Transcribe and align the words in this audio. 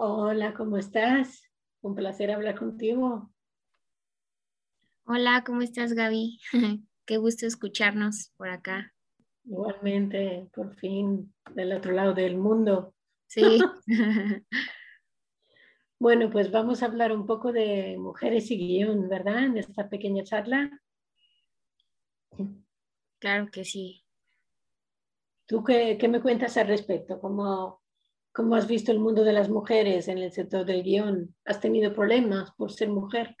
Hola, 0.00 0.54
¿cómo 0.54 0.76
estás? 0.76 1.42
Un 1.80 1.96
placer 1.96 2.30
hablar 2.30 2.56
contigo. 2.56 3.32
Hola, 5.06 5.42
¿cómo 5.44 5.62
estás, 5.62 5.92
Gaby? 5.92 6.38
Qué 7.04 7.16
gusto 7.16 7.46
escucharnos 7.46 8.32
por 8.36 8.48
acá. 8.48 8.94
Igualmente, 9.42 10.48
por 10.54 10.72
fin, 10.76 11.34
del 11.52 11.72
otro 11.72 11.90
lado 11.90 12.14
del 12.14 12.36
mundo. 12.36 12.94
Sí. 13.26 13.58
bueno, 15.98 16.30
pues 16.30 16.52
vamos 16.52 16.84
a 16.84 16.86
hablar 16.86 17.10
un 17.10 17.26
poco 17.26 17.50
de 17.50 17.96
mujeres 17.98 18.52
y 18.52 18.56
guion, 18.56 19.08
¿verdad? 19.08 19.46
En 19.46 19.58
esta 19.58 19.88
pequeña 19.88 20.22
charla. 20.22 20.80
Claro 23.18 23.48
que 23.50 23.64
sí. 23.64 24.04
¿Tú 25.48 25.64
qué, 25.64 25.98
me 26.08 26.22
cuentas 26.22 26.56
al 26.56 26.68
respecto? 26.68 27.20
¿Cómo, 27.20 27.77
¿Cómo 28.38 28.54
has 28.54 28.68
visto 28.68 28.92
el 28.92 29.00
mundo 29.00 29.24
de 29.24 29.32
las 29.32 29.48
mujeres 29.48 30.06
en 30.06 30.18
el 30.18 30.30
sector 30.30 30.64
del 30.64 30.84
guion? 30.84 31.34
¿Has 31.44 31.60
tenido 31.60 31.92
problemas 31.92 32.52
por 32.52 32.70
ser 32.70 32.88
mujer? 32.88 33.36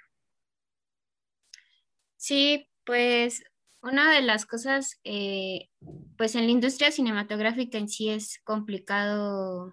Sí, 2.16 2.68
pues 2.84 3.44
una 3.80 4.12
de 4.12 4.22
las 4.22 4.44
cosas, 4.44 4.98
eh, 5.04 5.68
pues 6.16 6.34
en 6.34 6.46
la 6.46 6.50
industria 6.50 6.90
cinematográfica 6.90 7.78
en 7.78 7.88
sí 7.88 8.08
es 8.08 8.40
complicado, 8.42 9.72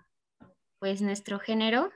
pues 0.78 1.02
nuestro 1.02 1.40
género, 1.40 1.92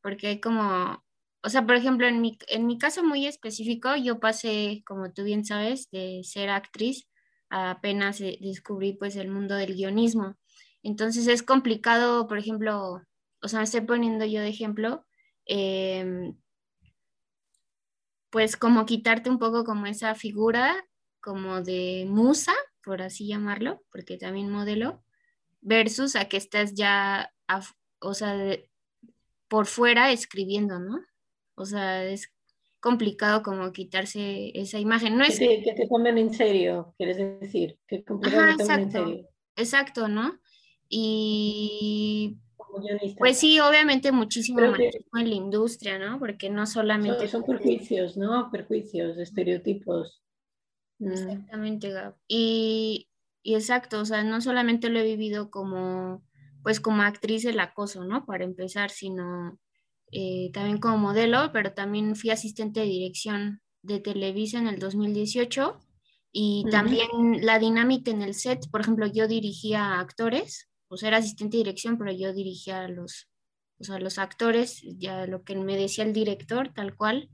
porque 0.00 0.28
hay 0.28 0.40
como, 0.40 1.04
o 1.42 1.50
sea, 1.50 1.66
por 1.66 1.76
ejemplo, 1.76 2.06
en 2.06 2.22
mi, 2.22 2.38
en 2.48 2.66
mi 2.66 2.78
caso 2.78 3.04
muy 3.04 3.26
específico, 3.26 3.94
yo 3.94 4.20
pasé, 4.20 4.82
como 4.86 5.12
tú 5.12 5.24
bien 5.24 5.44
sabes, 5.44 5.90
de 5.90 6.22
ser 6.24 6.48
actriz 6.48 7.10
a 7.50 7.72
apenas 7.72 8.22
eh, 8.22 8.38
descubrí 8.40 8.94
pues 8.94 9.16
el 9.16 9.28
mundo 9.28 9.54
del 9.54 9.74
guionismo. 9.74 10.38
Entonces 10.82 11.26
es 11.26 11.42
complicado, 11.42 12.26
por 12.26 12.38
ejemplo, 12.38 13.02
o 13.42 13.48
sea, 13.48 13.60
me 13.60 13.64
estoy 13.64 13.82
poniendo 13.82 14.24
yo 14.24 14.40
de 14.40 14.48
ejemplo, 14.48 15.06
em, 15.46 16.36
pues 18.30 18.56
como 18.56 18.86
quitarte 18.86 19.30
un 19.30 19.38
poco 19.38 19.64
como 19.64 19.86
esa 19.86 20.14
figura 20.14 20.84
como 21.20 21.62
de 21.62 22.06
musa, 22.08 22.54
por 22.84 23.02
así 23.02 23.26
llamarlo, 23.26 23.82
porque 23.90 24.16
también 24.16 24.50
modelo, 24.50 25.02
versus 25.60 26.16
a 26.16 26.26
que 26.26 26.36
estás 26.36 26.74
ya, 26.74 27.32
o 28.00 28.14
sea, 28.14 28.36
por 29.48 29.66
fuera 29.66 30.12
escribiendo, 30.12 30.78
¿no? 30.78 31.04
O 31.54 31.64
sea, 31.64 32.04
es 32.04 32.32
complicado 32.80 33.42
como 33.42 33.72
quitarse 33.72 34.52
esa 34.54 34.78
imagen. 34.78 35.18
No 35.18 35.24
es... 35.24 35.38
que, 35.38 35.62
te, 35.76 35.88
tomen 35.88 36.18
en 36.18 36.32
serio, 36.32 36.94
quieres 36.96 37.16
decir, 37.40 37.78
que 37.86 38.04
complicado 38.04 38.52
exacto, 38.52 38.82
en 38.82 38.90
serio. 38.90 39.28
Exacto, 39.56 40.08
¿no? 40.08 40.38
Y 40.88 42.38
pues 43.16 43.38
sí, 43.38 43.58
obviamente 43.60 44.12
muchísimo 44.12 44.60
machismo 44.60 45.18
en 45.18 45.30
la 45.30 45.34
industria, 45.34 45.98
¿no? 45.98 46.18
Porque 46.18 46.50
no 46.50 46.66
solamente... 46.66 47.26
Son, 47.28 47.44
perjuicios, 47.44 48.16
¿no? 48.16 48.50
Perjuicios, 48.50 49.18
estereotipos. 49.18 50.22
Mm. 50.98 51.12
Exactamente, 51.12 51.90
Gab. 51.90 52.16
Y, 52.28 53.08
y, 53.42 53.54
exacto, 53.54 54.00
o 54.00 54.04
sea, 54.04 54.22
no 54.22 54.40
solamente 54.40 54.90
lo 54.90 55.00
he 55.00 55.04
vivido 55.04 55.50
como, 55.50 56.22
pues 56.62 56.80
como 56.80 57.02
actriz 57.02 57.44
el 57.44 57.60
acoso, 57.60 58.04
¿no? 58.04 58.26
Para 58.26 58.44
empezar, 58.44 58.90
sino 58.90 59.58
eh, 60.12 60.50
también 60.52 60.78
como 60.78 60.98
modelo, 60.98 61.50
pero 61.52 61.72
también 61.72 62.14
fui 62.16 62.30
asistente 62.30 62.80
de 62.80 62.86
dirección 62.86 63.60
de 63.82 64.00
Televisa 64.00 64.58
en 64.58 64.68
el 64.68 64.78
2018 64.78 65.78
y 66.30 66.64
también 66.70 67.08
la 67.42 67.58
dinámica 67.58 68.10
en 68.10 68.22
el 68.22 68.34
set, 68.34 68.70
por 68.70 68.82
ejemplo, 68.82 69.06
yo 69.06 69.26
dirigía 69.26 69.84
a 69.84 70.00
actores 70.00 70.67
pues 70.88 71.02
era 71.02 71.18
asistente 71.18 71.56
de 71.56 71.64
dirección, 71.64 71.98
pero 71.98 72.12
yo 72.12 72.32
dirigía 72.32 72.80
a 72.84 72.88
los, 72.88 73.28
o 73.88 73.98
los 73.98 74.18
actores, 74.18 74.82
ya 74.98 75.26
lo 75.26 75.44
que 75.44 75.56
me 75.56 75.76
decía 75.76 76.04
el 76.04 76.12
director, 76.12 76.72
tal 76.74 76.96
cual, 76.96 77.30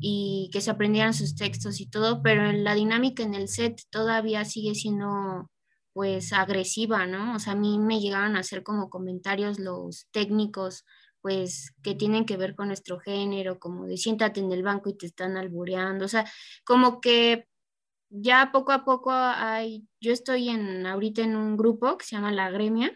y 0.00 0.50
que 0.52 0.60
se 0.60 0.70
aprendieran 0.70 1.14
sus 1.14 1.34
textos 1.34 1.80
y 1.80 1.86
todo, 1.86 2.22
pero 2.22 2.52
la 2.52 2.74
dinámica 2.74 3.22
en 3.22 3.34
el 3.34 3.48
set 3.48 3.82
todavía 3.90 4.44
sigue 4.44 4.74
siendo 4.74 5.50
pues 5.92 6.32
agresiva, 6.32 7.06
¿no? 7.06 7.34
O 7.34 7.38
sea, 7.38 7.54
a 7.54 7.56
mí 7.56 7.78
me 7.78 8.00
llegaron 8.00 8.36
a 8.36 8.40
hacer 8.40 8.62
como 8.62 8.88
comentarios 8.88 9.58
los 9.58 10.06
técnicos, 10.12 10.84
pues 11.20 11.74
que 11.82 11.94
tienen 11.94 12.24
que 12.24 12.36
ver 12.36 12.54
con 12.54 12.68
nuestro 12.68 12.98
género, 13.00 13.58
como 13.58 13.86
de 13.86 13.96
siéntate 13.96 14.40
en 14.40 14.52
el 14.52 14.62
banco 14.62 14.88
y 14.88 14.96
te 14.96 15.06
están 15.06 15.36
albureando, 15.36 16.04
o 16.06 16.08
sea, 16.08 16.24
como 16.64 17.00
que 17.00 17.46
ya 18.10 18.50
poco 18.52 18.72
a 18.72 18.84
poco 18.84 19.10
hay, 19.12 19.86
yo 20.00 20.12
estoy 20.12 20.48
en, 20.48 20.84
ahorita 20.86 21.22
en 21.22 21.36
un 21.36 21.56
grupo 21.56 21.96
que 21.96 22.04
se 22.04 22.16
llama 22.16 22.32
La 22.32 22.50
Gremia, 22.50 22.92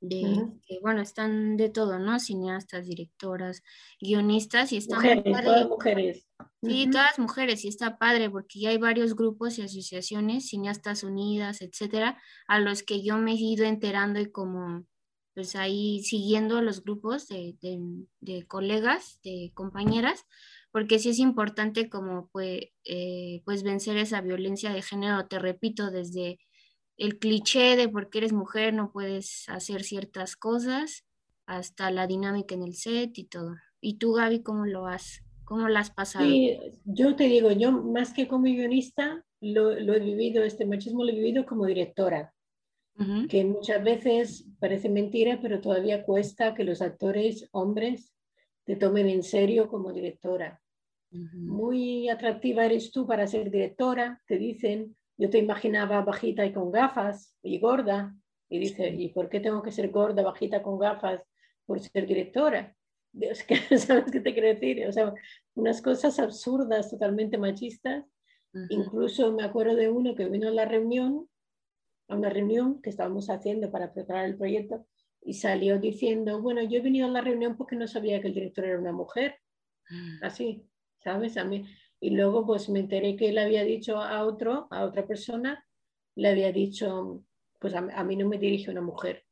de, 0.00 0.46
que, 0.66 0.78
bueno, 0.80 1.02
están 1.02 1.58
de 1.58 1.68
todo, 1.68 1.98
¿no? 1.98 2.18
Cineastas, 2.18 2.86
directoras, 2.86 3.62
guionistas 4.00 4.72
y 4.72 4.78
están... 4.78 5.00
Mujeres, 5.00 5.44
todas 5.44 5.68
mujeres. 5.68 6.26
Sí, 6.62 6.88
todas 6.90 7.18
mujeres 7.18 7.64
y 7.64 7.68
está 7.68 7.98
padre 7.98 8.30
porque 8.30 8.60
ya 8.60 8.70
hay 8.70 8.78
varios 8.78 9.14
grupos 9.14 9.58
y 9.58 9.62
asociaciones, 9.62 10.48
Cineastas 10.48 11.02
Unidas, 11.02 11.60
etcétera, 11.60 12.18
a 12.46 12.60
los 12.60 12.82
que 12.82 13.02
yo 13.02 13.18
me 13.18 13.32
he 13.32 13.36
ido 13.36 13.66
enterando 13.66 14.20
y 14.20 14.30
como 14.30 14.86
pues 15.34 15.54
ahí 15.54 16.02
siguiendo 16.02 16.60
los 16.62 16.82
grupos 16.82 17.28
de, 17.28 17.56
de 18.20 18.46
colegas, 18.46 19.20
de 19.22 19.52
compañeras, 19.54 20.24
porque 20.72 20.98
sí 20.98 21.10
es 21.10 21.18
importante 21.18 21.88
como 21.88 22.28
pues, 22.32 22.60
eh, 22.84 23.42
pues 23.44 23.62
vencer 23.62 23.96
esa 23.96 24.20
violencia 24.20 24.72
de 24.72 24.82
género, 24.82 25.26
te 25.26 25.38
repito, 25.38 25.90
desde 25.90 26.38
el 26.96 27.18
cliché 27.18 27.76
de 27.76 27.88
porque 27.88 28.18
eres 28.18 28.32
mujer 28.32 28.74
no 28.74 28.92
puedes 28.92 29.48
hacer 29.48 29.82
ciertas 29.82 30.36
cosas, 30.36 31.06
hasta 31.46 31.90
la 31.90 32.06
dinámica 32.06 32.54
en 32.54 32.62
el 32.62 32.74
set 32.74 33.18
y 33.18 33.24
todo. 33.24 33.56
¿Y 33.80 33.98
tú, 33.98 34.12
Gaby, 34.12 34.42
cómo 34.42 34.66
lo 34.66 34.86
has, 34.86 35.24
cómo 35.44 35.68
lo 35.68 35.78
has 35.78 35.90
pasado? 35.90 36.24
Sí, 36.24 36.56
yo 36.84 37.16
te 37.16 37.24
digo, 37.24 37.50
yo 37.50 37.72
más 37.72 38.12
que 38.12 38.28
como 38.28 38.44
guionista, 38.44 39.24
lo, 39.40 39.74
lo 39.80 39.94
he 39.94 40.00
vivido, 40.00 40.44
este 40.44 40.66
machismo 40.66 41.02
lo 41.02 41.10
he 41.10 41.14
vivido 41.14 41.46
como 41.46 41.66
directora, 41.66 42.32
que 43.30 43.46
muchas 43.46 43.82
veces 43.82 44.46
parece 44.58 44.90
mentira, 44.90 45.40
pero 45.40 45.62
todavía 45.62 46.04
cuesta 46.04 46.54
que 46.54 46.64
los 46.64 46.82
actores 46.82 47.48
hombres 47.50 48.12
te 48.70 48.76
tomen 48.76 49.08
en 49.08 49.24
serio 49.24 49.68
como 49.68 49.92
directora. 49.92 50.62
Muy 51.10 52.08
atractiva 52.08 52.64
eres 52.64 52.92
tú 52.92 53.04
para 53.04 53.26
ser 53.26 53.50
directora, 53.50 54.22
te 54.28 54.38
dicen. 54.38 54.96
Yo 55.18 55.28
te 55.28 55.38
imaginaba 55.38 56.02
bajita 56.02 56.46
y 56.46 56.52
con 56.52 56.70
gafas 56.70 57.36
y 57.42 57.58
gorda. 57.58 58.14
Y 58.48 58.60
dice, 58.60 58.88
¿y 58.90 59.08
por 59.08 59.28
qué 59.28 59.40
tengo 59.40 59.60
que 59.60 59.72
ser 59.72 59.90
gorda, 59.90 60.22
bajita, 60.22 60.62
con 60.62 60.78
gafas 60.78 61.20
por 61.66 61.80
ser 61.80 62.06
directora? 62.06 62.76
¿Sabes 63.76 64.12
qué 64.12 64.20
te 64.20 64.32
quiero 64.32 64.46
decir? 64.46 64.86
O 64.86 64.92
sea, 64.92 65.14
unas 65.54 65.82
cosas 65.82 66.20
absurdas, 66.20 66.90
totalmente 66.90 67.38
machistas. 67.38 68.04
Incluso 68.68 69.32
me 69.32 69.42
acuerdo 69.42 69.74
de 69.74 69.90
uno 69.90 70.14
que 70.14 70.28
vino 70.28 70.46
a 70.46 70.52
la 70.52 70.64
reunión, 70.64 71.28
a 72.06 72.14
una 72.14 72.30
reunión 72.30 72.80
que 72.80 72.90
estábamos 72.90 73.30
haciendo 73.30 73.72
para 73.72 73.92
preparar 73.92 74.26
el 74.26 74.36
proyecto, 74.36 74.86
y 75.22 75.34
salió 75.34 75.78
diciendo, 75.78 76.40
bueno, 76.40 76.62
yo 76.62 76.78
he 76.78 76.82
venido 76.82 77.06
a 77.06 77.10
la 77.10 77.20
reunión 77.20 77.56
porque 77.56 77.76
no 77.76 77.86
sabía 77.86 78.20
que 78.20 78.28
el 78.28 78.34
director 78.34 78.64
era 78.64 78.78
una 78.78 78.92
mujer. 78.92 79.36
Mm. 79.90 80.24
Así, 80.24 80.64
¿sabes? 81.02 81.36
A 81.36 81.44
mí. 81.44 81.66
Y 82.00 82.10
luego 82.10 82.46
pues 82.46 82.68
me 82.68 82.80
enteré 82.80 83.16
que 83.16 83.28
él 83.28 83.38
había 83.38 83.62
dicho 83.62 83.98
a 83.98 84.24
otro, 84.24 84.66
a 84.70 84.84
otra 84.84 85.06
persona, 85.06 85.64
le 86.14 86.28
había 86.28 86.52
dicho, 86.52 87.22
pues 87.58 87.74
a, 87.74 88.04
mí 88.04 88.16
no 88.16 88.26
me 88.26 88.38
dirige 88.38 88.70
una 88.70 88.80
mujer. 88.80 89.24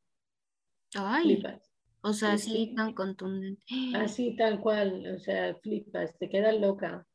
Ay, 0.95 1.25
flipas. 1.25 1.73
o 2.03 2.13
sea, 2.13 2.33
así 2.33 2.75
tan 2.77 2.93
contundente. 2.93 3.65
Así 3.95 4.37
tal 4.37 4.61
cual, 4.61 5.15
o 5.17 5.19
sea, 5.19 5.55
flipas, 5.57 6.17
te 6.19 6.29
quedas 6.29 6.59
loca. 6.61 7.07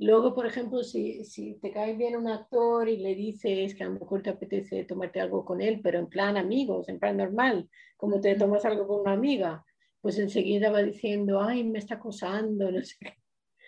Luego, 0.00 0.34
por 0.34 0.46
ejemplo, 0.46 0.82
si, 0.82 1.26
si 1.26 1.56
te 1.60 1.70
cae 1.70 1.94
bien 1.94 2.16
un 2.16 2.26
actor 2.26 2.88
y 2.88 2.96
le 2.96 3.14
dices 3.14 3.74
que 3.74 3.84
a 3.84 3.86
lo 3.86 4.00
mejor 4.00 4.22
te 4.22 4.30
apetece 4.30 4.84
tomarte 4.84 5.20
algo 5.20 5.44
con 5.44 5.60
él, 5.60 5.80
pero 5.82 5.98
en 5.98 6.08
plan 6.08 6.38
amigos, 6.38 6.88
en 6.88 6.98
plan 6.98 7.18
normal, 7.18 7.68
como 7.98 8.18
te 8.18 8.34
tomas 8.34 8.64
algo 8.64 8.88
con 8.88 9.00
una 9.02 9.12
amiga, 9.12 9.62
pues 10.00 10.18
enseguida 10.18 10.70
va 10.70 10.82
diciendo, 10.82 11.42
ay, 11.42 11.64
me 11.64 11.78
está 11.78 11.96
acosando, 11.96 12.72
no 12.72 12.82
sé 12.82 12.96
qué. 12.98 13.14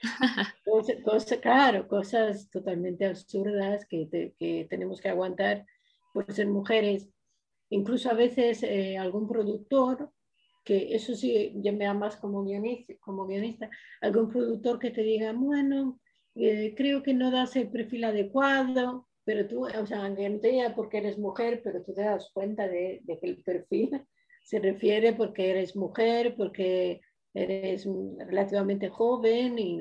cosas, 1.04 1.38
claro, 1.38 1.86
cosas 1.86 2.48
totalmente 2.48 3.04
absurdas 3.04 3.84
que, 3.84 4.08
que, 4.38 4.66
tenemos 4.70 5.02
que 5.02 5.10
aguantar 5.10 5.66
por 6.14 6.32
ser 6.32 6.46
mujeres. 6.46 7.10
Incluso 7.68 8.08
a 8.08 8.14
veces 8.14 8.62
eh, 8.62 8.96
algún 8.96 9.28
productor, 9.28 10.10
que 10.64 10.94
eso 10.94 11.14
sí, 11.14 11.52
ya 11.56 11.72
me 11.72 11.84
da 11.84 11.92
más 11.92 12.16
como 12.16 12.42
guionista, 12.42 12.94
como 13.00 13.26
guionista, 13.26 13.68
algún 14.00 14.30
productor 14.30 14.78
que 14.78 14.90
te 14.90 15.02
diga, 15.02 15.34
bueno, 15.34 16.00
eh, 16.34 16.74
creo 16.76 17.02
que 17.02 17.14
no 17.14 17.30
das 17.30 17.56
el 17.56 17.70
perfil 17.70 18.04
adecuado, 18.04 19.08
pero 19.24 19.46
tú, 19.46 19.66
o 19.66 19.86
sea, 19.86 20.04
aunque 20.04 20.28
no 20.28 20.40
te 20.40 20.48
diga 20.48 20.74
porque 20.74 20.98
eres 20.98 21.18
mujer, 21.18 21.60
pero 21.62 21.82
tú 21.82 21.92
te 21.94 22.02
das 22.02 22.30
cuenta 22.32 22.66
de, 22.68 23.00
de, 23.04 23.18
que 23.18 23.26
el 23.26 23.42
perfil 23.42 23.90
se 24.44 24.58
refiere 24.58 25.12
porque 25.12 25.50
eres 25.50 25.76
mujer, 25.76 26.34
porque 26.36 27.00
eres 27.34 27.86
relativamente 28.18 28.88
joven 28.88 29.58
y 29.58 29.78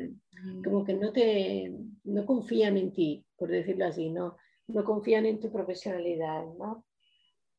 como 0.64 0.84
que 0.86 0.94
no 0.94 1.12
te, 1.12 1.72
no 2.04 2.26
confían 2.26 2.78
en 2.78 2.94
ti, 2.94 3.26
por 3.36 3.50
decirlo 3.50 3.86
así, 3.86 4.10
no, 4.10 4.38
no 4.68 4.84
confían 4.84 5.26
en 5.26 5.40
tu 5.40 5.52
profesionalidad, 5.52 6.46
¿no? 6.58 6.86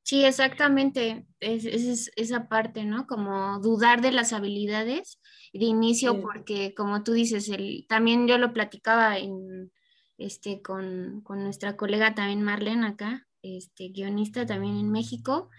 Sí, 0.04 0.24
exactamente. 0.24 1.26
Es, 1.40 2.10
esa 2.16 2.48
parte, 2.48 2.84
¿no? 2.84 3.06
Como 3.06 3.60
dudar 3.60 4.00
de 4.00 4.12
las 4.12 4.32
habilidades 4.32 5.20
de 5.52 5.64
inicio, 5.66 6.20
porque 6.20 6.74
como 6.74 7.02
tú 7.04 7.12
dices, 7.12 7.48
el, 7.48 7.86
también 7.88 8.26
yo 8.26 8.38
lo 8.38 8.52
platicaba 8.52 9.18
en, 9.18 9.70
este, 10.18 10.62
con, 10.62 11.20
con 11.22 11.42
nuestra 11.44 11.76
colega 11.76 12.14
también 12.14 12.42
Marlene 12.42 12.86
acá, 12.86 13.26
este, 13.42 13.88
guionista 13.88 14.46
también 14.46 14.76
en 14.76 14.90
México, 14.90 15.50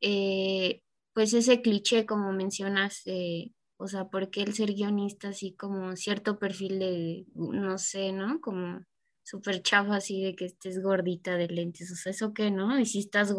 eh, 0.00 0.82
pues 1.12 1.32
ese 1.32 1.62
cliché, 1.62 2.04
como 2.06 2.32
mencionas, 2.32 3.02
o 3.78 3.88
sea, 3.88 4.08
porque 4.08 4.42
el 4.42 4.54
ser 4.54 4.74
guionista 4.74 5.28
así 5.28 5.54
como 5.54 5.96
cierto 5.96 6.38
perfil 6.38 6.78
de, 6.78 7.26
no 7.34 7.78
sé, 7.78 8.12
¿no? 8.12 8.40
Como 8.40 8.80
súper 9.26 9.60
chafa 9.60 9.96
así 9.96 10.22
de 10.22 10.36
que 10.36 10.44
estés 10.44 10.80
gordita 10.80 11.36
de 11.36 11.48
lentes, 11.48 11.90
o 11.90 11.96
sea, 11.96 12.10
eso 12.10 12.32
que, 12.32 12.50
¿no? 12.52 12.78
Y 12.78 12.86
si 12.86 13.00
estás 13.00 13.34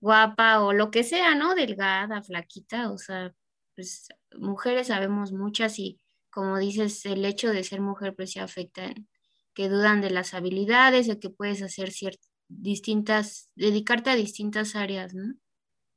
guapa 0.00 0.60
o 0.62 0.72
lo 0.72 0.90
que 0.90 1.04
sea, 1.04 1.34
¿no? 1.34 1.54
Delgada, 1.54 2.22
flaquita, 2.22 2.90
o 2.90 2.96
sea, 2.96 3.34
pues 3.74 4.08
mujeres 4.38 4.86
sabemos 4.86 5.32
muchas 5.32 5.78
y 5.78 6.00
como 6.30 6.58
dices, 6.58 7.04
el 7.04 7.24
hecho 7.24 7.50
de 7.50 7.62
ser 7.62 7.80
mujer 7.80 8.14
pues 8.16 8.32
se 8.32 8.40
afecta 8.40 8.86
en 8.86 9.06
que 9.54 9.68
dudan 9.68 10.00
de 10.00 10.10
las 10.10 10.32
habilidades, 10.32 11.06
de 11.08 11.18
que 11.18 11.30
puedes 11.30 11.62
hacer 11.62 11.90
ciertas, 11.90 12.30
distintas, 12.48 13.50
dedicarte 13.54 14.10
a 14.10 14.16
distintas 14.16 14.76
áreas, 14.76 15.14
¿no? 15.14 15.34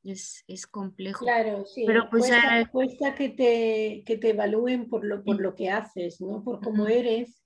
Es, 0.04 0.44
es 0.48 0.68
complejo. 0.68 1.24
Claro, 1.24 1.66
sí. 1.66 1.84
Pero 1.86 2.10
pues 2.10 2.30
cuesta, 2.72 3.16
que, 3.16 3.30
te, 3.30 4.04
que 4.06 4.18
te 4.18 4.32
evalúen 4.32 4.90
por 4.90 5.06
lo, 5.06 5.24
por 5.24 5.40
lo 5.40 5.56
que 5.56 5.70
haces, 5.70 6.20
no 6.20 6.44
por 6.44 6.60
cómo 6.60 6.88
eres, 6.88 7.41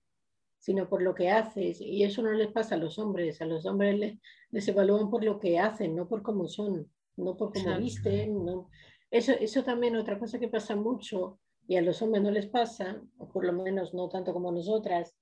sino 0.65 0.89
por 0.89 1.03
lo 1.03 1.13
que 1.13 1.29
haces. 1.29 1.79
Y 1.79 2.03
eso 2.03 2.23
no 2.23 2.31
les 2.31 2.51
pasa 2.51 2.73
a 2.73 2.79
los 2.79 2.97
hombres. 2.97 3.39
A 3.39 3.45
los 3.45 3.67
hombres 3.67 3.99
les, 3.99 4.17
les 4.49 4.67
evalúan 4.67 5.11
por 5.11 5.23
lo 5.23 5.39
que 5.39 5.59
hacen, 5.59 5.95
no 5.95 6.07
por 6.07 6.23
cómo 6.23 6.47
son, 6.47 6.91
no 7.17 7.37
por 7.37 7.53
cómo 7.53 7.77
visten. 7.77 8.43
No. 8.43 8.67
Eso, 9.11 9.33
eso 9.33 9.63
también 9.63 9.95
otra 9.95 10.17
cosa 10.17 10.39
que 10.39 10.47
pasa 10.47 10.75
mucho 10.75 11.39
y 11.67 11.75
a 11.75 11.83
los 11.83 12.01
hombres 12.01 12.23
no 12.23 12.31
les 12.31 12.47
pasa, 12.47 12.99
o 13.19 13.29
por 13.29 13.45
lo 13.45 13.53
menos 13.53 13.93
no 13.93 14.09
tanto 14.09 14.33
como 14.33 14.51
nosotras, 14.51 15.13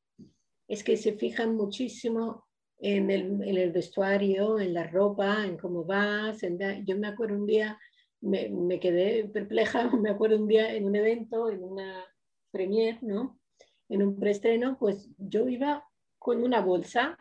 es 0.70 0.82
que 0.82 0.96
se 0.96 1.12
fijan 1.12 1.58
muchísimo 1.58 2.46
en 2.80 3.12
el, 3.12 3.44
en 3.44 3.58
el 3.58 3.74
vestuario, 3.74 4.60
en 4.60 4.74
la 4.74 4.88
ropa, 4.88 5.46
en 5.46 5.58
cómo 5.58 5.84
vas. 5.84 6.40
yo 6.86 6.98
me 6.98 7.08
acuerdo 7.08 7.36
un 7.36 7.46
día, 7.46 7.78
me, 8.22 8.48
me, 8.48 8.80
quedé 8.80 9.26
perpleja, 9.26 9.90
me 10.02 10.10
acuerdo 10.10 10.38
un 10.38 10.48
día 10.48 10.74
en 10.74 10.86
un 10.86 10.96
evento, 10.96 11.50
en 11.50 11.66
una 11.66 12.06
premier, 12.50 13.04
¿no? 13.04 13.38
En 13.90 14.04
un 14.04 14.20
preestreno, 14.20 14.78
pues 14.80 15.10
yo 15.18 15.48
iba 15.48 15.88
con 16.18 16.44
una 16.44 16.62
bolsa, 16.62 17.18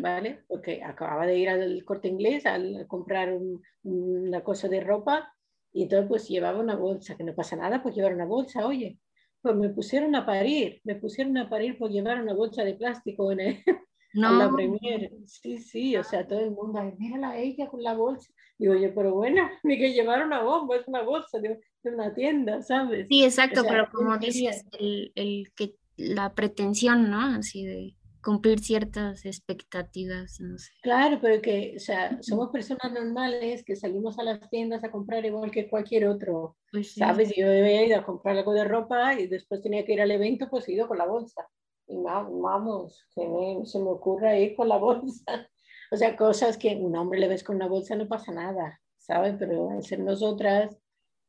¿vale? 0.00 0.44
Porque 0.46 0.82
acababa 0.82 1.26
de 1.26 1.38
ir 1.38 1.48
al 1.48 1.84
corte 1.84 2.08
inglés 2.08 2.46
a 2.46 2.58
comprar 2.86 3.36
una 3.82 4.42
cosa 4.42 4.68
de 4.68 4.80
ropa 4.80 5.34
y 5.72 5.82
entonces 5.82 6.08
pues 6.08 6.28
llevaba 6.28 6.60
una 6.60 6.76
bolsa, 6.76 7.16
que 7.16 7.24
no 7.24 7.34
pasa 7.34 7.56
nada, 7.56 7.82
pues 7.82 7.94
llevar 7.96 8.14
una 8.14 8.26
bolsa, 8.26 8.66
oye. 8.66 8.98
Pues 9.42 9.56
me 9.56 9.68
pusieron 9.68 10.14
a 10.14 10.24
parir, 10.24 10.80
me 10.84 10.94
pusieron 10.94 11.36
a 11.36 11.50
parir 11.50 11.76
por 11.76 11.90
llevar 11.90 12.22
una 12.22 12.32
bolsa 12.32 12.64
de 12.64 12.74
plástico 12.74 13.30
en, 13.32 13.40
el, 13.40 13.56
no. 14.14 14.38
la 14.38 14.50
premier. 14.50 15.12
Sí, 15.26 15.58
sí, 15.58 15.96
o 15.96 16.04
sea, 16.04 16.26
todo 16.26 16.40
el 16.40 16.52
mundo, 16.52 16.80
mírala 16.96 17.36
ella 17.36 17.68
con 17.68 17.82
la 17.82 17.94
bolsa. 17.94 18.32
Digo 18.56 18.74
yo, 18.74 18.94
pero 18.94 19.12
bueno, 19.12 19.50
ni 19.64 19.76
que 19.76 19.92
llevar 19.92 20.24
una 20.24 20.42
bomba, 20.42 20.76
es 20.76 20.88
una 20.88 21.02
bolsa 21.02 21.40
de, 21.84 21.94
una 21.94 22.14
tienda, 22.14 22.62
¿sabes? 22.62 23.06
Sí, 23.08 23.24
exacto, 23.24 23.62
pero 23.68 23.88
como 23.92 24.16
dices, 24.18 24.64
el, 24.78 25.12
el, 25.14 25.52
que 25.54 25.76
la 25.96 26.34
pretensión, 26.34 27.10
¿no? 27.10 27.20
Así 27.20 27.64
de 27.64 27.96
cumplir 28.24 28.58
ciertas 28.58 29.24
expectativas, 29.26 30.40
no 30.40 30.58
sé. 30.58 30.72
Claro, 30.82 31.18
pero 31.20 31.40
que, 31.42 31.74
o 31.76 31.78
sea, 31.78 32.18
somos 32.22 32.50
personas 32.50 32.90
normales 32.92 33.62
que 33.64 33.76
salimos 33.76 34.18
a 34.18 34.24
las 34.24 34.48
tiendas 34.48 34.82
a 34.82 34.90
comprar 34.90 35.24
igual 35.24 35.50
que 35.50 35.68
cualquier 35.68 36.06
otro, 36.06 36.56
pues 36.72 36.94
¿sabes? 36.94 37.32
Yo 37.36 37.46
había 37.46 37.84
ido 37.84 37.98
a 37.98 38.04
comprar 38.04 38.38
algo 38.38 38.54
de 38.54 38.64
ropa 38.64 39.14
y 39.20 39.26
después 39.26 39.60
tenía 39.60 39.84
que 39.84 39.92
ir 39.92 40.00
al 40.00 40.10
evento, 40.10 40.48
pues 40.50 40.66
he 40.68 40.72
ido 40.72 40.88
con 40.88 40.98
la 40.98 41.06
bolsa. 41.06 41.46
Y 41.86 41.96
vamos, 42.02 43.06
que 43.14 43.28
me, 43.28 43.66
se 43.66 43.78
me 43.78 43.90
ocurra 43.90 44.38
ir 44.38 44.56
con 44.56 44.68
la 44.68 44.78
bolsa. 44.78 45.48
O 45.92 45.96
sea, 45.96 46.16
cosas 46.16 46.56
que 46.56 46.74
un 46.76 46.96
hombre 46.96 47.20
le 47.20 47.28
ves 47.28 47.44
con 47.44 47.56
una 47.56 47.68
bolsa 47.68 47.94
no 47.94 48.08
pasa 48.08 48.32
nada, 48.32 48.80
¿sabes? 48.96 49.36
Pero 49.38 49.70
al 49.70 49.84
ser 49.84 50.00
nosotras, 50.00 50.76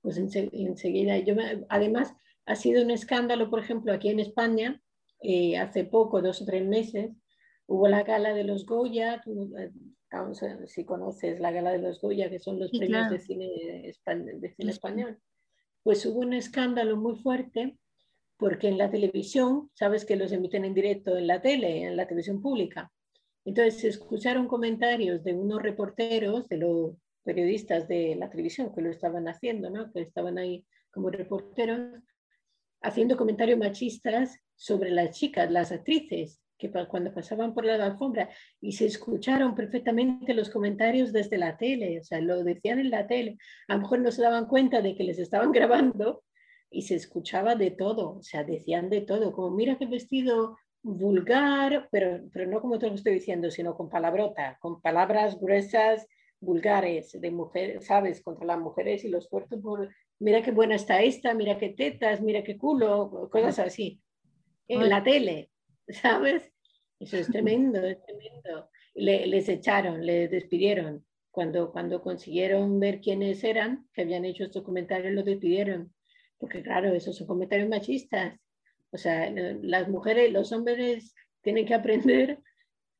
pues 0.05 0.19
enseguida, 0.19 1.17
yo 1.17 1.33
además 1.67 2.13
ha 2.45 2.55
sido 2.55 2.83
un 2.83 2.91
escándalo, 2.91 3.49
por 3.49 3.59
ejemplo, 3.59 3.91
aquí 3.91 4.09
en 4.09 4.19
España, 4.19 4.79
eh, 5.19 5.57
hace 5.57 5.83
poco, 5.83 6.21
dos 6.21 6.43
o 6.43 6.45
tres 6.45 6.63
meses, 6.63 7.09
hubo 7.65 7.87
la 7.87 8.03
gala 8.03 8.35
de 8.35 8.43
los 8.43 8.67
Goya, 8.67 9.23
eh, 9.25 9.71
si 10.67 10.85
conoces 10.85 11.39
la 11.39 11.51
gala 11.51 11.71
de 11.71 11.79
los 11.79 11.99
Goya, 11.99 12.29
que 12.29 12.37
son 12.37 12.59
los 12.59 12.69
premios 12.69 13.09
de 13.09 13.17
cine, 13.17 13.47
de 13.47 14.53
cine 14.55 14.71
español, 14.71 15.17
pues 15.81 16.05
hubo 16.05 16.19
un 16.19 16.33
escándalo 16.33 16.97
muy 16.97 17.15
fuerte 17.15 17.75
porque 18.37 18.67
en 18.67 18.77
la 18.77 18.91
televisión, 18.91 19.71
sabes 19.73 20.05
que 20.05 20.17
los 20.17 20.31
emiten 20.31 20.65
en 20.65 20.75
directo 20.75 21.17
en 21.17 21.25
la 21.25 21.41
tele, 21.41 21.81
en 21.81 21.97
la 21.97 22.05
televisión 22.05 22.43
pública. 22.43 22.91
Entonces 23.43 23.79
se 23.79 23.87
escucharon 23.87 24.47
comentarios 24.47 25.23
de 25.23 25.33
unos 25.33 25.63
reporteros, 25.63 26.47
de 26.47 26.57
los 26.57 26.95
periodistas 27.25 27.87
de 27.87 28.15
la 28.15 28.29
televisión 28.29 28.73
que 28.73 28.81
lo 28.81 28.89
estaban 28.89 29.27
haciendo, 29.27 29.69
¿no? 29.69 29.91
que 29.91 30.01
estaban 30.01 30.37
ahí 30.37 30.65
como 30.91 31.09
reporteros, 31.09 32.01
haciendo 32.81 33.17
comentarios 33.17 33.59
machistas 33.59 34.39
sobre 34.55 34.91
las 34.91 35.17
chicas, 35.17 35.51
las 35.51 35.71
actrices, 35.71 36.39
que 36.57 36.71
cuando 36.87 37.13
pasaban 37.13 37.53
por 37.53 37.65
la 37.65 37.83
alfombra 37.83 38.29
y 38.61 38.71
se 38.71 38.85
escucharon 38.85 39.55
perfectamente 39.55 40.33
los 40.33 40.49
comentarios 40.49 41.11
desde 41.11 41.37
la 41.37 41.57
tele, 41.57 41.99
o 41.99 42.03
sea, 42.03 42.21
lo 42.21 42.43
decían 42.43 42.79
en 42.79 42.91
la 42.91 43.07
tele, 43.07 43.37
a 43.67 43.75
lo 43.75 43.81
mejor 43.81 43.99
no 43.99 44.11
se 44.11 44.21
daban 44.21 44.45
cuenta 44.45 44.81
de 44.81 44.95
que 44.95 45.03
les 45.03 45.19
estaban 45.19 45.51
grabando 45.51 46.23
y 46.69 46.83
se 46.83 46.95
escuchaba 46.95 47.55
de 47.55 47.71
todo, 47.71 48.17
o 48.17 48.23
sea, 48.23 48.43
decían 48.43 48.89
de 48.89 49.01
todo, 49.01 49.33
como 49.33 49.51
mira 49.51 49.77
qué 49.77 49.85
vestido 49.85 50.57
vulgar, 50.81 51.89
pero, 51.91 52.21
pero 52.31 52.47
no 52.47 52.61
como 52.61 52.77
te 52.77 52.87
lo 52.87 52.95
estoy 52.95 53.15
diciendo, 53.15 53.49
sino 53.49 53.75
con 53.75 53.89
palabrota, 53.89 54.57
con 54.61 54.81
palabras 54.81 55.39
gruesas, 55.39 56.07
vulgares 56.39 57.19
de 57.19 57.31
mujeres, 57.31 57.85
¿sabes? 57.85 58.21
Contra 58.21 58.45
las 58.45 58.59
mujeres 58.59 59.03
y 59.03 59.09
los 59.09 59.27
cuerpos 59.27 59.89
mira 60.19 60.41
qué 60.41 60.51
buena 60.51 60.75
está 60.75 61.01
esta, 61.01 61.33
mira 61.33 61.57
qué 61.57 61.69
tetas, 61.69 62.21
mira 62.21 62.43
qué 62.43 62.57
culo, 62.57 63.29
cosas 63.31 63.59
así. 63.59 64.01
En 64.67 64.89
la 64.89 65.03
tele, 65.03 65.51
¿sabes? 65.87 66.51
Eso 66.99 67.17
es 67.17 67.27
tremendo, 67.27 67.85
es 67.85 68.01
tremendo. 68.03 68.69
les 68.93 69.49
echaron, 69.49 70.05
les 70.05 70.31
despidieron. 70.31 71.05
Cuando, 71.31 71.71
cuando 71.73 72.01
consiguieron 72.01 72.79
ver 72.79 73.01
quiénes 73.01 73.43
eran, 73.43 73.89
que 73.93 74.03
habían 74.03 74.23
hecho 74.23 74.45
estos 74.45 74.63
comentarios, 74.63 75.13
los 75.13 75.25
despidieron. 75.25 75.93
Porque 76.37 76.63
claro, 76.63 76.93
esos 76.93 77.17
son 77.17 77.27
comentarios 77.27 77.67
machistas. 77.67 78.39
O 78.91 78.97
sea, 78.97 79.29
las 79.29 79.89
mujeres, 79.89 80.31
los 80.31 80.53
hombres 80.53 81.13
tienen 81.41 81.65
que 81.65 81.73
aprender 81.73 82.39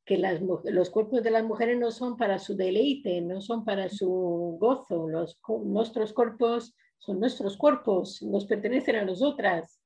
que 0.06 0.18
las, 0.18 0.40
los 0.42 0.90
cuerpos 0.90 1.24
de 1.24 1.32
las 1.32 1.44
mujeres 1.44 1.80
no 1.80 1.92
son 1.92 2.16
para 2.16 2.38
su 2.38 2.56
deleite, 2.56 3.22
no 3.22 3.42
son 3.42 3.66
para 3.66 3.90
su 3.90 4.58
gozo. 4.60 5.08
Los, 5.08 5.40
nuestros 5.64 6.14
cuerpos 6.14 6.76
son 7.00 7.20
nuestros 7.20 7.58
cuerpos, 7.58 8.22
nos 8.22 8.46
pertenecen 8.46 8.98
a 8.98 9.06
nosotras, 9.06 9.82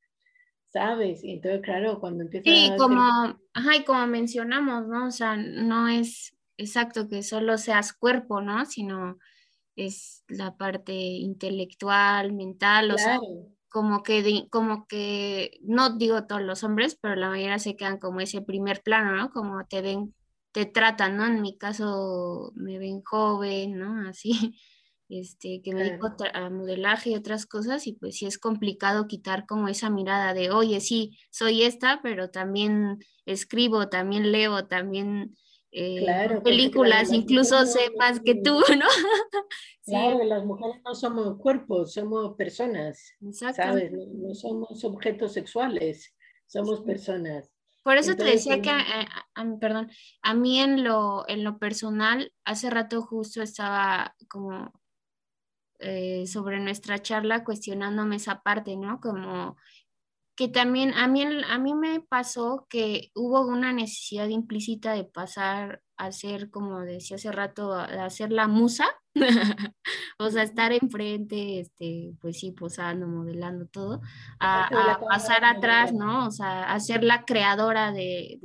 ¿sabes? 0.68 1.24
Y 1.24 1.34
entonces, 1.34 1.62
claro, 1.62 2.00
cuando 2.00 2.24
empieza 2.24 2.50
Sí, 2.50 2.72
como, 2.78 3.02
ajá, 3.54 3.76
y 3.78 3.84
como 3.84 4.06
mencionamos, 4.08 4.88
¿no? 4.88 5.08
O 5.08 5.12
sea, 5.12 5.36
no 5.38 5.88
es 5.88 6.38
exacto 6.58 7.08
que 7.08 7.24
solo 7.24 7.58
seas 7.58 7.94
cuerpo, 7.94 8.42
¿no? 8.42 8.66
Sino 8.66 9.18
es 9.76 10.24
la 10.28 10.58
parte 10.58 10.94
intelectual, 10.94 12.34
mental, 12.34 12.92
o 12.92 12.98
sea, 12.98 13.20
como 13.70 14.04
que, 14.04 14.48
como 14.50 14.88
que, 14.88 15.60
no 15.62 15.98
digo 15.98 16.26
todos 16.26 16.42
los 16.42 16.64
hombres, 16.64 16.98
pero 17.02 17.16
la 17.16 17.30
mayoría 17.30 17.60
se 17.60 17.76
quedan 17.76 18.00
como 18.00 18.20
ese 18.22 18.42
primer 18.42 18.82
plano, 18.84 19.16
¿no? 19.16 19.32
Como 19.32 19.66
te 19.66 19.82
ven, 19.82 20.14
te 20.52 20.66
tratan, 20.66 21.18
¿no? 21.18 21.26
En 21.26 21.42
mi 21.42 21.58
caso 21.58 22.52
me 22.56 22.80
ven 22.80 23.02
joven, 23.04 23.78
¿no? 23.78 24.08
Así, 24.10 24.56
este, 25.10 25.62
que 25.64 25.74
me 25.74 25.84
dedico 25.84 26.14
a 26.34 26.50
modelaje 26.50 27.12
y 27.12 27.16
otras 27.16 27.46
cosas, 27.46 27.88
y 27.88 27.94
pues 27.94 28.18
sí 28.18 28.26
es 28.26 28.38
complicado 28.38 29.08
quitar 29.08 29.46
como 29.46 29.68
esa 29.68 29.90
mirada 29.90 30.34
de, 30.34 30.52
oye, 30.52 30.82
sí, 30.82 31.18
soy 31.32 31.64
esta, 31.64 32.02
pero 32.02 32.30
también 32.30 33.00
escribo, 33.26 33.90
también 33.90 34.32
leo, 34.32 34.68
también 34.68 35.36
eh, 35.72 36.40
películas, 36.44 37.12
incluso 37.12 37.66
sepas 37.66 38.20
que 38.20 38.36
tú, 38.36 38.60
¿no? 38.80 38.86
Claro, 39.86 40.24
las 40.24 40.46
mujeres 40.46 40.82
no 40.84 40.96
somos 40.96 41.38
cuerpos, 41.38 41.94
somos 41.94 42.36
personas, 42.36 43.14
¿sabes? 43.32 43.92
No, 43.92 44.34
somos 44.34 44.84
objetos 44.84 45.34
sexuales, 45.34 46.16
somos 46.48 46.82
personas. 46.82 47.52
Por 47.84 47.98
eso 47.98 48.16
te 48.16 48.24
decía 48.24 48.62
que, 48.62 48.70
eh, 48.70 49.58
perdón, 49.60 49.90
a 50.22 50.34
mí 50.34 50.60
en 50.60 50.84
lo, 50.84 51.28
en 51.28 51.44
lo 51.44 51.58
personal, 51.58 52.32
hace 52.44 52.70
rato 52.70 53.02
justo 53.02 53.42
estaba 53.42 54.16
como 54.28 54.72
eh, 55.80 56.28
sobre 56.28 56.60
nuestra 56.60 57.02
charla 57.02 57.46
cuestionándome 57.46 58.18
esa 58.18 58.42
parte, 58.42 58.76
¿no? 58.76 59.00
Como 59.00 59.56
que 60.40 60.48
también 60.48 60.94
a 60.94 61.10
mí, 61.10 61.22
a 61.22 61.58
mí 61.58 61.74
me 61.74 62.00
pasó 62.00 62.66
que 62.70 63.12
hubo 63.14 63.46
una 63.46 63.74
necesidad 63.74 64.30
implícita 64.30 64.94
de 64.94 65.04
pasar 65.04 65.82
a 65.98 66.14
ser, 66.14 66.50
como 66.50 66.80
decía 66.80 67.18
hace 67.18 67.30
rato, 67.30 67.74
a, 67.74 68.10
ser 68.10 68.32
la 68.32 68.48
musa 68.48 68.86
o 70.18 70.30
sea, 70.30 70.44
estar 70.44 70.72
enfrente, 70.72 71.60
este, 71.60 72.14
pues 72.22 72.40
sí, 72.40 72.54
posando, 72.54 73.06
modelando 73.06 73.66
todo, 73.68 74.00
a, 74.40 75.02
pasar 75.10 75.44
atrás, 75.44 75.92
¿no? 75.92 76.28
O 76.28 76.32
sea, 76.32 76.72
a 76.72 76.80
ser 76.80 77.04
la 77.04 77.26
creadora 77.26 77.92
de, 77.92 78.40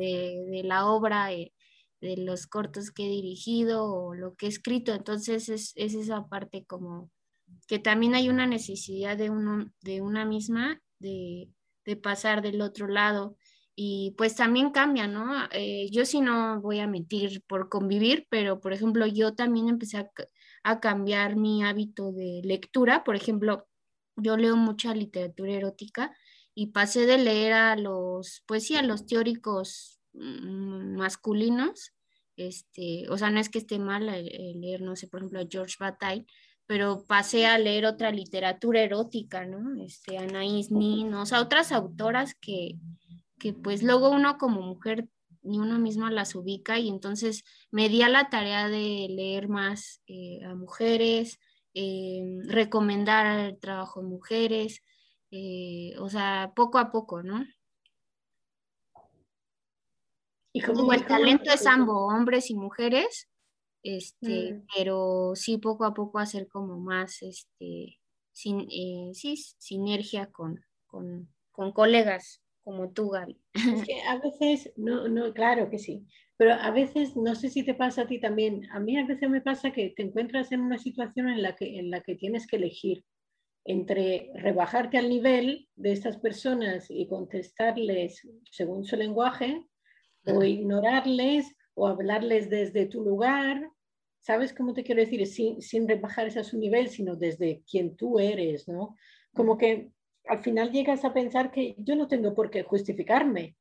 la 0.65 0.87
obra, 0.87 1.27
de, 1.27 1.53
de, 2.01 2.17
los 2.17 2.49
cortos 2.49 2.91
que 2.91 3.07
he 3.07 3.09
dirigido 3.09 3.85
o 3.85 4.15
lo 4.17 4.35
que 4.35 4.47
he 4.47 4.49
escrito. 4.49 4.93
Entonces 4.93 5.49
es, 5.49 5.73
es 5.77 5.95
esa 5.95 6.27
parte 6.27 6.65
como 6.67 7.13
que 7.69 7.79
también 7.79 8.17
hay 8.17 8.31
una 8.31 8.49
necesidad 8.49 9.17
de, 9.17 9.31
uno, 9.31 9.71
de 9.81 10.01
una 10.01 10.25
misma 10.25 10.81
de, 10.99 11.51
de 11.85 11.97
pasar 11.97 12.43
del 12.43 12.61
otro 12.61 12.89
lado. 12.89 13.37
Y 13.77 14.15
pues 14.17 14.37
también 14.37 14.71
cambia, 14.71 15.09
¿no? 15.09 15.49
Eh, 15.53 15.89
yo 15.91 16.05
sí 16.05 16.21
no 16.21 16.61
voy 16.61 16.79
a 16.79 16.87
mentir 16.87 17.43
por 17.47 17.69
convivir, 17.69 18.27
pero 18.31 18.61
por 18.61 18.73
ejemplo 18.73 19.07
yo 19.07 19.35
también 19.35 19.69
empecé 19.69 19.99
a, 19.99 20.11
a, 20.63 20.81
cambiar 20.81 21.37
mi 21.37 21.65
hábito 21.65 22.13
de 22.13 22.41
lectura, 22.45 23.03
por 23.03 23.17
ejemplo, 23.17 23.67
yo 24.17 24.37
leo 24.37 24.57
mucha 24.57 24.95
literatura 24.95 25.55
erótica 25.55 26.13
y 26.55 26.69
pasé 26.69 27.07
de 27.07 27.19
leer 27.19 27.53
a 27.53 27.77
los, 27.77 28.45
pues 28.47 28.65
sí, 28.67 28.77
a 28.77 28.83
los 28.83 29.07
teóricos 29.07 30.01
mm, 30.13 30.97
masculinos, 30.97 31.95
este, 32.37 33.09
o 33.11 33.19
sea, 33.19 33.31
no 33.31 33.41
es 33.41 33.49
que 33.49 33.59
esté 33.59 33.79
mal 33.79 34.07
leer, 34.07 34.83
no 34.83 34.97
sé, 34.97 35.09
por 35.09 35.21
ejemplo, 35.21 35.41
a 35.41 35.47
George 35.49 35.77
Bataille, 35.79 36.27
pero 36.67 37.05
pasé 37.07 37.47
a 37.47 37.59
leer 37.59 37.87
otra 37.87 38.11
literatura 38.11 38.83
erótica, 38.83 39.45
¿no? 39.45 39.83
Este, 39.83 40.19
Anaïs 40.19 40.71
Nin, 40.71 41.13
o 41.15 41.27
sea, 41.27 41.41
otras 41.41 41.73
autoras 41.73 42.35
que, 42.35 42.77
que 43.39 43.53
pues 43.53 43.83
luego 43.83 44.11
uno 44.11 44.39
como 44.39 44.63
mujer 44.63 45.09
ni 45.43 45.59
uno 45.59 45.79
mismo 45.79 46.09
las 46.09 46.35
ubica 46.35 46.79
y 46.79 46.89
entonces 46.89 47.45
me 47.71 47.89
di 47.89 48.03
a 48.03 48.09
la 48.09 48.31
tarea 48.31 48.69
de 48.69 49.07
leer 49.11 49.49
más 49.49 50.01
eh, 50.07 50.43
a 50.45 50.55
mujeres, 50.55 51.39
eh, 51.75 52.23
recomendar 52.47 53.39
el 53.41 53.59
trabajo 53.59 54.01
de 54.01 54.09
mujeres, 54.09 54.83
eh, 55.31 55.95
o 55.99 56.09
sea, 56.09 56.53
poco 56.57 56.79
a 56.79 56.91
poco, 56.91 57.23
¿no? 57.23 57.45
Y 60.57 60.61
como 60.61 60.93
el 60.93 61.05
talento 61.05 61.51
es 61.51 61.67
ambos, 61.67 62.15
hombres 62.15 62.49
y 62.49 62.55
mujeres, 62.55 63.29
este, 63.85 64.55
mm. 64.55 64.67
pero 64.75 65.33
sí 65.37 65.59
poco 65.59 65.85
a 65.85 65.95
poco 65.95 66.19
hacer 66.19 66.49
como 66.49 66.81
más, 66.81 67.23
este, 67.23 68.01
sin, 68.33 68.67
sí, 69.15 69.37
sinergia 69.59 70.33
con, 70.33 70.65
con, 70.87 71.29
con 71.53 71.71
colegas 71.73 72.43
como 72.65 72.91
tú, 72.91 73.11
Gaby. 73.11 73.39
Es 73.53 73.85
que 73.85 74.03
a 74.03 74.19
veces, 74.19 74.73
no, 74.77 75.07
no, 75.07 75.33
claro 75.35 75.69
que 75.71 75.79
sí, 75.79 76.07
pero 76.37 76.55
a 76.55 76.71
veces, 76.71 77.15
no 77.15 77.35
sé 77.35 77.51
si 77.51 77.63
te 77.63 77.75
pasa 77.75 78.03
a 78.03 78.07
ti 78.07 78.19
también, 78.19 78.67
a 78.73 78.81
mí 78.81 78.97
a 78.97 79.07
veces 79.07 79.29
me 79.29 79.43
pasa 79.43 79.71
que 79.71 79.91
te 79.91 80.03
encuentras 80.03 80.51
en 80.51 80.63
una 80.63 80.79
situación 80.79 81.29
en 81.29 81.43
la 81.43 81.55
que, 81.55 81.79
en 81.79 81.91
la 81.91 82.01
que 82.01 82.17
tienes 82.17 82.47
que 82.47 82.57
elegir 82.57 83.05
entre 83.67 84.31
rebajarte 84.35 84.99
al 84.99 85.09
nivel 85.09 85.69
de 85.75 85.93
estas 85.93 86.19
personas 86.19 86.87
y 86.91 87.07
contestarles 87.07 88.27
según 88.51 88.85
su 88.85 88.97
lenguaje, 88.97 89.67
o 90.27 90.43
ignorarles, 90.43 91.55
o 91.75 91.87
hablarles 91.87 92.49
desde 92.49 92.87
tu 92.87 93.03
lugar, 93.03 93.71
¿sabes 94.25 94.55
cómo 94.55 94.73
te 94.73 94.83
quiero 94.85 95.03
decir? 95.03 95.27
Sin, 95.27 95.61
sin 95.61 95.87
rebajarse 95.87 96.41
a 96.41 96.45
su 96.45 96.59
nivel, 96.59 96.89
sino 96.89 97.15
desde 97.15 97.63
quien 97.71 97.95
tú 97.95 98.19
eres, 98.19 98.67
¿no? 98.67 98.97
Como 99.35 99.59
que 99.59 99.91
al 100.27 100.43
final 100.43 100.73
llegas 100.73 101.05
a 101.05 101.13
pensar 101.13 101.51
que 101.51 101.75
yo 101.77 101.95
no 101.95 102.09
tengo 102.09 102.33
por 102.33 102.51
qué 102.51 102.63
justificarme. 102.63 103.55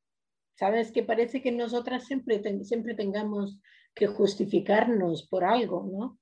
Sabes 0.56 0.94
que 0.94 1.04
parece 1.04 1.42
que 1.42 1.52
nosotras 1.52 2.06
siempre, 2.06 2.42
siempre 2.64 2.96
tengamos 2.96 3.60
que 3.94 4.08
justificarnos 4.08 5.28
por 5.28 5.44
algo, 5.44 5.86
¿no? 5.92 6.20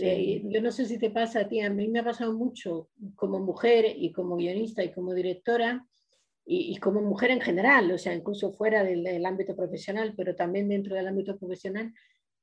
Eh, 0.00 0.42
yo 0.44 0.60
no 0.60 0.72
sé 0.72 0.86
si 0.86 0.98
te 0.98 1.10
pasa 1.10 1.40
a 1.40 1.48
ti, 1.48 1.60
a 1.60 1.70
mí 1.70 1.88
me 1.88 2.00
ha 2.00 2.04
pasado 2.04 2.32
mucho 2.32 2.88
como 3.14 3.38
mujer 3.38 3.84
y 3.96 4.12
como 4.12 4.36
guionista 4.36 4.82
y 4.84 4.92
como 4.92 5.14
directora 5.14 5.86
y, 6.44 6.76
como 6.78 7.00
mujer 7.02 7.30
en 7.30 7.40
general, 7.40 7.90
o 7.92 7.98
sea, 7.98 8.14
incluso 8.14 8.52
fuera 8.52 8.82
del 8.82 9.26
ámbito 9.26 9.54
profesional, 9.54 10.14
pero 10.16 10.34
también 10.34 10.68
dentro 10.68 10.96
del 10.96 11.06
ámbito 11.06 11.36
profesional, 11.36 11.92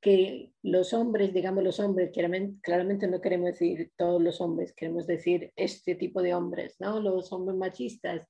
que 0.00 0.52
los 0.62 0.92
hombres, 0.92 1.32
digamos 1.32 1.64
los 1.64 1.80
hombres, 1.80 2.10
claramente, 2.12 3.08
no 3.08 3.20
queremos 3.20 3.46
decir 3.52 3.92
todos 3.96 4.22
los 4.22 4.40
hombres, 4.40 4.72
queremos 4.72 5.06
decir 5.06 5.52
este 5.56 5.94
tipo 5.94 6.22
de 6.22 6.34
hombres, 6.34 6.76
¿no? 6.78 7.00
Los 7.00 7.32
hombres 7.32 7.56
machistas, 7.56 8.28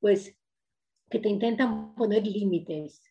pues 0.00 0.36
que 1.10 1.18
te 1.18 1.28
intentan 1.28 1.94
poner 1.94 2.26
límites, 2.26 3.02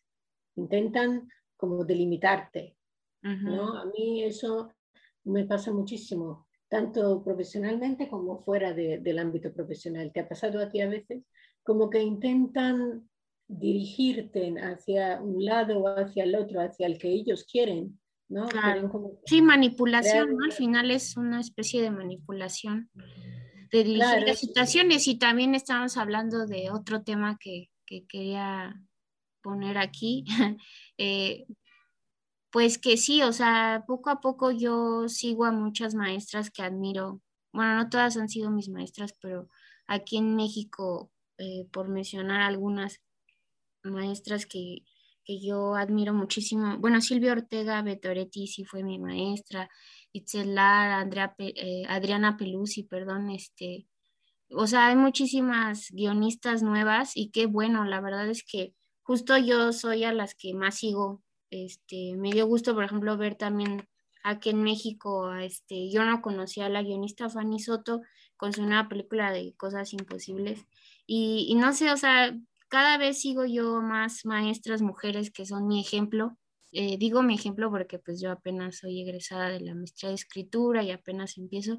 intentan 0.56 1.28
como 1.56 1.84
delimitarte, 1.84 2.76
¿no? 3.22 3.76
A 3.76 3.84
mí 3.86 4.24
eso 4.24 4.72
me 5.24 5.44
pasa 5.44 5.72
muchísimo, 5.72 6.48
tanto 6.68 7.22
profesionalmente 7.22 8.08
como 8.08 8.38
fuera 8.38 8.72
del 8.72 9.18
ámbito 9.18 9.52
profesional. 9.52 10.12
¿Te 10.12 10.20
ha 10.20 10.28
pasado 10.28 10.60
a 10.60 10.70
ti 10.70 10.80
a 10.80 10.88
veces? 10.88 11.24
Como 11.62 11.90
que 11.90 12.00
intentan 12.00 13.08
dirigirte 13.48 14.54
hacia 14.60 15.20
un 15.20 15.44
lado 15.44 15.78
o 15.78 15.88
hacia 15.88 16.24
el 16.24 16.36
otro, 16.36 16.60
hacia 16.60 16.86
el 16.86 16.98
que 16.98 17.08
ellos 17.08 17.46
quieren, 17.50 17.98
¿no? 18.28 18.46
sí, 19.24 19.40
manipulación, 19.40 20.36
¿no? 20.36 20.44
Al 20.44 20.52
final 20.52 20.90
es 20.90 21.16
una 21.16 21.40
especie 21.40 21.82
de 21.82 21.90
manipulación 21.90 22.90
de 23.72 23.84
dirigir 23.84 24.22
las 24.26 24.38
situaciones 24.38 25.08
y 25.08 25.18
también 25.18 25.54
estamos 25.54 25.96
hablando 25.96 26.46
de 26.46 26.70
otro 26.70 27.02
tema 27.02 27.38
que, 27.40 27.70
que 27.86 28.06
quería 28.06 28.80
poner 29.42 29.78
aquí, 29.78 30.24
eh, 30.98 31.46
pues 32.50 32.78
que 32.78 32.96
sí, 32.96 33.22
o 33.22 33.32
sea, 33.32 33.84
poco 33.86 34.10
a 34.10 34.20
poco 34.20 34.50
yo 34.50 35.08
sigo 35.08 35.44
a 35.44 35.52
muchas 35.52 35.94
maestras 35.94 36.50
que 36.50 36.62
admiro, 36.62 37.20
bueno, 37.52 37.76
no 37.76 37.88
todas 37.88 38.16
han 38.16 38.28
sido 38.28 38.50
mis 38.50 38.68
maestras, 38.68 39.14
pero 39.20 39.48
aquí 39.86 40.18
en 40.18 40.36
México, 40.36 41.10
eh, 41.38 41.66
por 41.72 41.88
mencionar 41.88 42.42
algunas, 42.42 43.00
maestras 43.82 44.46
que, 44.46 44.84
yo 45.26 45.74
admiro 45.74 46.14
muchísimo. 46.14 46.78
Bueno, 46.78 47.02
Silvia 47.02 47.32
Ortega 47.32 47.82
Betoretti 47.82 48.46
sí 48.46 48.64
fue 48.64 48.82
mi 48.82 48.98
maestra, 48.98 49.68
Itzelar, 50.12 50.90
Andrea, 50.90 51.34
eh, 51.38 51.84
Adriana 51.86 52.38
Pelusi, 52.38 52.84
perdón, 52.84 53.28
este, 53.30 53.86
o 54.50 54.66
sea, 54.66 54.86
hay 54.88 54.96
muchísimas 54.96 55.90
guionistas 55.90 56.62
nuevas 56.62 57.14
y 57.14 57.30
qué 57.30 57.46
bueno, 57.46 57.84
la 57.84 58.00
verdad 58.00 58.28
es 58.30 58.42
que 58.42 58.74
justo 59.02 59.36
yo 59.36 59.72
soy 59.72 60.04
a 60.04 60.12
las 60.12 60.34
que 60.34 60.54
más 60.54 60.76
sigo. 60.76 61.22
Este, 61.50 62.14
me 62.16 62.30
dio 62.30 62.46
gusto, 62.46 62.74
por 62.74 62.84
ejemplo, 62.84 63.16
ver 63.16 63.34
también 63.34 63.88
aquí 64.22 64.50
en 64.50 64.62
México, 64.62 65.34
este, 65.34 65.90
yo 65.90 66.04
no 66.04 66.20
conocía 66.22 66.66
a 66.66 66.68
la 66.68 66.82
guionista 66.82 67.30
Fanny 67.30 67.60
Soto 67.60 68.02
con 68.36 68.52
su 68.52 68.62
nueva 68.62 68.88
película 68.88 69.32
de 69.32 69.54
Cosas 69.56 69.92
Imposibles. 69.92 70.66
Y, 71.06 71.46
y 71.48 71.54
no 71.54 71.72
sé, 71.72 71.90
o 71.90 71.96
sea, 71.96 72.36
cada 72.68 72.98
vez 72.98 73.20
sigo 73.20 73.44
yo 73.44 73.80
más 73.82 74.24
maestras 74.24 74.82
mujeres 74.82 75.30
que 75.30 75.46
son 75.46 75.66
mi 75.66 75.80
ejemplo. 75.80 76.38
Eh, 76.72 76.98
digo 76.98 77.22
mi 77.22 77.34
ejemplo 77.34 77.70
porque 77.70 77.98
pues 77.98 78.20
yo 78.20 78.30
apenas 78.30 78.78
soy 78.78 79.02
egresada 79.02 79.48
de 79.48 79.60
la 79.60 79.74
maestría 79.74 80.10
de 80.10 80.16
escritura 80.16 80.82
y 80.82 80.90
apenas 80.90 81.38
empiezo 81.38 81.78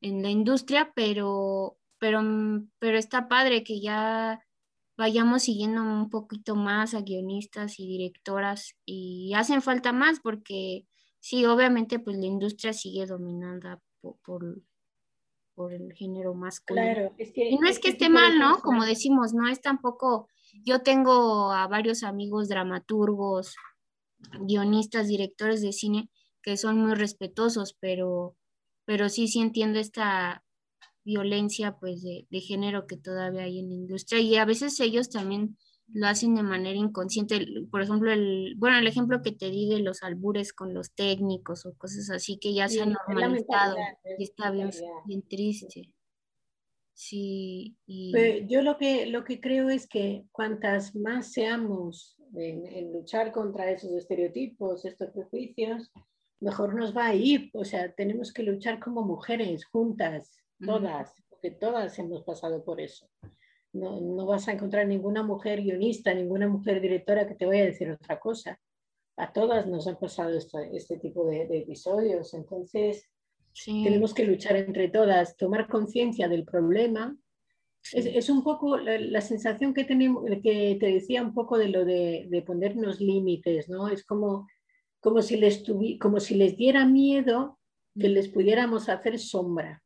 en 0.00 0.22
la 0.22 0.30
industria, 0.30 0.92
pero, 0.94 1.78
pero, 1.98 2.22
mm, 2.22 2.70
pero 2.78 2.98
está 2.98 3.28
padre 3.28 3.64
que 3.64 3.80
ya 3.80 4.40
vayamos 4.96 5.44
siguiendo 5.44 5.82
un 5.82 6.10
poquito 6.10 6.56
más 6.56 6.94
a 6.94 7.02
guionistas 7.02 7.78
y 7.78 7.86
directoras 7.86 8.76
y 8.84 9.32
hacen 9.34 9.62
falta 9.62 9.92
más 9.92 10.20
porque 10.20 10.86
sí, 11.20 11.44
obviamente 11.46 11.98
pues 11.98 12.16
la 12.16 12.26
industria 12.26 12.72
sigue 12.72 13.06
dominada 13.06 13.80
por 14.00 14.16
por 14.24 14.62
el 15.70 15.92
género 15.94 16.34
masculino. 16.34 16.84
Claro, 16.86 17.14
es 17.18 17.32
que, 17.32 17.48
y 17.48 17.58
no 17.58 17.68
es 17.68 17.78
que 17.78 17.88
esté 17.88 18.08
mal, 18.08 18.38
¿no? 18.38 18.58
Como 18.58 18.84
decimos, 18.84 19.32
no 19.32 19.48
es 19.48 19.60
tampoco, 19.60 20.28
yo 20.64 20.82
tengo 20.82 21.52
a 21.52 21.66
varios 21.66 22.02
amigos 22.02 22.48
dramaturgos, 22.48 23.56
guionistas, 24.40 25.08
directores 25.08 25.62
de 25.62 25.72
cine 25.72 26.10
que 26.42 26.56
son 26.56 26.78
muy 26.78 26.94
respetuosos, 26.94 27.76
pero, 27.80 28.36
pero 28.84 29.08
sí, 29.08 29.26
sí 29.26 29.40
entiendo 29.40 29.80
esta 29.80 30.44
violencia 31.04 31.76
pues 31.78 32.02
de, 32.02 32.26
de 32.30 32.40
género 32.40 32.86
que 32.86 32.96
todavía 32.96 33.42
hay 33.42 33.58
en 33.58 33.68
la 33.68 33.74
industria 33.74 34.20
y 34.20 34.36
a 34.36 34.44
veces 34.44 34.78
ellos 34.80 35.08
también 35.08 35.56
lo 35.92 36.06
hacen 36.06 36.34
de 36.34 36.42
manera 36.42 36.76
inconsciente. 36.76 37.46
Por 37.70 37.82
ejemplo, 37.82 38.12
el, 38.12 38.54
bueno, 38.56 38.78
el 38.78 38.86
ejemplo 38.86 39.22
que 39.22 39.32
te 39.32 39.50
di 39.50 39.68
de 39.68 39.80
los 39.80 40.02
albures 40.02 40.52
con 40.52 40.74
los 40.74 40.92
técnicos 40.92 41.66
o 41.66 41.74
cosas 41.76 42.10
así 42.10 42.38
que 42.38 42.54
ya 42.54 42.68
se 42.68 42.82
han 42.82 42.92
normalizado 42.92 43.76
y 44.18 44.22
está 44.22 44.50
bien, 44.50 44.70
triste. 45.28 45.92
Sí, 46.92 47.76
y... 47.86 48.46
yo 48.46 48.62
lo 48.62 48.78
que, 48.78 49.06
lo 49.06 49.22
que 49.24 49.38
creo 49.38 49.68
es 49.68 49.86
que 49.86 50.24
cuantas 50.32 50.96
más 50.96 51.30
seamos 51.32 52.16
en, 52.34 52.92
luchar 52.92 53.32
contra 53.32 53.70
esos 53.70 53.92
estereotipos, 53.92 54.84
estos 54.84 55.10
prejuicios, 55.10 55.92
mejor 56.40 56.74
nos 56.74 56.96
va 56.96 57.08
a 57.08 57.14
ir. 57.14 57.50
O 57.52 57.64
sea, 57.64 57.92
tenemos 57.92 58.32
que 58.32 58.42
luchar 58.42 58.80
como 58.80 59.02
mujeres, 59.02 59.66
juntas, 59.66 60.42
todas, 60.64 61.22
porque 61.28 61.50
todas 61.50 61.98
hemos 61.98 62.22
pasado 62.22 62.64
por 62.64 62.80
eso. 62.80 63.08
No, 63.72 64.26
vas 64.26 64.48
a 64.48 64.52
encontrar 64.52 64.86
ninguna 64.86 65.22
mujer 65.22 65.62
guionista, 65.62 66.14
ninguna 66.14 66.48
mujer 66.48 66.80
directora 66.80 67.26
que 67.26 67.34
te 67.34 67.46
vaya 67.46 67.62
a 67.62 67.66
decir 67.66 67.90
otra 67.90 68.18
cosa. 68.18 68.58
A 69.16 69.32
todas 69.32 69.66
nos 69.66 69.86
han 69.86 69.98
pasado 69.98 70.30
este, 70.36 70.96
tipo 70.98 71.26
de, 71.26 71.42
episodios. 71.58 72.34
Entonces, 72.34 73.08
Tenemos 73.64 74.12
que 74.12 74.24
luchar 74.24 74.56
entre 74.56 74.88
todas, 74.88 75.36
tomar 75.36 75.66
conciencia 75.68 76.28
del 76.28 76.44
problema. 76.44 77.16
Es, 77.92 78.28
un 78.28 78.42
poco 78.42 78.76
la, 78.78 79.20
sensación 79.20 79.72
que 79.72 79.84
tenemos, 79.84 80.24
que 80.42 80.76
te 80.78 80.86
decía 80.86 81.22
un 81.22 81.32
poco 81.32 81.56
de 81.56 81.68
lo 81.68 81.84
de, 81.84 82.26
de 82.28 82.42
ponernos 82.42 83.00
límites, 83.00 83.68
¿no? 83.68 83.88
Es 83.88 84.04
como, 84.04 84.46
como, 85.00 85.22
si 85.22 85.36
les 85.36 85.62
como 86.00 86.20
si 86.20 86.34
les 86.34 86.56
diera 86.56 86.84
miedo 86.84 87.58
que 87.98 88.08
les 88.08 88.28
pudiéramos 88.28 88.88
hacer 88.88 89.18
sombra. 89.18 89.82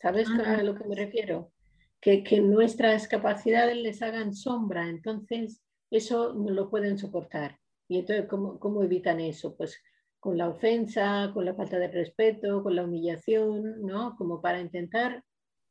¿Sabes 0.00 0.28
a 0.28 0.62
lo 0.62 0.74
que 0.74 0.84
me 0.84 0.94
refiero? 0.94 1.52
Que, 2.00 2.22
que 2.22 2.40
nuestras 2.40 3.08
capacidades 3.08 3.76
les 3.76 4.02
hagan 4.02 4.34
sombra. 4.34 4.88
Entonces, 4.88 5.62
eso 5.90 6.34
no 6.34 6.50
lo 6.50 6.70
pueden 6.70 6.98
soportar. 6.98 7.58
Y 7.88 7.98
entonces, 7.98 8.26
¿cómo, 8.28 8.58
¿cómo, 8.58 8.82
evitan 8.82 9.20
eso? 9.20 9.56
Pues 9.56 9.80
con 10.18 10.36
la 10.36 10.48
ofensa, 10.48 11.30
con 11.32 11.44
la 11.44 11.54
falta 11.54 11.78
de 11.78 11.88
respeto, 11.88 12.62
con 12.62 12.74
la 12.74 12.84
humillación, 12.84 13.82
¿no? 13.82 14.16
Como 14.16 14.40
para 14.40 14.60
intentar 14.60 15.24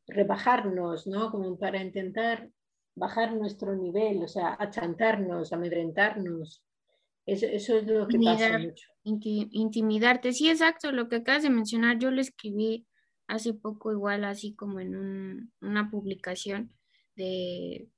rebajarnos, 0.08 1.08
¿no? 1.08 1.32
Como 1.32 1.58
para 1.58 1.82
intentar 1.82 2.50
bajar 2.96 3.34
nuestro 3.34 3.76
nivel, 3.76 4.24
o 4.24 4.28
sea, 4.28 4.56
achantarnos, 4.58 5.52
amedrentarnos. 5.52 6.64
Eso, 7.26 7.48
eso 7.48 7.78
es 7.78 7.88
lo 7.88 8.08
que 8.08 8.20
pasa 8.20 8.60
mucho. 8.60 8.88
intimidarte, 9.04 10.32
sí, 10.32 10.50
exacto, 10.50 10.92
lo 10.92 11.10
que 11.10 11.18
acabas 11.18 11.44
de 11.44 11.50
mencionar, 11.50 11.98
yo 11.98 12.12
lo 12.12 12.22
escribí 12.22 12.86
hace 13.28 13.54
poco 13.54 13.92
igual, 13.92 14.24
así 14.26 14.56
como 14.56 14.80
en 14.80 15.52
una 15.62 15.90
publicación 15.90 16.72
de 17.16 17.90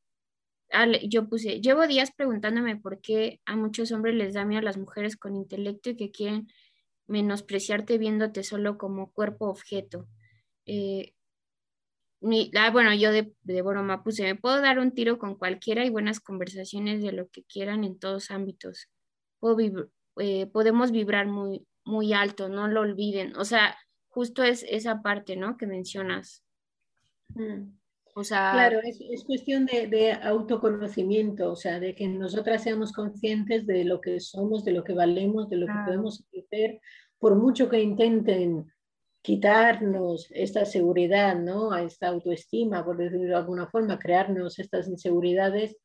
yo 1.10 1.30
puse, 1.30 1.62
llevo 1.62 1.88
días 1.88 2.12
preguntándome 2.12 2.76
por 2.76 3.00
qué 3.02 3.40
a 3.46 3.56
muchos 3.56 3.92
hombres 3.92 4.16
les 4.16 4.34
da 4.34 4.46
miedo 4.46 4.60
a 4.60 4.64
las 4.64 4.78
mujeres 4.78 5.16
con 5.16 5.36
intelecto 5.36 5.92
y 5.92 5.96
que 5.96 6.12
quieren 6.12 6.48
menospreciarte 7.08 7.98
viéndote 7.98 8.44
solo 8.44 8.78
como 8.78 9.12
cuerpo 9.14 9.48
objeto. 9.48 10.08
Eh, 10.66 11.14
ah, 12.56 12.70
bueno, 12.72 12.94
yo 12.94 13.12
de, 13.12 13.34
de, 13.44 13.62
broma 13.62 14.04
puse, 14.04 14.24
me 14.24 14.36
puedo 14.36 14.62
dar 14.62 14.80
un 14.80 14.92
tiro 14.94 15.18
con 15.18 15.36
cualquiera 15.36 15.86
y 15.86 15.90
buenas 15.90 16.20
conversaciones 16.20 17.02
de 17.02 17.14
lo 17.14 17.30
que 17.30 17.44
quieran 17.44 17.84
en 17.86 17.98
todos 17.98 18.30
ámbitos. 18.32 18.90
Eh, 20.20 20.48
podemos 20.48 20.92
vibrar 20.92 21.28
muy, 21.28 21.66
muy 21.86 22.14
alto, 22.14 22.50
no 22.50 22.68
lo 22.68 22.82
olviden. 22.82 23.36
O 23.38 23.46
sea, 23.46 23.78
justo 24.18 24.42
es 24.42 24.66
esa 24.68 25.04
parte, 25.04 25.36
¿no? 25.36 25.58
Que 25.58 25.68
mencionas. 25.68 26.44
Mm 27.36 27.78
claro, 28.24 28.80
es, 28.84 29.24
cuestión 29.26 29.66
de, 29.66 30.14
autoconocimiento, 30.14 31.52
o 31.52 31.56
sea, 31.56 31.80
de 31.80 31.94
que 31.94 32.08
nosotras 32.08 32.64
seamos 32.64 32.92
conscientes 32.92 33.68
de 33.68 33.84
lo 33.84 34.02
que 34.02 34.20
somos, 34.20 34.64
de 34.66 34.72
lo 34.72 34.84
que 34.84 34.94
valemos, 34.94 35.50
de 35.50 35.58
lo 35.58 35.68
que 35.68 35.74
podemos 35.86 36.26
hacer, 36.38 36.80
por 37.20 37.36
mucho 37.36 37.70
que 37.70 37.82
intenten 37.82 38.72
quitarnos 39.22 40.28
esta 40.32 40.66
seguridad, 40.66 41.38
¿no? 41.38 41.72
A 41.72 41.82
esta 41.84 42.08
autoestima, 42.08 42.84
por 42.84 42.98
decirlo 42.98 43.28
de 43.28 43.36
alguna 43.36 43.68
forma, 43.68 44.00
crearnos 44.00 44.58
estas 44.60 44.88
inseguridades, 44.88 45.78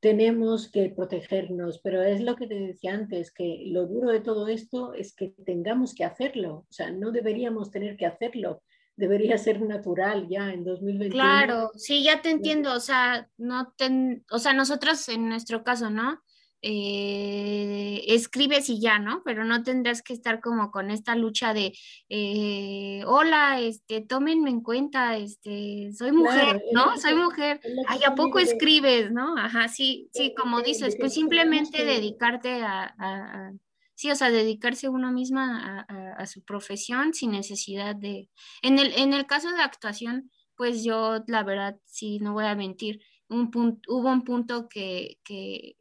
tenemos 0.00 0.70
que 0.70 0.90
protegernos, 0.90 1.80
pero 1.82 2.02
es 2.02 2.20
lo 2.20 2.36
que 2.36 2.46
te 2.46 2.54
decía 2.54 2.94
antes, 2.94 3.32
que 3.32 3.64
lo 3.66 3.86
duro 3.86 4.10
de 4.10 4.20
todo 4.20 4.48
esto 4.48 4.94
es 4.94 5.14
que 5.14 5.34
tengamos 5.44 5.94
que 5.94 6.04
hacerlo, 6.04 6.66
o 6.68 6.72
sea, 6.72 6.90
no 6.90 7.10
deberíamos 7.10 7.70
tener 7.70 7.96
que 7.96 8.06
hacerlo, 8.06 8.62
debería 8.96 9.38
ser 9.38 9.60
natural 9.60 10.28
ya 10.28 10.52
en 10.52 10.64
2021. 10.64 11.10
Claro, 11.12 11.70
sí, 11.74 12.02
ya 12.02 12.22
te 12.22 12.30
entiendo, 12.30 12.74
o 12.74 12.80
sea, 12.80 13.28
no 13.38 13.72
ten, 13.76 14.24
o 14.30 14.38
sea, 14.38 14.52
nosotros 14.52 15.08
en 15.08 15.28
nuestro 15.28 15.64
caso, 15.64 15.90
¿no? 15.90 16.20
Eh, 16.60 18.04
escribes 18.08 18.68
y 18.68 18.80
ya, 18.80 18.98
¿no? 18.98 19.22
Pero 19.24 19.44
no 19.44 19.62
tendrás 19.62 20.02
que 20.02 20.12
estar 20.12 20.40
como 20.40 20.70
con 20.70 20.90
esta 20.90 21.14
lucha 21.14 21.54
de, 21.54 21.72
eh, 22.08 23.02
hola, 23.06 23.60
este, 23.60 24.00
tómenme 24.00 24.50
en 24.50 24.62
cuenta, 24.62 25.16
este, 25.16 25.90
soy 25.96 26.12
mujer, 26.12 26.60
¿no? 26.72 26.96
soy 26.98 27.14
mujer. 27.14 27.60
Ay, 27.86 28.00
¿a 28.06 28.14
poco 28.14 28.38
escribes, 28.38 29.12
no? 29.12 29.36
Ajá, 29.36 29.68
sí, 29.68 30.08
sí, 30.12 30.34
como 30.36 30.62
dices, 30.62 30.96
pues 30.98 31.14
simplemente 31.14 31.84
dedicarte 31.84 32.62
a 32.62 33.52
sí, 33.98 34.12
o 34.12 34.14
sea, 34.14 34.30
dedicarse 34.30 34.88
uno 34.88 35.10
misma 35.10 35.84
a, 36.16 36.26
su 36.26 36.44
profesión 36.44 37.14
sin 37.14 37.32
necesidad 37.32 37.96
de... 37.96 38.30
En 38.62 38.78
el, 38.78 38.92
en 38.96 39.12
el 39.12 39.26
caso 39.26 39.50
de 39.50 39.60
actuación, 39.60 40.30
pues 40.54 40.84
yo, 40.84 41.24
la 41.26 41.42
verdad, 41.42 41.80
sí, 41.84 42.20
no 42.20 42.32
voy 42.32 42.44
a 42.44 42.54
mentir, 42.54 43.00
un 43.28 43.50
hubo 43.88 44.08
un 44.08 44.22
punto 44.22 44.68
que, 44.68 45.18
que 45.24 45.74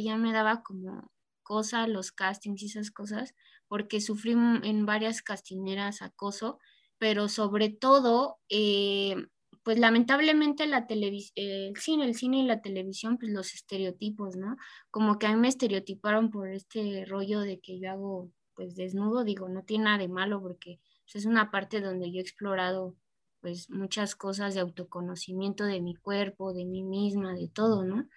ya 0.00 0.16
me 0.16 0.32
daba 0.32 0.62
como 0.62 1.10
cosa 1.42 1.86
los 1.86 2.12
castings 2.12 2.62
y 2.62 2.66
esas 2.66 2.90
cosas, 2.90 3.34
porque 3.68 4.00
sufrí 4.00 4.32
en 4.32 4.86
varias 4.86 5.22
castineras 5.22 6.02
acoso, 6.02 6.58
pero 6.98 7.28
sobre 7.28 7.68
todo 7.70 8.38
eh, 8.48 9.16
pues 9.62 9.78
lamentablemente 9.78 10.66
la 10.66 10.86
el 10.88 11.76
cine, 11.76 12.04
el 12.04 12.14
cine 12.14 12.38
y 12.38 12.46
la 12.46 12.62
televisión, 12.62 13.18
pues 13.18 13.32
los 13.32 13.54
estereotipos, 13.54 14.36
¿no? 14.36 14.56
Como 14.90 15.18
que 15.18 15.26
a 15.26 15.32
mí 15.34 15.40
me 15.40 15.48
estereotiparon 15.48 16.30
por 16.30 16.48
este 16.48 17.04
rollo 17.06 17.40
de 17.40 17.60
que 17.60 17.78
yo 17.80 17.90
hago 17.90 18.30
pues 18.54 18.74
desnudo, 18.76 19.24
digo, 19.24 19.48
no 19.48 19.62
tiene 19.64 19.84
nada 19.84 19.98
de 19.98 20.08
malo 20.08 20.40
porque 20.42 20.80
pues, 21.04 21.16
es 21.16 21.26
una 21.26 21.50
parte 21.50 21.80
donde 21.80 22.10
yo 22.12 22.18
he 22.18 22.22
explorado 22.22 22.96
pues 23.40 23.70
muchas 23.70 24.14
cosas 24.14 24.54
de 24.54 24.60
autoconocimiento 24.60 25.64
de 25.64 25.80
mi 25.80 25.94
cuerpo, 25.94 26.52
de 26.52 26.64
mí 26.64 26.82
misma, 26.84 27.34
de 27.34 27.48
todo, 27.48 27.84
¿no? 27.84 28.08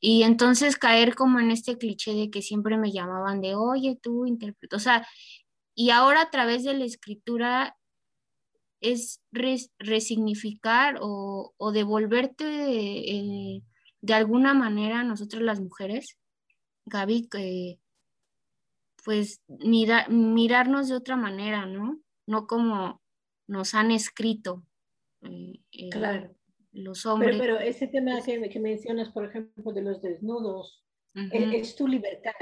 Y 0.00 0.22
entonces 0.22 0.76
caer 0.76 1.14
como 1.14 1.40
en 1.40 1.50
este 1.50 1.78
cliché 1.78 2.14
de 2.14 2.30
que 2.30 2.42
siempre 2.42 2.76
me 2.76 2.92
llamaban 2.92 3.40
de, 3.40 3.54
oye, 3.54 3.98
tú 4.00 4.26
interpretas, 4.26 4.80
o 4.80 4.84
sea, 4.84 5.08
y 5.74 5.90
ahora 5.90 6.22
a 6.22 6.30
través 6.30 6.64
de 6.64 6.74
la 6.74 6.84
escritura 6.84 7.76
es 8.80 9.20
resignificar 9.78 10.98
o, 11.00 11.54
devolverte 11.72 12.44
eh, 12.46 13.62
de 14.00 14.14
alguna 14.14 14.54
manera 14.54 15.00
a 15.00 15.04
nosotros 15.04 15.42
las 15.42 15.60
mujeres, 15.60 16.18
Gaby, 16.86 17.28
que 17.28 17.78
pues 19.04 19.40
mirarnos 19.48 20.88
de 20.88 20.96
otra 20.96 21.16
manera, 21.16 21.64
¿no? 21.66 22.00
No 22.26 22.46
como 22.46 23.00
nos 23.46 23.74
han 23.74 23.92
escrito 23.92 24.64
eh, 25.22 25.60
eh, 25.72 25.90
claro. 25.90 26.34
Los 26.82 27.04
hombres. 27.06 27.36
Pero, 27.38 27.58
ese 27.58 27.88
tema 27.88 28.20
que, 28.22 28.48
que, 28.48 28.60
mencionas, 28.60 29.10
por 29.10 29.24
ejemplo, 29.24 29.72
de 29.72 29.82
los 29.82 30.02
desnudos, 30.02 30.84
es, 31.32 31.74
tu 31.74 31.88
libertad. 31.88 32.32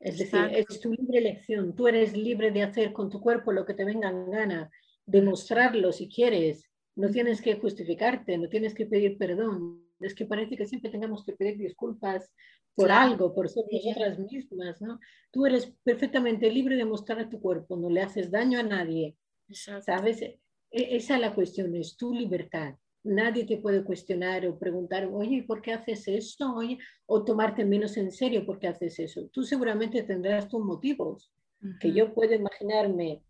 Es 0.00 0.18
decir, 0.18 0.40
es 0.52 0.80
tu 0.80 0.92
libre 0.92 1.18
elección. 1.18 1.74
Tú 1.74 1.88
eres 1.88 2.16
libre 2.16 2.50
de 2.50 2.62
hacer 2.62 2.92
con 2.92 3.10
tu 3.10 3.20
cuerpo 3.20 3.52
lo 3.52 3.64
que 3.64 3.74
te 3.74 3.84
venga 3.84 4.10
en 4.10 4.30
gana 4.30 4.70
demostrarlo 5.06 5.92
si 5.92 6.08
quieres. 6.08 6.68
No 6.94 7.10
tienes 7.10 7.40
que 7.40 7.54
justificarte, 7.54 8.36
no 8.38 8.48
tienes 8.48 8.74
que 8.74 8.86
pedir 8.86 9.16
perdón. 9.18 9.84
Es 10.00 10.14
que 10.14 10.26
parece 10.26 10.56
que 10.56 10.66
siempre 10.66 10.90
tengamos 10.90 11.24
que 11.24 11.32
pedir 11.32 11.56
disculpas 11.58 12.32
por 12.74 12.92
algo, 12.92 13.34
por 13.34 13.48
ser 13.48 13.64
nosotras 13.72 14.18
mismas, 14.18 14.80
¿no? 14.80 15.00
Tú 15.32 15.46
eres 15.46 15.74
perfectamente 15.82 16.50
libre 16.50 16.76
de 16.76 16.84
mostrar 16.84 17.28
tu 17.28 17.40
cuerpo, 17.40 17.76
no 17.76 17.90
le 17.90 18.02
haces 18.02 18.30
daño 18.30 18.60
a 18.60 18.62
nadie, 18.62 19.16
¿sabes? 19.50 20.22
E, 20.22 20.40
esa 20.70 21.14
es 21.16 21.20
la 21.20 21.34
cuestión, 21.34 21.74
es 21.74 21.96
tu 21.96 22.14
libertad. 22.14 22.76
Nadie 23.04 23.44
te 23.44 23.58
puede 23.58 23.84
cuestionar 23.84 24.46
o 24.46 24.58
preguntar, 24.58 25.08
oye, 25.12 25.44
¿por 25.46 25.62
qué 25.62 25.72
haces 25.72 26.08
eso? 26.08 26.54
Oye, 26.54 26.78
o 27.06 27.24
tomarte 27.24 27.64
menos 27.64 27.96
en 27.96 28.10
serio 28.10 28.44
porque 28.44 28.68
haces 28.68 28.98
eso. 28.98 29.28
Tú 29.32 29.42
seguramente 29.44 30.02
tendrás 30.02 30.48
tus 30.48 30.64
motivos, 30.64 31.32
que 31.80 31.92
yo 31.92 32.14
puedo 32.14 32.34
imaginarme 32.34 33.22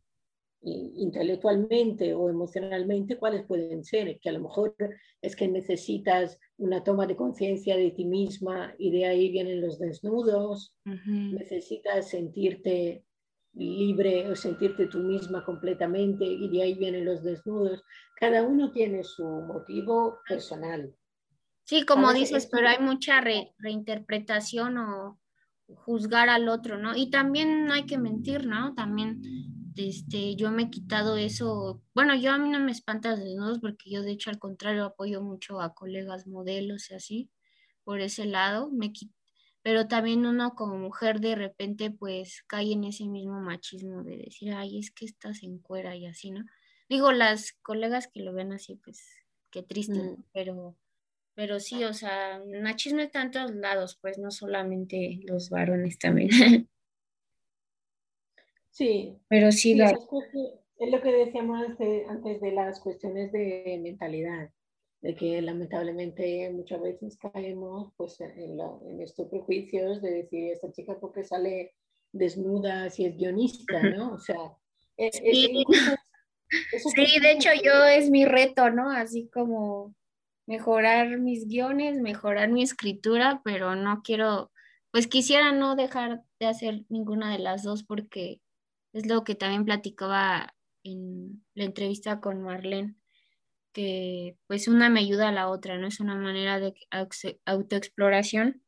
intelectualmente 0.61 2.15
o 2.15 2.29
emocionalmente, 2.29 3.17
cuáles 3.17 3.45
pueden 3.47 3.85
ser, 3.85 4.19
que 4.19 4.29
a 4.29 4.33
lo 4.33 4.41
mejor 4.41 4.75
es 5.23 5.37
que 5.37 5.47
necesitas 5.47 6.39
una 6.57 6.83
toma 6.83 7.07
de 7.07 7.17
conciencia 7.17 7.77
de 7.77 7.93
ti 7.93 8.05
misma 8.05 8.75
y 8.79 8.91
de 8.91 9.07
ahí 9.07 9.31
vienen 9.31 9.61
los 9.61 9.79
desnudos, 9.79 10.75
necesitas 10.85 12.09
sentirte 12.09 13.05
libre 13.55 14.31
o 14.31 14.37
sentirte 14.37 14.87
tú 14.87 14.99
misma 14.99 15.45
completamente 15.45 16.25
y 16.25 16.49
de 16.49 16.63
ahí 16.63 16.75
vienen 16.75 17.05
los 17.05 17.23
desnudos. 17.23 17.83
Cada 18.17 18.43
uno 18.43 18.71
tiene 18.73 19.03
su 19.05 19.25
motivo 19.25 20.19
personal. 20.29 20.95
Sí, 21.65 21.85
como 21.85 22.13
dices, 22.13 22.49
pero 22.51 22.69
hay 22.69 22.79
mucha 22.79 23.21
reinterpretación 23.59 24.79
o 24.79 25.21
juzgar 25.67 26.31
al 26.31 26.49
otro, 26.49 26.79
¿no? 26.79 26.97
Y 26.97 27.11
también 27.11 27.67
no 27.67 27.75
hay 27.75 27.85
que 27.85 27.99
mentir, 27.99 28.47
¿no? 28.47 28.75
También 28.75 29.21
este, 29.77 30.35
yo 30.35 30.51
me 30.51 30.65
he 30.65 30.71
quitado 30.71 31.17
eso, 31.17 31.83
bueno, 31.95 32.15
yo 32.17 32.33
a 32.33 32.39
mí 32.39 32.49
no 32.49 32.59
me 32.59 32.73
espanta 32.73 33.15
desnudos 33.15 33.59
porque 33.61 33.91
yo 33.91 34.03
de 34.03 34.13
hecho 34.13 34.31
al 34.31 34.39
contrario 34.39 34.85
apoyo 34.85 35.23
mucho 35.23 35.61
a 35.61 35.75
colegas 35.75 36.27
modelos 36.27 36.91
y 36.91 36.95
así, 36.95 37.31
por 37.85 38.01
ese 38.01 38.27
lado, 38.27 38.71
me 38.71 38.93
pero 39.69 39.87
también 39.87 40.25
uno 40.25 40.55
como 40.55 40.79
mujer 40.79 41.21
de 41.21 41.35
repente 41.35 41.91
pues 41.91 42.43
cae 42.47 42.73
en 42.73 42.85
ese 42.85 43.05
mismo 43.05 43.39
machismo 43.39 44.03
de 44.03 44.17
decir, 44.17 44.55
ay, 44.55 44.79
es 44.79 44.91
que 44.91 45.05
estás 45.05 45.43
en 45.43 45.59
cuera 45.59 45.95
y 45.95 46.07
así, 46.07 46.31
¿no? 46.31 46.47
Digo, 46.89 47.13
las 47.13 47.53
colegas 47.61 48.09
que 48.09 48.21
lo 48.21 48.33
ven 48.33 48.51
así, 48.55 48.77
pues 48.77 49.05
qué 49.51 49.63
triste, 49.63 49.99
mm. 49.99 50.25
pero, 50.33 50.75
pero 51.35 51.61
sí, 51.61 51.85
o 51.85 51.93
sea, 51.93 52.43
machismo 52.63 53.01
está 53.01 53.21
en 53.21 53.31
todos 53.31 53.55
lados, 53.57 53.99
pues 54.01 54.17
no 54.17 54.31
solamente 54.31 55.21
los 55.25 55.51
varones 55.51 55.99
también. 55.99 56.31
Sí. 58.71 59.19
Pero 59.29 59.53
sí, 59.53 59.79
Es 59.83 60.91
lo 60.91 61.03
que 61.03 61.13
decíamos 61.13 61.61
antes 62.09 62.41
de 62.41 62.53
las 62.53 62.81
cuestiones 62.81 63.33
de 63.33 63.79
mentalidad, 63.83 64.51
de 65.01 65.15
que 65.15 65.41
lamentablemente 65.43 66.51
muchas 66.51 66.81
veces 66.81 67.17
caemos 67.17 67.93
pues, 67.97 68.21
en, 68.21 68.59
estos 69.01 69.29
prejuicios 69.29 70.03
de 70.03 70.11
decir, 70.11 70.53
esta 70.53 70.73
chica 70.73 70.99
porque 71.01 71.25
sale 71.25 71.75
desnuda 72.13 72.91
si 72.91 73.05
es 73.05 73.17
guionista, 73.17 73.83
¿no? 73.83 74.15
O 74.15 74.19
sea, 74.19 74.57
e, 74.97 75.07
e, 75.07 75.13
sí, 75.13 75.65
sí 76.95 77.21
de 77.21 77.33
hecho 77.33 77.51
yo 77.63 77.85
es 77.85 78.11
mi 78.11 78.25
reto, 78.25 78.71
¿no? 78.71 78.91
Así 78.91 79.29
como 79.29 79.95
mejorar 80.47 81.19
mis 81.19 81.47
guiones, 81.47 82.01
mejorar 82.01 82.49
mi 82.49 82.63
escritura, 82.63 83.43
pero 83.45 83.77
no 83.77 84.03
quiero, 84.03 84.51
pues 84.91 85.07
quisiera 85.07 85.53
no 85.53 85.77
dejar 85.77 86.23
de 86.41 86.47
hacer 86.47 86.85
ninguna 86.89 87.31
de 87.31 87.39
las 87.39 87.63
dos 87.63 87.85
porque 87.85 88.41
es 88.95 89.07
lo 89.07 89.25
que 89.25 89.35
también 89.35 89.67
platicaba 89.67 90.55
en 90.83 91.45
la 91.55 91.65
entrevista 91.65 92.21
con 92.21 92.43
Marlene, 92.43 92.95
que 93.79 94.37
pues 94.49 94.67
una 94.67 94.91
me 94.91 94.99
ayuda 94.99 95.29
a 95.29 95.33
la 95.33 95.49
otra, 95.49 95.79
¿no? 95.79 95.87
Es 95.87 96.01
una 96.01 96.17
manera 96.17 96.59
de 96.59 96.75
autoexploración, 97.45 98.61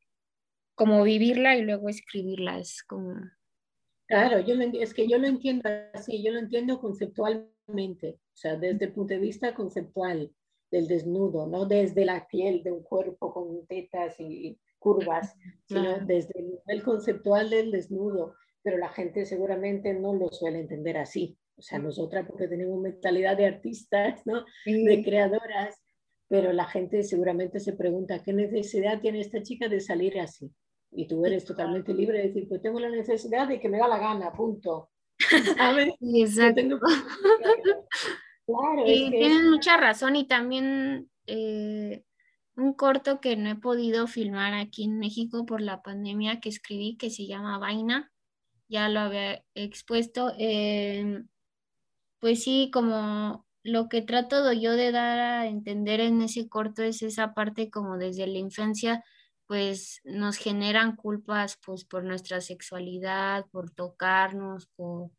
como 0.76 1.02
vivirla 1.02 1.56
y 1.56 1.62
luego 1.62 1.88
escribirla, 1.88 2.60
es 2.60 2.84
como... 2.84 3.16
Claro, 4.06 4.38
yo 4.38 4.54
es 4.54 4.94
que 4.94 5.08
yo 5.08 5.18
lo 5.18 5.26
entiendo 5.26 5.68
así, 5.94 6.22
yo 6.22 6.30
lo 6.30 6.38
entiendo 6.38 6.80
conceptualmente, 6.80 8.20
o 8.22 8.36
sea, 8.36 8.54
desde 8.54 8.84
el 8.84 8.92
punto 8.92 9.14
de 9.14 9.18
vista 9.18 9.52
conceptual 9.52 10.32
del 10.70 10.86
desnudo, 10.86 11.48
no 11.48 11.66
desde 11.66 12.04
la 12.04 12.28
piel 12.28 12.62
de 12.62 12.70
un 12.70 12.84
cuerpo 12.84 13.34
con 13.34 13.66
tetas 13.66 14.14
y 14.20 14.60
curvas, 14.78 15.34
sino 15.66 15.98
desde 16.06 16.38
el 16.38 16.50
nivel 16.50 16.84
conceptual 16.84 17.50
del 17.50 17.72
desnudo, 17.72 18.36
pero 18.62 18.78
la 18.78 18.90
gente 18.90 19.26
seguramente 19.26 19.92
no 19.92 20.14
lo 20.14 20.28
suele 20.28 20.60
entender 20.60 20.98
así. 20.98 21.36
O 21.60 21.62
sea, 21.62 21.78
nosotras 21.78 22.26
porque 22.26 22.48
tenemos 22.48 22.80
mentalidad 22.80 23.36
de 23.36 23.44
artistas, 23.44 24.22
¿no? 24.24 24.46
De 24.64 25.02
creadoras, 25.04 25.78
pero 26.26 26.54
la 26.54 26.64
gente 26.64 27.02
seguramente 27.02 27.60
se 27.60 27.74
pregunta, 27.74 28.22
¿qué 28.22 28.32
necesidad 28.32 28.98
tiene 29.02 29.20
esta 29.20 29.42
chica 29.42 29.68
de 29.68 29.80
salir 29.80 30.18
así? 30.18 30.50
Y 30.90 31.06
tú 31.06 31.26
eres 31.26 31.44
totalmente 31.44 31.92
libre 31.92 32.16
de 32.16 32.28
decir, 32.28 32.48
pues 32.48 32.62
tengo 32.62 32.80
la 32.80 32.88
necesidad 32.88 33.46
de 33.46 33.60
que 33.60 33.68
me 33.68 33.76
da 33.76 33.88
la 33.88 33.98
gana, 33.98 34.32
punto. 34.32 34.88
¿Sabes? 35.56 35.92
Exacto. 36.00 36.80
Claro, 38.46 38.82
y 38.84 39.10
tienes 39.10 39.44
mucha 39.44 39.76
razón 39.76 40.16
y 40.16 40.26
también 40.26 41.08
eh, 41.28 42.02
un 42.56 42.72
corto 42.72 43.20
que 43.20 43.36
no 43.36 43.48
he 43.48 43.54
podido 43.54 44.08
filmar 44.08 44.54
aquí 44.54 44.82
en 44.82 44.98
México 44.98 45.46
por 45.46 45.60
la 45.60 45.82
pandemia 45.82 46.40
que 46.40 46.48
escribí 46.48 46.96
que 46.96 47.10
se 47.10 47.28
llama 47.28 47.58
Vaina, 47.58 48.10
ya 48.68 48.88
lo 48.88 49.00
había 49.00 49.44
expuesto. 49.54 50.32
Em, 50.36 51.28
pues 52.20 52.42
sí, 52.44 52.70
como 52.72 53.46
lo 53.62 53.88
que 53.88 54.02
trato 54.02 54.52
yo 54.52 54.72
de 54.72 54.92
dar 54.92 55.18
a 55.20 55.46
entender 55.46 56.00
en 56.00 56.22
ese 56.22 56.48
corto 56.48 56.82
es 56.82 57.02
esa 57.02 57.34
parte 57.34 57.70
como 57.70 57.98
desde 57.98 58.26
la 58.26 58.38
infancia, 58.38 59.04
pues 59.46 60.00
nos 60.04 60.36
generan 60.36 60.96
culpas 60.96 61.58
pues 61.64 61.84
por 61.84 62.04
nuestra 62.04 62.40
sexualidad, 62.40 63.46
por 63.52 63.70
tocarnos, 63.72 64.66
por 64.76 65.10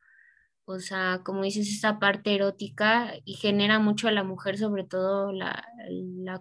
o 0.65 0.79
sea, 0.79 1.21
como 1.25 1.43
dices, 1.43 1.67
esa 1.69 1.99
parte 1.99 2.33
erótica 2.35 3.13
y 3.25 3.33
genera 3.35 3.79
mucho 3.79 4.07
a 4.07 4.11
la 4.11 4.23
mujer, 4.23 4.57
sobre 4.57 4.85
todo 4.85 5.31
la, 5.33 5.63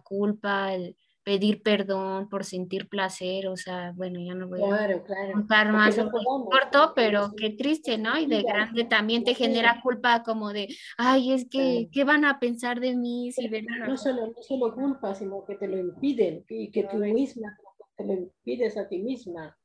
culpa, 0.04 0.74
el 0.74 0.96
pedir 1.30 1.62
perdón 1.62 2.28
por 2.28 2.44
sentir 2.44 2.88
placer, 2.88 3.46
o 3.46 3.56
sea, 3.56 3.92
bueno, 3.94 4.18
ya 4.18 4.34
no 4.34 4.48
voy 4.48 4.62
a 4.64 5.00
contar 5.32 5.70
más 5.70 5.96
corto, 5.96 6.92
pero 6.96 7.30
qué 7.36 7.50
triste, 7.50 7.98
¿no? 7.98 8.18
Y 8.18 8.26
de 8.26 8.42
grande 8.42 8.82
también 8.82 9.22
te 9.22 9.34
genera 9.34 9.80
culpa 9.80 10.24
como 10.24 10.52
de, 10.52 10.66
ay, 10.98 11.32
es 11.32 11.48
que, 11.48 11.88
¿qué 11.92 12.02
van 12.02 12.24
a 12.24 12.40
pensar 12.40 12.80
de 12.80 12.96
mí 12.96 13.30
si 13.30 13.46
ven 13.46 13.64
no, 13.86 13.96
solo, 13.96 14.26
no 14.26 14.42
solo 14.42 14.74
culpa, 14.74 15.14
sino 15.14 15.44
que 15.44 15.54
te 15.54 15.68
lo 15.68 15.78
impiden 15.78 16.44
y 16.48 16.68
que 16.72 16.82
tú 16.82 16.96
misma 16.96 17.56
te 17.96 18.04
lo 18.04 18.14
impides 18.14 18.76
a 18.76 18.88
ti 18.88 18.98
misma. 18.98 19.56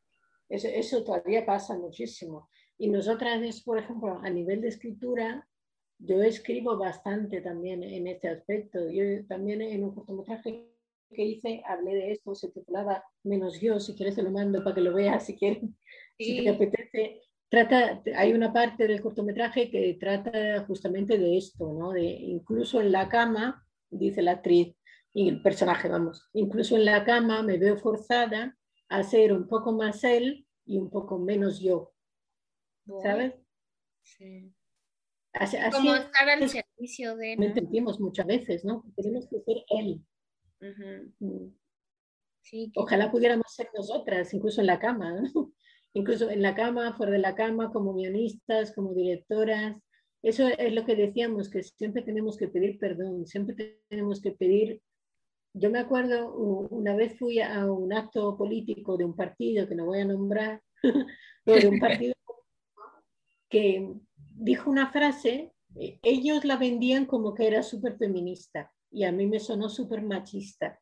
Eso, 0.47 0.67
eso 0.67 1.03
todavía 1.03 1.47
pasa 1.47 1.75
muchísimo. 1.75 2.47
Y 2.77 2.89
nosotras, 2.89 3.61
por 3.63 3.79
ejemplo, 3.79 4.19
a 4.21 4.29
nivel 4.29 4.61
de 4.61 4.67
escritura, 4.67 5.47
yo 5.97 6.21
escribo 6.21 6.77
bastante 6.77 7.41
también 7.41 7.81
en 7.81 8.05
este 8.05 8.27
aspecto. 8.27 8.87
Yo 8.91 9.25
también 9.25 9.63
en 9.63 9.83
un 9.83 9.95
cortometraje 9.95 10.74
que 11.13 11.23
hice 11.23 11.61
hablé 11.65 11.95
de 11.95 12.11
esto, 12.11 12.35
se 12.35 12.49
titulaba 12.51 13.03
Menos 13.23 13.59
yo, 13.59 13.79
si 13.79 13.95
quieres 13.95 14.15
te 14.15 14.23
lo 14.23 14.31
mando 14.31 14.63
para 14.63 14.75
que 14.75 14.81
lo 14.81 14.93
veas, 14.93 15.25
si 15.25 15.35
quieres, 15.35 15.63
si 16.17 16.43
te 16.43 16.49
apetece. 16.49 17.21
Trata, 17.49 18.01
hay 18.15 18.33
una 18.33 18.51
parte 18.51 18.87
del 18.87 19.01
cortometraje 19.01 19.69
que 19.69 19.97
trata 19.99 20.65
justamente 20.65 21.17
de 21.17 21.37
esto, 21.37 21.71
¿no? 21.73 21.91
De 21.91 22.03
incluso 22.03 22.81
en 22.81 22.91
la 22.91 23.07
cama, 23.07 23.65
dice 23.89 24.21
la 24.21 24.31
actriz 24.31 24.75
y 25.13 25.29
el 25.29 25.41
personaje, 25.41 25.87
vamos, 25.87 26.27
incluso 26.33 26.75
en 26.75 26.85
la 26.85 27.05
cama 27.05 27.43
me 27.43 27.57
veo 27.57 27.77
forzada 27.77 28.57
a 28.89 29.03
ser 29.03 29.31
un 29.31 29.47
poco 29.47 29.71
más 29.71 30.03
él 30.03 30.45
y 30.65 30.77
un 30.77 30.89
poco 30.89 31.19
menos 31.19 31.59
yo. 31.59 31.95
¿sabes? 33.01 33.33
Sí. 34.03 34.51
Así, 35.33 35.57
Como 35.71 35.95
estar 35.95 36.29
al 36.29 36.47
servicio 36.49 37.15
de... 37.17 37.35
¿no? 37.35 37.53
sentimos 37.53 37.99
muchas 37.99 38.25
veces, 38.25 38.63
¿no? 38.63 38.85
Tenemos 38.95 39.27
que 39.27 39.41
ser 39.41 39.57
él. 39.69 40.01
Mm. 40.59 41.49
sí, 42.41 42.71
Ojalá 42.75 43.11
pudiéramos 43.11 43.53
ser 43.53 43.69
nosotras, 43.75 44.33
incluso 44.33 44.61
en 44.61 44.67
la 44.67 44.79
cama, 44.79 45.13
¿no? 45.13 45.23
incluso 45.93 46.29
en 46.29 46.41
la 46.41 46.55
cama, 46.55 46.93
fuera 46.95 47.11
de 47.11 47.19
la 47.19 47.35
cama, 47.35 47.71
como 47.71 47.93
guionistas, 47.93 48.73
como 48.73 48.93
directoras. 48.93 49.77
Eso 50.21 50.47
es 50.47 50.73
lo 50.73 50.85
que 50.85 50.95
decíamos, 50.95 51.49
que 51.49 51.63
siempre 51.63 52.01
tenemos 52.01 52.37
que 52.37 52.47
pedir 52.47 52.79
perdón, 52.79 53.25
siempre 53.27 53.79
tenemos 53.89 54.21
que 54.21 54.31
pedir... 54.31 54.81
Yo 55.57 55.69
me 55.69 55.79
acuerdo, 55.79 56.35
una 56.35 56.95
vez 56.95 57.17
fui 57.17 57.39
a 57.39 57.71
un 57.71 57.93
acto 57.93 58.35
político 58.35 58.97
de 58.97 59.05
un 59.05 59.15
partido, 59.15 59.67
que 59.67 59.75
no 59.75 59.85
voy 59.85 60.01
a 60.01 60.05
nombrar, 60.05 60.61
de 61.45 61.67
un 61.67 61.79
partido 61.79 62.13
que 63.49 63.93
dijo 64.35 64.69
una 64.69 64.91
frase, 64.91 65.53
eh, 65.79 65.99
ellos 66.03 66.43
la 66.43 66.57
vendían 66.57 67.05
como 67.05 67.33
que 67.33 67.47
era 67.47 67.63
súper 67.63 67.97
feminista 67.97 68.74
y 68.95 69.03
a 69.03 69.11
mí 69.11 69.27
me 69.27 69.39
sonó 69.39 69.69
súper 69.69 70.01
machista, 70.01 70.79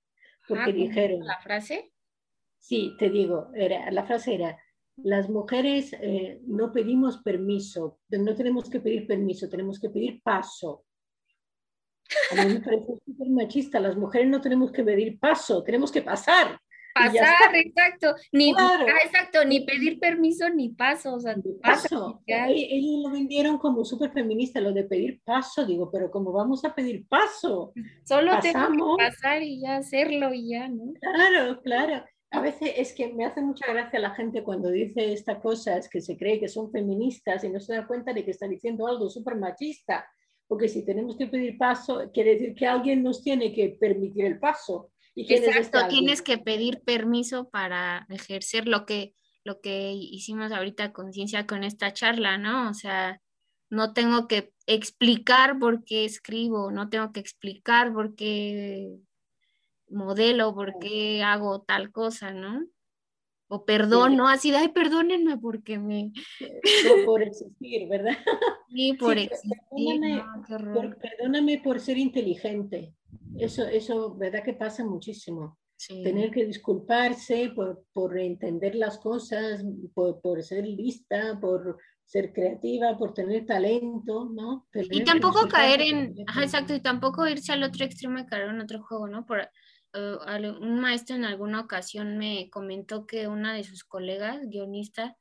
porque 0.47 0.69
ah, 0.69 0.73
dijeron... 0.73 1.26
¿La 1.26 1.39
frase? 1.39 1.91
Sí, 2.60 2.95
te 2.97 3.10
digo, 3.10 3.49
era, 3.56 3.89
la 3.91 4.06
frase 4.06 4.36
era, 4.36 4.58
las 4.97 5.30
mujeres 5.30 5.93
eh, 5.99 6.39
no 6.45 6.71
pedimos 6.71 7.17
permiso, 7.23 7.99
no 8.10 8.36
tenemos 8.36 8.69
que 8.69 8.80
pedir 8.80 9.08
permiso, 9.08 9.49
tenemos 9.49 9.80
que 9.80 9.89
pedir 9.89 10.21
paso. 10.21 10.86
A 12.32 12.45
mí 12.45 12.54
me 12.54 12.60
parece 12.62 12.93
súper 13.04 13.30
machista, 13.30 13.80
las 13.80 13.97
mujeres 13.97 14.28
no 14.28 14.39
tenemos 14.39 14.71
que 14.71 14.84
pedir 14.84 15.19
paso, 15.19 15.63
tenemos 15.63 15.91
que 15.91 16.04
pasar 16.04 16.60
pasar, 16.93 17.56
exacto, 17.56 18.15
ni 18.32 18.53
ah, 18.58 18.86
exacto, 19.03 19.43
ni 19.45 19.65
pedir 19.65 19.99
permiso 19.99 20.49
ni 20.49 20.69
paso, 20.69 21.15
o 21.15 21.19
sea, 21.19 21.36
paso. 21.62 22.21
Ellos 22.27 23.03
lo 23.03 23.12
vendieron 23.12 23.58
como 23.58 23.84
súper 23.84 24.12
feminista, 24.12 24.60
lo 24.60 24.71
de 24.71 24.84
pedir 24.84 25.21
paso, 25.23 25.65
digo, 25.65 25.89
pero 25.91 26.12
como 26.12 26.32
vamos 26.32 26.63
a 26.65 26.73
pedir 26.73 27.08
paso, 27.08 27.73
solo 28.03 28.39
tenemos 28.39 28.97
que 28.97 29.06
pasar 29.06 29.41
y 29.41 29.62
ya 29.62 29.77
hacerlo 29.77 30.34
y 30.34 30.49
ya, 30.49 30.67
¿no? 30.67 30.93
Claro, 31.01 31.62
claro. 31.62 32.03
A 32.32 32.41
veces 32.41 32.73
es 32.77 32.93
que 32.93 33.13
me 33.13 33.25
hace 33.25 33.41
mucha 33.41 33.71
gracia 33.71 33.99
la 33.99 34.15
gente 34.15 34.43
cuando 34.43 34.69
dice 34.69 35.13
esta 35.13 35.39
cosa, 35.39 35.77
es 35.77 35.88
que 35.88 36.01
se 36.01 36.17
cree 36.17 36.39
que 36.39 36.47
son 36.47 36.71
feministas 36.71 37.43
y 37.43 37.49
no 37.49 37.60
se 37.60 37.75
da 37.75 37.86
cuenta 37.86 38.12
de 38.12 38.25
que 38.25 38.32
está 38.32 38.47
diciendo 38.47 38.88
algo 38.88 39.08
súper 39.08 39.36
machista, 39.36 40.08
porque 40.47 40.67
si 40.67 40.84
tenemos 40.84 41.15
que 41.15 41.27
pedir 41.27 41.60
paso, 41.60 42.10
quiere 42.12 42.34
decir 42.34 42.56
que 42.56 42.65
alguien 42.65 43.03
nos 43.03 43.21
tiene 43.21 43.53
que 43.53 43.77
permitir 43.79 44.25
el 44.25 44.39
paso. 44.39 44.89
Exacto, 45.15 45.88
tienes 45.89 46.21
que 46.21 46.38
pedir 46.38 46.82
permiso 46.82 47.49
para 47.49 48.06
ejercer 48.10 48.67
lo 48.67 48.86
que, 48.86 49.13
lo 49.43 49.62
que 49.62 49.91
hicimos 49.93 50.52
ahorita 50.52 50.91
conciencia 50.91 51.45
con 51.45 51.63
esta 51.63 51.93
charla, 51.93 52.38
¿no? 52.38 52.69
O 52.69 52.73
sea, 52.73 53.21
no 53.69 53.93
tengo 53.93 54.28
que 54.28 54.54
explicar 54.65 55.60
por 55.60 55.84
qué 55.84 56.06
escribo, 56.06 56.71
no 56.71 56.89
tengo 56.89 57.12
que 57.12 57.19
explicar 57.19 57.93
por 57.93 58.15
qué 58.15 58.97
modelo, 59.89 60.54
por 60.56 60.80
qué 60.80 61.23
hago 61.23 61.62
tal 61.62 61.91
cosa, 61.91 62.32
¿no? 62.32 62.65
O 63.47 63.65
perdón, 63.65 64.17
¿no? 64.17 64.30
Así 64.30 64.49
de, 64.49 64.58
ay, 64.58 64.69
perdónenme 64.69 65.38
porque 65.38 65.78
me... 65.78 66.12
Por, 67.06 67.21
existir, 67.23 67.88
¿verdad? 67.88 68.17
Sí, 68.69 68.93
por 68.93 69.17
existir. 69.17 69.60
perdóname 70.99 71.62
por 71.63 71.80
ser 71.80 71.99
inteligente. 71.99 72.95
Eso, 73.38 73.65
eso, 73.65 74.15
¿verdad 74.15 74.43
que 74.43 74.54
pasa 74.54 74.84
muchísimo? 74.84 75.58
Tener 75.88 76.32
que 76.32 76.45
disculparse 76.45 77.52
por, 77.54 77.84
por, 77.91 78.17
entender 78.17 78.76
las 78.76 78.97
cosas, 78.99 79.65
por, 79.93 80.21
por, 80.21 80.41
ser 80.41 80.65
lista, 80.65 81.38
por 81.41 81.78
ser 82.06 82.32
creativa, 82.32 82.97
por 82.97 83.13
tener 83.13 83.45
talento, 83.45 84.30
¿no? 84.34 84.67
y 84.73 85.04
tampoco 85.04 85.47
caer 85.47 85.82
en, 85.82 86.15
exacto, 86.41 86.73
y 86.73 86.82
tampoco 86.82 87.28
irse 87.28 87.52
al 87.52 87.63
otro 87.63 87.84
extremo 87.84 88.19
y 88.19 88.26
caer 88.26 88.49
en 88.49 88.62
otro 88.62 88.82
juego, 88.84 89.08
¿no? 89.08 89.26
Por, 89.26 89.41
eh, 89.93 90.49
un 90.60 90.80
maestro 90.80 91.15
en 91.15 91.26
alguna 91.26 91.62
ocasión 91.62 92.17
me 92.17 92.49
comentó 92.49 93.06
que 93.06 93.28
una 93.28 93.54
de 93.54 93.63
sus 93.63 93.84
colegas, 93.84 94.47
guionista, 94.47 95.17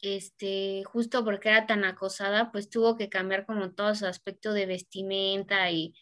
este, 0.00 0.82
justo 0.84 1.24
porque 1.24 1.50
era 1.50 1.66
tan 1.66 1.84
acosada, 1.84 2.50
pues 2.52 2.70
tuvo 2.70 2.96
que 2.96 3.08
cambiar 3.08 3.46
como 3.46 3.72
todo 3.72 3.94
su 3.94 4.06
aspecto 4.06 4.52
de 4.52 4.66
vestimenta 4.66 5.70
y 5.70 5.94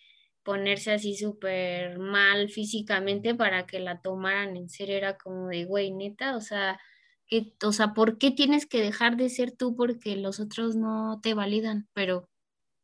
ponerse 0.42 0.92
así 0.92 1.14
súper 1.14 1.98
mal 1.98 2.48
físicamente 2.48 3.35
para 3.35 3.66
que 3.66 3.81
la 3.81 4.01
tomaran 4.01 4.57
en 4.57 4.68
serio. 4.68 4.96
Era 4.96 5.18
como 5.18 5.48
de, 5.48 5.64
güey, 5.64 5.90
neta, 5.92 6.37
o 6.37 6.40
sea, 6.40 6.79
que, 7.27 7.53
o 7.64 7.72
sea, 7.72 7.92
¿por 7.92 8.18
qué 8.18 8.31
tienes 8.31 8.66
que 8.66 8.81
dejar 8.81 9.16
de 9.16 9.29
ser 9.29 9.53
tú 9.53 9.77
porque 9.77 10.16
los 10.16 10.40
otros 10.40 10.77
no 10.77 11.20
te 11.22 11.35
validan? 11.35 11.88
Pero 11.92 12.29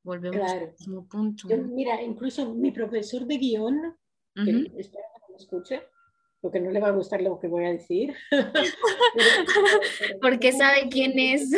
volvemos 0.03 0.51
al 0.51 0.73
mismo 0.79 1.09
punto. 1.09 1.49
mira, 1.49 2.03
incluso 2.03 2.55
mi 2.55 2.71
profesor 2.71 3.27
de 3.27 3.39
guion, 3.39 3.97
que 4.35 4.71
espero 4.79 5.05
que 5.27 5.33
me 5.33 5.37
escuche, 5.37 5.83
porque 6.41 6.61
no 6.61 6.71
le 6.71 6.81
va 6.81 6.89
a 6.89 6.93
gustar 6.93 7.23
lo 7.23 7.41
que 7.41 7.49
voy 7.49 7.65
a 7.65 7.73
decir. 7.73 8.15
porque 10.21 10.53
sabe 10.53 10.89
quién 10.91 11.19
es. 11.19 11.51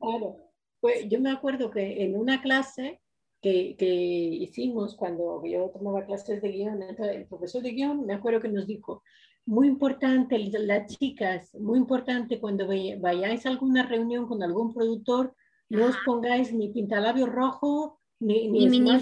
claro. 0.00 0.36
Pues 0.80 1.08
yo 1.08 1.20
me 1.20 1.30
acuerdo 1.30 1.70
que 1.70 2.04
en 2.04 2.16
una 2.16 2.40
clase 2.40 3.00
que, 3.40 3.76
que, 3.76 3.86
hicimos 3.86 4.96
cuando 4.96 5.44
yo 5.46 5.70
tomaba 5.70 6.04
clases 6.04 6.42
de 6.42 6.50
guion, 6.50 6.82
el 6.82 7.26
profesor 7.26 7.62
de 7.62 7.70
guion 7.72 8.04
me 8.04 8.14
acuerdo 8.14 8.40
que 8.40 8.48
nos 8.48 8.66
dijo, 8.66 9.02
muy 9.46 9.66
importante, 9.68 10.38
las 10.38 10.86
chicas, 10.98 11.54
muy 11.54 11.78
importante 11.78 12.38
cuando 12.38 12.66
vayáis 12.66 13.46
a 13.46 13.48
alguna 13.48 13.86
reunión 13.86 14.26
con 14.26 14.42
algún 14.42 14.74
productor, 14.74 15.34
no 15.70 15.86
os 15.86 15.96
pongáis 16.04 16.52
ni 16.52 16.68
pintalabio 16.68 17.26
rojo, 17.26 17.98
ni, 18.20 18.48
ni, 18.48 18.66
ni 18.66 19.00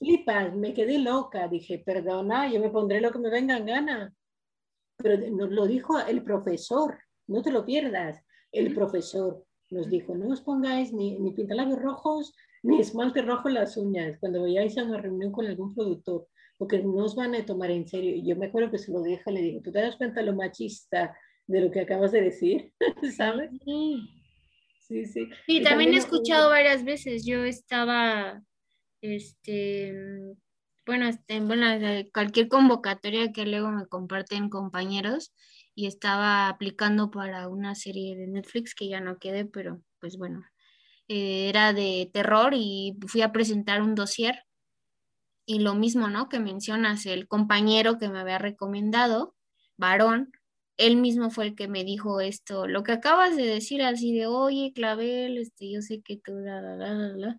flipas, 0.00 0.54
me 0.56 0.72
quedé 0.72 0.98
loca, 0.98 1.46
dije, 1.46 1.78
perdona, 1.78 2.50
yo 2.50 2.58
me 2.58 2.70
pondré 2.70 3.00
lo 3.00 3.12
que 3.12 3.18
me 3.18 3.30
venga 3.30 3.56
en 3.56 3.66
gana. 3.66 4.14
Pero 4.96 5.30
nos 5.30 5.50
lo 5.50 5.66
dijo 5.66 5.98
el 6.00 6.24
profesor, 6.24 6.98
no 7.26 7.42
te 7.42 7.52
lo 7.52 7.64
pierdas. 7.64 8.24
El 8.50 8.74
profesor 8.74 9.44
nos 9.70 9.88
dijo, 9.88 10.14
no 10.16 10.28
os 10.28 10.40
pongáis 10.40 10.92
ni, 10.92 11.18
ni 11.18 11.32
pintalabios 11.32 11.80
rojos, 11.80 12.34
ni 12.62 12.80
esmalte 12.80 13.22
rojo 13.22 13.48
en 13.48 13.54
las 13.54 13.76
uñas 13.76 14.18
cuando 14.18 14.42
vayáis 14.42 14.76
a 14.76 14.84
una 14.84 15.00
reunión 15.00 15.32
con 15.32 15.46
algún 15.46 15.74
productor, 15.74 16.28
porque 16.58 16.78
no 16.78 17.04
os 17.04 17.14
van 17.14 17.34
a 17.34 17.44
tomar 17.44 17.70
en 17.70 17.88
serio. 17.88 18.14
Y 18.14 18.26
yo 18.26 18.36
me 18.36 18.46
acuerdo 18.46 18.70
que 18.70 18.78
se 18.78 18.92
lo 18.92 19.00
deja, 19.00 19.30
le 19.30 19.42
digo, 19.42 19.60
¿tú 19.62 19.72
te 19.72 19.80
das 19.80 19.96
cuenta 19.96 20.22
lo 20.22 20.34
machista 20.34 21.16
de 21.46 21.60
lo 21.60 21.70
que 21.70 21.80
acabas 21.80 22.12
de 22.12 22.22
decir? 22.22 22.72
¿Sabes? 23.16 23.50
Sí, 24.80 25.06
sí. 25.06 25.28
Sí, 25.46 25.58
y 25.58 25.62
también 25.62 25.94
he 25.94 25.98
escuchado 25.98 26.50
varias 26.50 26.84
veces, 26.84 27.24
yo 27.24 27.44
estaba 27.44 28.42
este, 29.00 29.94
bueno, 30.86 31.06
este, 31.06 31.40
bueno, 31.40 31.66
cualquier 32.12 32.48
convocatoria 32.48 33.32
que 33.32 33.46
luego 33.46 33.70
me 33.70 33.86
comparten 33.86 34.48
compañeros 34.48 35.32
y 35.80 35.86
estaba 35.86 36.48
aplicando 36.48 37.10
para 37.10 37.48
una 37.48 37.74
serie 37.74 38.14
de 38.14 38.26
Netflix 38.26 38.74
que 38.74 38.86
ya 38.88 39.00
no 39.00 39.18
quede, 39.18 39.46
pero 39.46 39.80
pues 39.98 40.18
bueno, 40.18 40.44
eh, 41.08 41.48
era 41.48 41.72
de 41.72 42.10
terror 42.12 42.52
y 42.54 42.98
fui 43.06 43.22
a 43.22 43.32
presentar 43.32 43.80
un 43.80 43.94
dossier 43.94 44.44
y 45.46 45.60
lo 45.60 45.74
mismo, 45.74 46.08
¿no? 46.08 46.28
Que 46.28 46.38
mencionas, 46.38 47.06
el 47.06 47.26
compañero 47.28 47.96
que 47.96 48.10
me 48.10 48.18
había 48.18 48.38
recomendado, 48.38 49.34
varón, 49.78 50.32
él 50.76 50.96
mismo 50.96 51.30
fue 51.30 51.46
el 51.46 51.54
que 51.56 51.66
me 51.66 51.82
dijo 51.82 52.20
esto, 52.20 52.66
lo 52.66 52.82
que 52.82 52.92
acabas 52.92 53.34
de 53.34 53.46
decir 53.46 53.82
así 53.82 54.12
de, 54.12 54.26
oye, 54.26 54.72
Clavel, 54.74 55.38
este, 55.38 55.72
yo 55.72 55.80
sé 55.80 56.02
que 56.02 56.18
tú, 56.18 56.32
la, 56.34 56.60
la, 56.60 56.76
la, 56.76 56.94
la, 57.16 57.38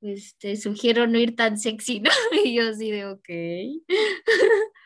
este, 0.00 0.56
sugiero 0.56 1.06
no 1.06 1.18
ir 1.18 1.36
tan 1.36 1.58
sexy, 1.58 2.00
¿no? 2.00 2.10
Y 2.44 2.54
yo 2.56 2.70
así 2.70 2.90
de, 2.90 3.06
ok. 3.06 3.28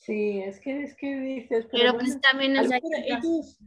Sí, 0.00 0.40
es 0.40 0.58
que, 0.60 0.82
es 0.82 0.96
que 0.96 1.14
dices, 1.20 1.66
pero, 1.70 1.92
pues 1.92 2.18
también 2.22 2.56
a, 2.56 2.62
lo 2.62 2.70
ellos, 2.72 3.58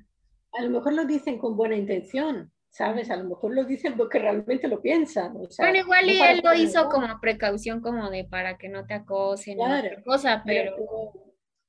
a 0.52 0.64
lo 0.64 0.70
mejor 0.72 0.94
lo 0.94 1.06
dicen 1.06 1.38
con 1.38 1.56
buena 1.56 1.76
intención, 1.76 2.52
¿sabes? 2.70 3.12
A 3.12 3.18
lo 3.18 3.26
mejor 3.26 3.54
lo 3.54 3.66
dicen 3.66 3.96
porque 3.96 4.18
realmente 4.18 4.68
lo 4.68 4.82
piensan. 4.82 5.34
bueno, 5.34 5.78
igual 5.78 6.10
y 6.10 6.20
él 6.20 6.42
lo 6.44 6.56
hizo 6.56 6.90
como 6.90 7.20
precaución, 7.22 7.82
como 7.82 8.10
de 8.10 8.26
para 8.26 8.58
que 8.58 8.68
no 8.68 8.88
te 8.88 8.96
acosen, 8.96 9.58
claro, 9.58 10.04
cosa, 10.04 10.42
pero... 10.44 10.74
pero... 10.76 11.12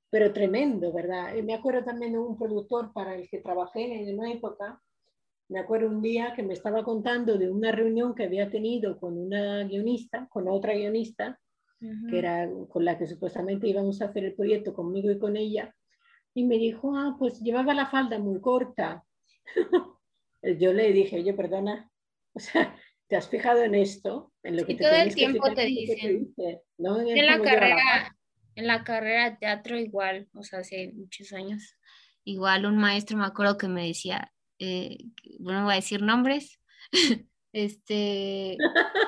pero... 0.08 0.32
tremendo, 0.32 0.94
¿verdad? 0.94 1.34
Me 1.42 1.52
acuerdo 1.52 1.84
también 1.84 2.12
de 2.12 2.18
un 2.18 2.38
productor 2.38 2.90
para 2.94 3.14
el 3.16 3.28
que 3.28 3.40
trabajé 3.40 3.84
en 3.84 4.18
una 4.18 4.32
época, 4.32 4.80
me 5.50 5.60
acuerdo 5.60 5.88
un 5.88 6.00
día 6.00 6.32
que 6.34 6.42
me 6.42 6.54
estaba 6.54 6.82
contando 6.84 7.36
de 7.36 7.50
una 7.50 7.70
reunión 7.70 8.14
que 8.14 8.24
había 8.24 8.48
tenido 8.48 8.98
con 8.98 9.18
una 9.18 9.62
guionista, 9.64 10.26
con 10.30 10.48
otra 10.48 10.72
guionista, 10.72 11.38
que 11.80 12.18
era 12.18 12.48
con 12.68 12.84
la 12.84 12.96
que 12.96 13.06
supuestamente 13.06 13.68
íbamos 13.68 14.00
a 14.00 14.06
hacer 14.06 14.24
el 14.24 14.34
proyecto 14.34 14.72
conmigo 14.72 15.10
y 15.10 15.18
con 15.18 15.36
ella, 15.36 15.74
y 16.34 16.44
me 16.44 16.58
dijo, 16.58 16.96
ah, 16.96 17.16
pues 17.18 17.40
llevaba 17.40 17.74
la 17.74 17.86
falda 17.86 18.18
muy 18.18 18.40
corta. 18.40 19.04
Yo 20.42 20.72
le 20.72 20.92
dije, 20.92 21.16
oye, 21.16 21.32
perdona, 21.32 21.90
o 22.32 22.40
sea, 22.40 22.76
¿te 23.06 23.16
has 23.16 23.28
fijado 23.28 23.62
en 23.62 23.74
esto? 23.74 24.32
En 24.42 24.56
lo 24.56 24.66
que 24.66 24.74
todo 24.74 24.92
el 24.92 25.14
tiempo 25.14 25.52
te 25.54 25.64
dicen. 25.64 26.34
En, 26.36 27.26
la 27.26 27.40
carrera, 27.40 28.16
en 28.56 28.66
la 28.66 28.84
carrera 28.84 29.30
de 29.30 29.36
teatro 29.36 29.78
igual, 29.78 30.28
o 30.34 30.42
sea, 30.42 30.58
hace 30.60 30.92
muchos 30.94 31.32
años, 31.32 31.76
igual 32.24 32.66
un 32.66 32.76
maestro 32.76 33.16
me 33.16 33.24
acuerdo 33.24 33.56
que 33.56 33.68
me 33.68 33.86
decía, 33.86 34.32
eh, 34.58 34.98
bueno, 35.38 35.64
voy 35.64 35.72
a 35.74 35.76
decir 35.76 36.02
nombres, 36.02 36.60
este, 37.54 38.58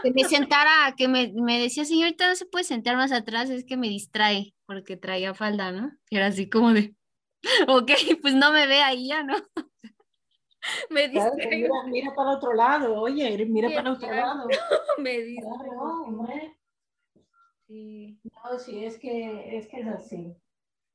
que 0.05 0.13
me 0.13 0.23
sentara, 0.23 0.95
que 0.97 1.09
me, 1.09 1.33
me, 1.35 1.61
decía, 1.61 1.85
señorita, 1.85 2.29
no 2.29 2.37
se 2.37 2.47
puede 2.47 2.65
sentar 2.65 2.97
más 2.97 3.11
atrás, 3.11 3.51
es 3.51 3.65
que 3.65 3.77
me 3.77 3.89
distrae, 3.89 4.55
porque 4.67 4.97
traía 4.97 5.35
falda, 5.35 5.73
¿no? 5.73 5.91
Y 6.11 6.17
era 6.17 6.27
así 6.27 6.49
como 6.49 6.73
de, 6.73 6.95
ok, 7.69 7.91
pues 8.23 8.35
no 8.35 8.53
me 8.53 8.69
ve 8.69 8.83
ahí 8.83 9.09
ya, 9.09 9.25
¿no? 9.25 9.35
me 10.91 11.09
distrae. 11.09 11.69
mira, 11.89 12.15
para 12.15 12.31
otro 12.31 12.55
lado, 12.55 13.01
oye, 13.01 13.45
mira 13.47 13.69
para 13.69 13.93
otro 13.93 14.13
lado. 14.13 14.47
me 14.99 15.19
distrae. 15.23 16.57
sí. 17.67 18.21
No, 18.23 18.59
sí, 18.61 18.85
es 18.85 18.97
que, 18.97 19.59
es 19.59 19.67
que 19.67 19.81
es 19.81 19.89
así. 19.89 20.37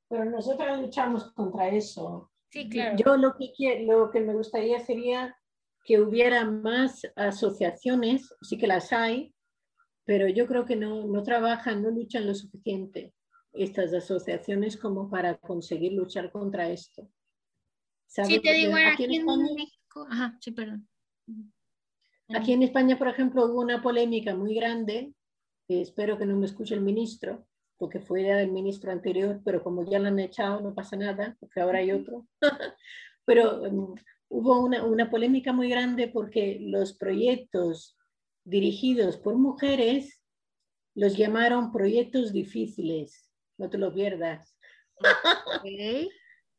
Pero 0.07 0.23
nosotros 0.23 0.79
luchamos 0.79 1.33
contra 1.33 1.67
eso. 1.67 2.31
Sí, 2.49 2.69
claro. 2.69 2.95
Yo 2.97 3.17
lo 3.17 3.35
que, 3.35 3.85
lo 3.85 4.09
que 4.09 4.21
me 4.21 4.33
gustaría 4.33 4.79
sería 4.79 5.37
que 5.83 5.99
hubiera 5.99 6.45
más 6.45 7.01
asociaciones, 7.15 8.33
sí 8.41 8.57
que 8.57 8.67
las 8.67 8.93
hay, 8.93 9.33
pero 10.05 10.27
yo 10.27 10.47
creo 10.47 10.65
que 10.65 10.75
no, 10.75 11.07
no 11.07 11.23
trabajan, 11.23 11.81
no 11.81 11.89
luchan 11.89 12.27
lo 12.27 12.35
suficiente 12.35 13.13
estas 13.53 13.93
asociaciones 13.93 14.77
como 14.77 15.09
para 15.09 15.37
conseguir 15.37 15.93
luchar 15.93 16.31
contra 16.31 16.69
esto. 16.69 17.09
Sí, 18.07 18.39
te 18.41 18.53
digo, 18.53 18.73
aquí, 18.75 19.05
en, 19.05 19.13
España, 19.13 19.47
México, 19.55 20.07
ajá, 20.09 20.37
sí, 20.41 20.51
perdón. 20.51 20.87
Aquí 22.29 22.53
en 22.53 22.63
España, 22.63 22.97
por 22.97 23.07
ejemplo, 23.07 23.45
hubo 23.45 23.61
una 23.61 23.81
polémica 23.81 24.35
muy 24.35 24.53
grande, 24.55 25.13
que 25.67 25.81
espero 25.81 26.17
que 26.17 26.25
no 26.25 26.35
me 26.35 26.45
escuche 26.45 26.75
el 26.75 26.81
ministro, 26.81 27.47
porque 27.77 27.99
fue 27.99 28.29
el 28.41 28.51
ministro 28.51 28.91
anterior, 28.91 29.41
pero 29.43 29.63
como 29.63 29.89
ya 29.89 29.99
lo 29.99 30.07
han 30.07 30.19
echado, 30.19 30.61
no 30.61 30.73
pasa 30.73 30.97
nada, 30.97 31.37
porque 31.39 31.61
ahora 31.61 31.79
hay 31.79 31.91
otro. 31.91 32.27
pero 33.25 33.61
um, 33.61 33.95
hubo 34.31 34.61
una, 34.61 34.83
una, 34.85 35.09
polémica 35.09 35.51
muy 35.51 35.69
grande 35.69 36.07
porque 36.07 36.57
los 36.61 36.93
proyectos 36.97 37.97
dirigidos 38.45 39.17
por 39.17 39.35
mujeres 39.37 40.21
los 40.95 41.17
llamaron 41.17 41.71
proyectos 41.71 42.31
difíciles, 42.31 43.29
no 43.57 43.69
te 43.69 43.77
lo 43.77 43.93
pierdas. 43.93 44.57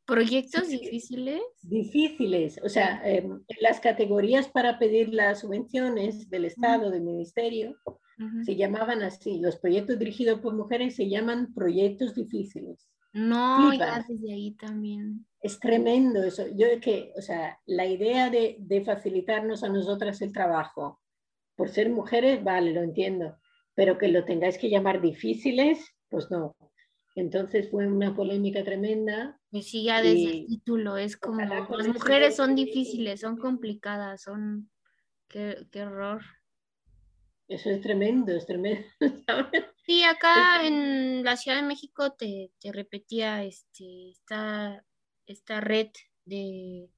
¿Proyectos 0.05 0.67
difíciles? 0.67 1.41
Difíciles, 1.61 2.59
o 2.63 2.69
sea, 2.69 3.01
em, 3.05 3.41
las 3.61 3.79
categorías 3.79 4.49
para 4.49 4.77
pedir 4.77 5.13
las 5.13 5.39
subvenciones 5.39 6.29
del 6.29 6.45
Estado, 6.45 6.91
del 6.91 7.01
Ministerio, 7.01 7.75
se 8.45 8.55
llamaban 8.55 9.01
así. 9.01 9.39
Los 9.39 9.57
proyectos 9.57 9.97
dirigidos 9.99 10.39
por 10.39 10.53
mujeres 10.53 10.95
se 10.95 11.09
llaman 11.09 11.53
proyectos 11.53 12.13
difíciles. 12.13 12.87
No, 13.13 13.71
ya 13.73 14.03
desde 14.07 14.33
ahí 14.33 14.51
también. 14.55 15.25
Es 15.39 15.59
tremendo 15.59 16.23
eso. 16.23 16.47
Yo 16.55 16.67
que, 16.81 17.13
o 17.15 17.21
sea, 17.21 17.59
la 17.65 17.85
idea 17.85 18.29
de, 18.29 18.57
de 18.59 18.83
facilitarnos 18.83 19.63
a 19.63 19.69
nosotras 19.69 20.21
el 20.21 20.33
trabajo 20.33 20.99
por 21.55 21.69
ser 21.69 21.89
mujeres, 21.89 22.43
vale, 22.43 22.73
lo 22.73 22.81
entiendo, 22.81 23.37
pero 23.75 23.97
que 23.97 24.07
lo 24.07 24.25
tengáis 24.25 24.57
que 24.57 24.69
llamar 24.69 25.01
difíciles, 25.01 25.95
pues 26.09 26.31
no. 26.31 26.55
Entonces 27.15 27.69
fue 27.69 27.85
una 27.85 28.15
polémica 28.15 28.63
tremenda. 28.63 29.39
Pues 29.51 29.69
sí, 29.69 29.83
ya 29.83 30.01
desde 30.01 30.31
el 30.31 30.45
título 30.47 30.97
es 30.97 31.15
como, 31.15 31.41
las 31.41 31.87
mujeres 31.87 32.35
son 32.35 32.55
difíciles, 32.55 33.19
son 33.19 33.37
complicadas, 33.37 34.23
son, 34.23 34.71
qué, 35.27 35.67
qué 35.71 35.83
horror. 35.83 36.23
Eso 37.47 37.69
es 37.69 37.81
tremendo, 37.81 38.31
es 38.31 38.47
tremendo. 38.47 38.87
Sí, 39.85 40.03
acá 40.03 40.65
en 40.65 41.23
la 41.25 41.35
Ciudad 41.35 41.57
de 41.57 41.67
México 41.67 42.13
te, 42.13 42.51
repetía 42.71 43.43
este, 43.43 44.11
esta, 44.11 44.85
esta 45.27 45.59
red 45.59 45.89
de, 46.25 46.89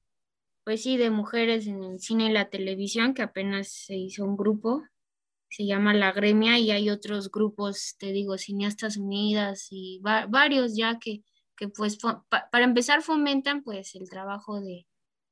pues 0.64 0.82
sí, 0.82 0.96
de 0.96 1.10
mujeres 1.10 1.66
en 1.66 1.82
el 1.82 2.00
cine 2.00 2.26
y 2.26 2.32
la 2.32 2.48
televisión, 2.48 3.14
que 3.14 3.22
apenas 3.22 3.68
se 3.68 3.96
hizo 3.96 4.24
un 4.24 4.36
grupo, 4.36 4.84
se 5.48 5.66
llama 5.66 5.94
La 5.94 6.12
Gremia, 6.12 6.58
y 6.58 6.70
hay 6.70 6.90
otros 6.90 7.30
grupos, 7.30 7.96
te 7.98 8.12
digo, 8.12 8.38
Cineastas 8.38 8.96
Unidas 8.96 9.68
y 9.70 10.00
varios 10.02 10.76
ya 10.76 10.98
que, 11.00 11.22
que 11.56 11.68
pues 11.68 11.98
para 11.98 12.64
empezar 12.64 13.02
fomentan 13.02 13.62
pues 13.64 13.96
el 13.96 14.08
trabajo 14.08 14.60
de, 14.60 14.86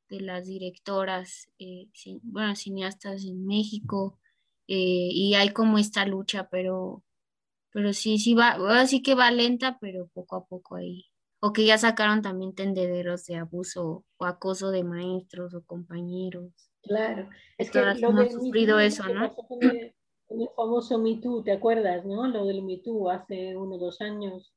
las 0.09 0.47
directoras, 0.47 1.49
eh, 1.59 1.89
bueno, 2.23 2.55
cineastas 2.55 3.25
en 3.25 3.47
México, 3.47 4.21
eh, 4.69 5.09
y 5.11 5.35
hay 5.35 5.51
como 5.53 5.79
esta 5.79 6.07
lucha, 6.07 6.49
pero, 6.51 7.03
pero 7.75 7.93
sí, 7.93 8.19
sí 8.19 8.35
va, 8.35 8.57
así 8.81 9.03
que 9.03 9.17
va 9.17 9.33
lenta, 9.33 9.79
pero 9.81 10.09
poco 10.15 10.37
a 10.37 10.47
poco 10.47 10.77
ahí. 10.77 11.07
O 11.41 11.53
que 11.53 11.67
ya 11.67 11.77
sacaron 11.77 12.23
también 12.23 12.55
tendederos 12.55 13.25
de 13.25 13.35
abuso 13.35 14.05
o 14.17 14.25
acoso 14.25 14.71
de 14.71 14.85
maestros 14.85 15.55
o 15.55 15.65
compañeros. 15.65 16.53
Claro, 16.85 17.29
es 17.59 17.73
que 17.73 17.81
lo 17.81 17.91
hemos 17.91 18.33
sufrido 18.33 18.79
eso, 18.79 19.03
¿no? 19.09 19.35
el 20.31 20.49
famoso 20.57 20.99
Me 20.99 21.17
Too, 21.17 21.43
¿te 21.43 21.51
acuerdas, 21.51 22.07
no? 22.07 22.29
Lo 22.29 22.47
del 22.47 22.63
Me 22.63 22.79
Too 22.79 23.11
hace 23.11 23.57
uno 23.57 23.75
o 23.75 23.79
dos 23.79 24.01
años. 24.01 24.55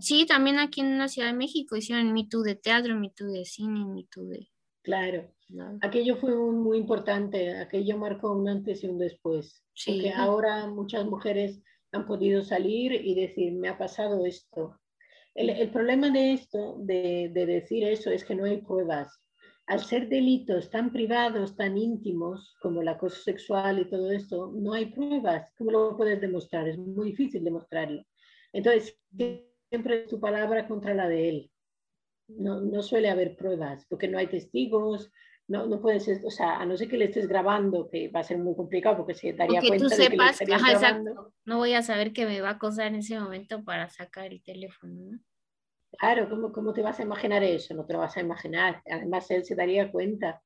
sí, 0.00 0.24
también 0.26 0.58
aquí 0.58 0.80
en 0.80 0.98
la 0.98 1.08
Ciudad 1.08 1.28
de 1.28 1.36
México 1.36 1.76
hicieron 1.76 2.14
Me 2.14 2.26
Too 2.26 2.42
de 2.42 2.54
teatro, 2.54 2.96
Me 2.96 3.10
Too 3.10 3.28
de 3.28 3.44
cine, 3.44 3.84
Me 3.84 4.04
Too 4.10 4.24
de... 4.24 4.48
Claro, 4.82 5.30
aquello 5.82 6.16
fue 6.16 6.34
muy 6.34 6.78
importante, 6.78 7.58
aquello 7.58 7.98
marcó 7.98 8.32
un 8.32 8.48
antes 8.48 8.82
y 8.82 8.86
un 8.86 8.98
después. 8.98 9.62
Sí. 9.74 9.92
Porque 9.92 10.12
ahora 10.12 10.66
muchas 10.66 11.04
mujeres 11.04 11.60
han 11.92 12.06
podido 12.06 12.42
salir 12.42 12.92
y 12.92 13.14
decir, 13.14 13.52
me 13.52 13.68
ha 13.68 13.78
pasado 13.78 14.24
esto. 14.26 14.78
El, 15.34 15.50
el 15.50 15.70
problema 15.70 16.10
de 16.10 16.32
esto, 16.32 16.76
de, 16.78 17.30
de 17.32 17.46
decir 17.46 17.84
eso, 17.84 18.10
es 18.10 18.24
que 18.24 18.34
no 18.34 18.44
hay 18.44 18.62
pruebas 18.62 19.20
al 19.68 19.80
ser 19.80 20.08
delitos 20.08 20.70
tan 20.70 20.90
privados, 20.90 21.54
tan 21.54 21.76
íntimos, 21.76 22.56
como 22.62 22.80
el 22.80 22.88
acoso 22.88 23.22
sexual 23.22 23.78
y 23.78 23.88
todo 23.88 24.10
esto, 24.10 24.50
no 24.54 24.72
hay 24.72 24.86
pruebas. 24.86 25.52
¿Cómo 25.58 25.70
lo 25.70 25.96
puedes 25.96 26.20
demostrar? 26.22 26.66
Es 26.66 26.78
muy 26.78 27.10
difícil 27.10 27.44
demostrarlo. 27.44 28.02
Entonces, 28.54 28.98
siempre 29.68 30.06
tu 30.08 30.18
palabra 30.18 30.66
contra 30.66 30.94
la 30.94 31.06
de 31.06 31.28
él. 31.28 31.50
No, 32.28 32.62
no 32.62 32.82
suele 32.82 33.10
haber 33.10 33.36
pruebas, 33.36 33.86
porque 33.90 34.08
no 34.08 34.16
hay 34.16 34.28
testigos, 34.28 35.12
no, 35.48 35.66
no 35.66 35.80
puedes, 35.80 36.06
o 36.22 36.30
sea, 36.30 36.58
a 36.58 36.66
no 36.66 36.76
ser 36.76 36.88
que 36.88 36.98
le 36.98 37.06
estés 37.06 37.26
grabando, 37.26 37.88
que 37.88 38.08
va 38.08 38.20
a 38.20 38.24
ser 38.24 38.36
muy 38.38 38.54
complicado 38.54 38.98
porque 38.98 39.14
se 39.14 39.32
daría 39.32 39.60
cuenta 39.60 39.78
tú 39.78 39.88
sepas, 39.88 40.38
de 40.38 40.46
que 40.46 40.52
exacto. 40.52 41.32
No 41.46 41.56
voy 41.56 41.72
a 41.72 41.82
saber 41.82 42.12
que 42.12 42.26
me 42.26 42.42
va 42.42 42.50
a 42.50 42.52
acosar 42.52 42.88
en 42.88 42.96
ese 42.96 43.18
momento 43.18 43.64
para 43.64 43.88
sacar 43.88 44.26
el 44.26 44.42
teléfono, 44.42 44.94
¿no? 45.10 45.18
Claro, 45.98 46.28
¿cómo, 46.28 46.52
¿cómo 46.52 46.74
te 46.74 46.82
vas 46.82 47.00
a 47.00 47.02
imaginar 47.02 47.42
eso? 47.42 47.74
No 47.74 47.86
te 47.86 47.94
lo 47.94 48.00
vas 48.00 48.14
a 48.18 48.20
imaginar. 48.20 48.82
Además, 48.90 49.30
él 49.30 49.42
se 49.42 49.54
daría 49.54 49.90
cuenta. 49.90 50.42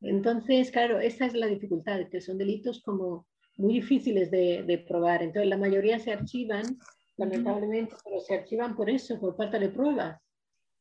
Entonces, 0.00 0.70
claro, 0.70 0.98
esa 1.00 1.26
es 1.26 1.34
la 1.34 1.46
dificultad, 1.46 2.00
que 2.10 2.22
son 2.22 2.38
delitos 2.38 2.80
como 2.82 3.26
muy 3.58 3.74
difíciles 3.74 4.30
de, 4.30 4.62
de 4.66 4.78
probar. 4.78 5.22
Entonces, 5.22 5.50
la 5.50 5.58
mayoría 5.58 5.98
se 5.98 6.12
archivan, 6.12 6.78
lamentablemente, 7.18 7.94
pero 8.02 8.20
se 8.20 8.36
archivan 8.36 8.74
por 8.74 8.88
eso, 8.88 9.20
por 9.20 9.36
falta 9.36 9.58
de 9.58 9.68
pruebas. 9.68 10.18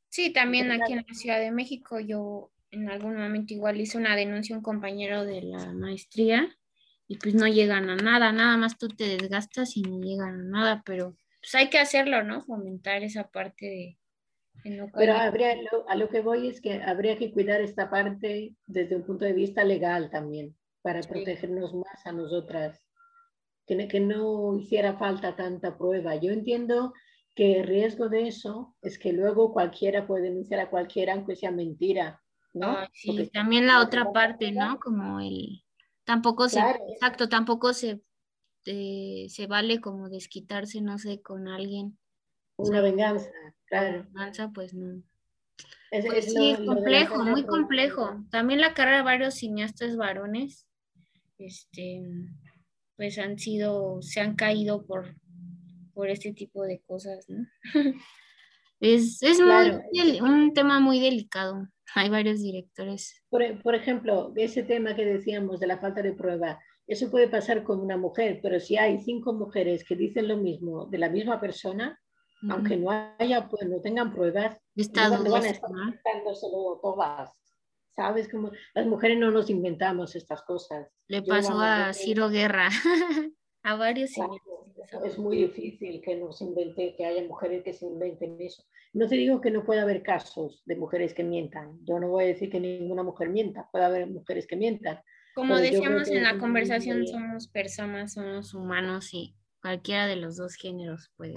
Sí, 0.08 0.32
también 0.32 0.72
aquí 0.72 0.94
en 0.94 1.06
la 1.06 1.14
Ciudad 1.14 1.40
de 1.40 1.52
México 1.52 2.00
yo 2.00 2.52
en 2.72 2.90
algún 2.90 3.16
momento 3.16 3.54
igual 3.54 3.80
hice 3.80 3.98
una 3.98 4.16
denuncia 4.16 4.56
a 4.56 4.60
un 4.60 4.64
compañero 4.64 5.26
de 5.26 5.42
la 5.42 5.74
maestría 5.74 6.56
y 7.08 7.18
pues 7.18 7.34
no 7.34 7.48
llegan 7.48 7.90
a 7.90 7.96
nada, 7.96 8.32
nada 8.32 8.58
más 8.58 8.78
tú 8.78 8.88
te 8.88 9.18
desgastas 9.18 9.76
y 9.76 9.82
no 9.82 10.00
llegan 10.00 10.40
a 10.40 10.44
nada, 10.44 10.84
pero 10.86 11.18
pues 11.42 11.56
hay 11.56 11.70
que 11.70 11.80
hacerlo, 11.80 12.24
¿no? 12.24 12.44
Fomentar 12.44 13.04
esa 13.04 13.28
parte 13.28 13.66
de... 13.66 13.98
Pero 14.94 15.14
habría, 15.14 15.56
a 15.88 15.96
lo 15.96 16.10
que 16.10 16.20
voy 16.20 16.50
es 16.50 16.60
que 16.60 16.84
habría 16.84 17.18
que 17.18 17.32
cuidar 17.32 17.62
esta 17.62 17.90
parte 17.90 18.56
desde 18.68 18.96
un 18.96 19.04
punto 19.04 19.24
de 19.24 19.32
vista 19.34 19.64
legal 19.64 20.10
también, 20.12 20.56
para 20.82 21.00
protegernos 21.00 21.74
más 21.74 22.06
a 22.06 22.12
nosotras, 22.12 22.84
que, 23.66 23.88
que 23.88 24.00
no 24.02 24.58
hiciera 24.60 24.98
falta 24.98 25.38
tanta 25.38 25.78
prueba. 25.78 26.16
Yo 26.18 26.32
entiendo 26.32 26.94
que 27.36 27.60
el 27.60 27.68
riesgo 27.68 28.10
de 28.10 28.28
eso 28.28 28.76
es 28.82 29.00
que 29.00 29.14
luego 29.14 29.54
cualquiera 29.54 30.06
puede 30.06 30.24
denunciar 30.24 30.60
a 30.60 30.70
cualquiera 30.70 31.14
aunque 31.14 31.38
sea 31.38 31.52
mentira, 31.52 32.22
¿no? 32.54 32.78
sí, 32.94 33.30
también 33.34 33.68
la 33.68 33.82
otra 33.82 34.12
parte, 34.12 34.52
¿no? 34.52 34.80
Como 34.80 35.20
el... 35.20 35.64
Tampoco 36.04 36.50
se... 36.50 36.60
Exacto, 36.60 37.30
tampoco 37.30 37.74
se 37.74 38.02
este, 38.60 39.28
se 39.30 39.48
vale 39.48 39.80
como 39.80 40.10
desquitarse, 40.10 40.82
no 40.82 40.98
sé, 40.98 41.22
con 41.22 41.48
alguien. 41.48 41.98
Una 42.58 42.82
venganza, 42.82 43.30
claro. 43.66 44.04
Venganza, 44.04 44.52
pues 44.54 44.74
no. 44.74 45.02
Es, 45.92 46.06
pues 46.06 46.34
sí, 46.34 46.52
es 46.52 46.60
complejo, 46.60 47.24
muy 47.24 47.46
complejo. 47.46 48.24
También 48.30 48.62
la 48.62 48.74
carrera 48.74 48.98
de 48.98 49.04
varios 49.04 49.36
cineastas 49.36 49.96
varones, 49.96 50.68
este, 51.38 52.04
pues 52.96 53.18
han 53.18 53.40
sido, 53.40 54.02
se 54.02 54.20
han 54.20 54.36
caído 54.36 54.86
por, 54.86 55.16
por 55.94 56.10
este 56.10 56.34
tipo 56.34 56.64
de 56.64 56.82
cosas, 56.82 57.28
¿no? 57.30 57.48
es 58.82 59.24
es 59.24 59.40
un 59.40 60.54
tema 60.54 60.80
muy 60.80 61.00
delicado. 61.00 61.68
Hay 61.96 62.10
varios 62.10 62.42
directores. 62.42 63.24
Por, 63.30 63.62
por 63.62 63.76
ejemplo, 63.76 64.32
ese 64.36 64.64
tema 64.64 64.96
que 64.96 65.06
decíamos 65.06 65.60
de 65.60 65.68
la 65.68 65.80
falta 65.80 66.02
de 66.02 66.14
prueba, 66.14 66.60
eso 66.88 67.12
puede 67.12 67.28
pasar 67.28 67.64
con 67.64 67.80
una 67.80 67.98
mujer, 67.98 68.40
pero 68.42 68.60
si 68.60 68.78
hay 68.78 69.00
cinco 69.00 69.32
mujeres 69.32 69.84
que 69.84 69.96
dicen 69.96 70.28
lo 70.28 70.38
mismo 70.38 70.88
de 70.88 70.98
la 70.98 71.10
misma 71.10 71.40
persona, 71.40 72.00
aunque 72.50 72.78
no 72.78 72.90
haya, 73.20 73.48
pues 73.48 73.68
no 73.68 73.82
tengan 73.82 74.12
pruebas, 74.12 74.58
no, 74.76 75.24
van 75.30 75.44
a 75.44 75.50
estar 75.50 75.70
inventándoselo 75.70 76.80
todas. 76.82 77.32
¿Sabes? 77.96 78.30
Como 78.30 78.52
las 78.74 78.88
mujeres 78.88 79.20
no 79.20 79.30
nos 79.30 79.50
inventamos 79.50 80.16
estas 80.16 80.42
cosas. 80.44 80.88
Le 81.08 81.22
pasó 81.22 81.60
a 81.60 81.94
Ciro 81.94 82.30
Guerra, 82.30 82.70
a 83.64 83.76
varios. 83.76 84.12
es 85.04 85.20
muy 85.20 85.38
difícil 85.38 86.02
que 86.02 86.16
nos 86.16 86.42
invente, 86.42 86.96
que 86.96 87.06
haya 87.06 87.28
mujeres 87.28 87.64
que 87.64 87.74
se 87.74 87.86
inventen 87.86 88.38
eso. 88.40 88.64
No 88.94 89.08
te 89.08 89.16
digo 89.16 89.40
que 89.42 89.52
no 89.52 89.64
pueda 89.64 89.84
haber 89.84 90.02
casos 90.02 90.64
de 90.66 90.76
mujeres 90.76 91.14
que 91.14 91.24
mientan. 91.24 91.80
Yo 91.86 92.00
no 92.00 92.10
voy 92.10 92.24
a 92.24 92.28
decir 92.28 92.50
que 92.50 92.60
ninguna 92.60 93.04
mujer 93.04 93.30
mienta. 93.30 93.70
Puede 93.72 93.86
haber 93.86 94.08
mujeres 94.08 94.48
que 94.48 94.56
mientan, 94.56 95.00
como 95.40 95.58
decíamos 95.58 96.10
en 96.10 96.24
la 96.24 96.38
conversación, 96.38 97.08
somos 97.08 97.48
personas, 97.48 98.14
somos 98.14 98.54
humanos 98.54 99.14
y 99.14 99.36
cualquiera 99.62 100.06
de 100.06 100.18
los 100.18 100.36
dos 100.36 100.56
géneros 100.56 101.12
puede 101.16 101.36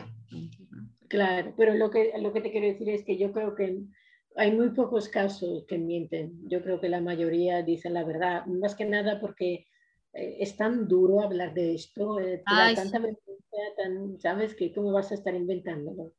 Claro, 1.08 1.54
pero 1.56 1.74
lo 1.74 1.90
que, 1.90 2.12
lo 2.18 2.32
que 2.32 2.40
te 2.40 2.50
quiero 2.50 2.66
decir 2.66 2.88
es 2.88 3.04
que 3.04 3.18
yo 3.18 3.32
creo 3.32 3.54
que 3.54 3.80
hay 4.34 4.50
muy 4.50 4.70
pocos 4.70 5.08
casos 5.08 5.66
que 5.68 5.78
mienten. 5.78 6.32
Yo 6.48 6.62
creo 6.62 6.80
que 6.80 6.88
la 6.88 7.00
mayoría 7.00 7.62
dicen 7.62 7.94
la 7.94 8.02
verdad, 8.02 8.46
más 8.46 8.74
que 8.74 8.86
nada 8.86 9.20
porque 9.20 9.66
eh, 10.14 10.36
es 10.40 10.56
tan 10.56 10.88
duro 10.88 11.20
hablar 11.20 11.52
de 11.52 11.74
esto, 11.74 12.18
eh, 12.18 12.42
tanta 12.44 13.00
tan, 13.76 14.18
¿sabes? 14.18 14.54
Que 14.54 14.72
cómo 14.72 14.90
vas 14.90 15.12
a 15.12 15.14
estar 15.14 15.34
inventándolo. 15.34 16.12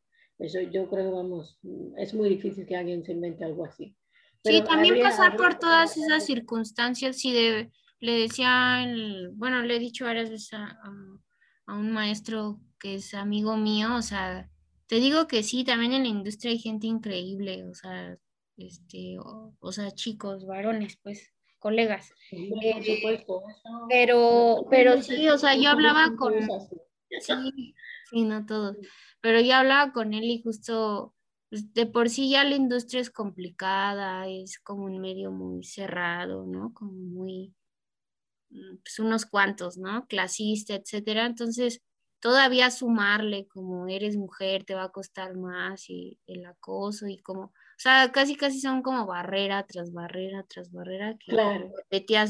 Eso 0.43 0.59
yo 0.59 0.89
creo, 0.89 1.09
vamos, 1.13 1.57
es 1.95 2.13
muy 2.13 2.27
difícil 2.27 2.65
que 2.65 2.75
alguien 2.75 3.01
se 3.05 3.13
invente 3.13 3.45
algo 3.45 3.63
así. 3.63 3.95
Sí, 4.43 4.61
también 4.61 5.01
pasar 5.01 5.37
por 5.37 5.57
todas 5.57 5.95
esas 5.95 6.25
circunstancias, 6.25 7.17
sí, 7.17 7.31
de, 7.31 7.71
le 8.01 8.11
decía, 8.11 8.85
bueno, 9.35 9.61
le 9.61 9.77
he 9.77 9.79
dicho 9.79 10.03
varias 10.03 10.29
veces 10.29 10.51
a, 10.53 10.77
un 11.67 11.93
maestro 11.93 12.59
que 12.77 12.95
es 12.95 13.13
amigo 13.13 13.55
mío, 13.55 13.95
o 13.95 14.01
sea, 14.01 14.49
te 14.87 14.97
digo 14.97 15.27
que 15.27 15.43
sí, 15.43 15.63
también 15.63 15.93
en 15.93 16.03
la 16.03 16.09
industria 16.09 16.51
hay 16.51 16.59
gente 16.59 16.87
increíble, 16.87 17.63
o 17.63 17.73
sea, 17.73 18.17
este, 18.57 19.15
o, 19.19 19.71
sea, 19.71 19.91
chicos, 19.91 20.45
varones, 20.45 20.99
pues, 21.01 21.31
colegas. 21.57 22.11
Eh, 22.33 23.23
pero, 23.87 24.65
pero 24.69 25.01
sí, 25.01 25.29
o 25.29 25.37
sea, 25.37 25.55
yo 25.55 25.69
hablaba 25.69 26.13
con, 26.17 26.33
sí, 27.21 27.75
sí, 28.09 28.23
no 28.25 28.45
todos, 28.45 28.75
pero 29.23 29.39
yo 29.39 29.55
hablaba 29.55 29.93
con 29.93 30.13
él 30.13 30.25
y 30.25 30.41
justo 30.43 31.15
pues, 31.49 31.73
de 31.73 31.85
por 31.85 32.09
sí 32.09 32.29
ya 32.29 32.43
la 32.43 32.55
industria 32.55 32.99
es 32.99 33.09
complicada, 33.09 34.27
es 34.27 34.59
como 34.59 34.83
un 34.83 34.99
medio 34.99 35.31
muy 35.31 35.63
cerrado, 35.63 36.45
¿no? 36.45 36.73
Como 36.73 36.91
muy, 36.91 37.55
mm, 38.49 38.77
pues 38.83 38.99
unos 38.99 39.25
cuantos, 39.25 39.77
¿no? 39.77 40.05
Clasista, 40.07 40.75
etcétera. 40.75 41.25
Entonces, 41.25 41.81
todavía 42.19 42.69
sumarle 42.69 43.47
como 43.47 43.87
eres 43.87 44.17
mujer 44.17 44.65
te 44.65 44.75
va 44.75 44.83
a 44.85 44.91
costar 44.91 45.37
más 45.37 45.89
y 45.89 46.19
el 46.27 46.45
acoso 46.45 47.07
y 47.07 47.21
como, 47.21 47.43
o 47.43 47.51
sea, 47.77 48.11
casi 48.11 48.35
casi 48.35 48.59
son 48.59 48.81
como 48.81 49.05
barrera 49.05 49.65
tras 49.65 49.93
barrera 49.93 50.43
tras 50.49 50.69
barrera 50.69 51.15
que 51.17 51.31
claro. 51.31 51.71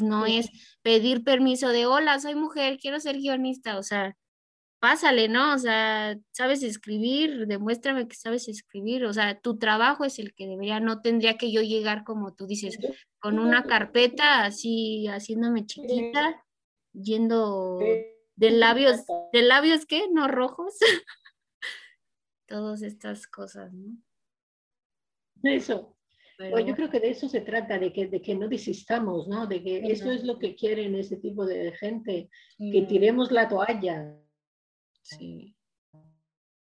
no 0.03 0.25
es 0.27 0.49
pedir 0.83 1.23
permiso 1.23 1.69
de 1.69 1.87
hola, 1.87 2.19
soy 2.19 2.35
mujer, 2.35 2.77
quiero 2.79 2.99
ser 2.99 3.17
guionista, 3.17 3.79
o 3.79 3.83
sea, 3.83 4.15
pásale, 4.83 5.29
¿no? 5.29 5.53
O 5.53 5.57
sea, 5.57 6.19
sabes 6.31 6.61
escribir, 6.61 7.47
demuéstrame 7.47 8.05
que 8.05 8.17
sabes 8.17 8.49
escribir, 8.49 9.05
o 9.05 9.13
sea, 9.13 9.39
tu 9.39 9.57
trabajo 9.57 10.03
es 10.03 10.19
el 10.19 10.35
que 10.35 10.45
debería, 10.45 10.81
no 10.81 10.99
tendría 10.99 11.37
que 11.37 11.53
yo 11.53 11.61
llegar 11.61 12.03
como 12.03 12.33
tú 12.33 12.47
dices, 12.47 12.77
con 13.19 13.39
una 13.39 13.63
carpeta 13.63 14.43
así 14.43 15.07
haciéndome 15.07 15.65
chiquita, 15.65 16.43
yendo 16.91 17.79
de 18.35 18.51
labios, 18.51 19.05
de 19.31 19.41
labios 19.43 19.85
qué, 19.85 20.09
no 20.11 20.27
rojos, 20.27 20.73
todas 22.49 22.81
estas 22.81 23.25
cosas, 23.25 23.71
¿no? 23.71 23.95
Eso. 25.43 25.95
Yo 26.39 26.75
creo 26.75 26.89
que 26.89 26.99
de 26.99 27.11
eso 27.11 27.29
se 27.29 27.39
trata, 27.39 27.79
de 27.79 27.93
que, 27.93 28.07
de 28.07 28.21
que 28.21 28.35
no 28.35 28.49
desistamos, 28.49 29.29
¿no? 29.29 29.47
De 29.47 29.63
que 29.63 29.77
eso 29.77 30.11
es 30.11 30.25
lo 30.25 30.39
que 30.39 30.55
quieren 30.55 30.93
ese 30.95 31.15
tipo 31.15 31.45
de 31.45 31.71
gente, 31.71 32.29
que 32.57 32.81
tiremos 32.81 33.31
la 33.31 33.47
toalla, 33.47 34.13
Sí. 35.17 35.55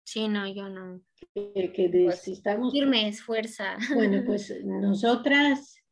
Sí, 0.04 0.28
no, 0.28 0.46
yo 0.46 0.68
no. 0.68 1.00
Que, 1.34 1.72
que 1.72 1.88
desistamos. 1.88 2.72
Firme 2.72 3.08
es 3.08 3.22
fuerza. 3.22 3.76
Bueno, 3.94 4.22
pues 4.26 4.54
nosotras 4.64 5.82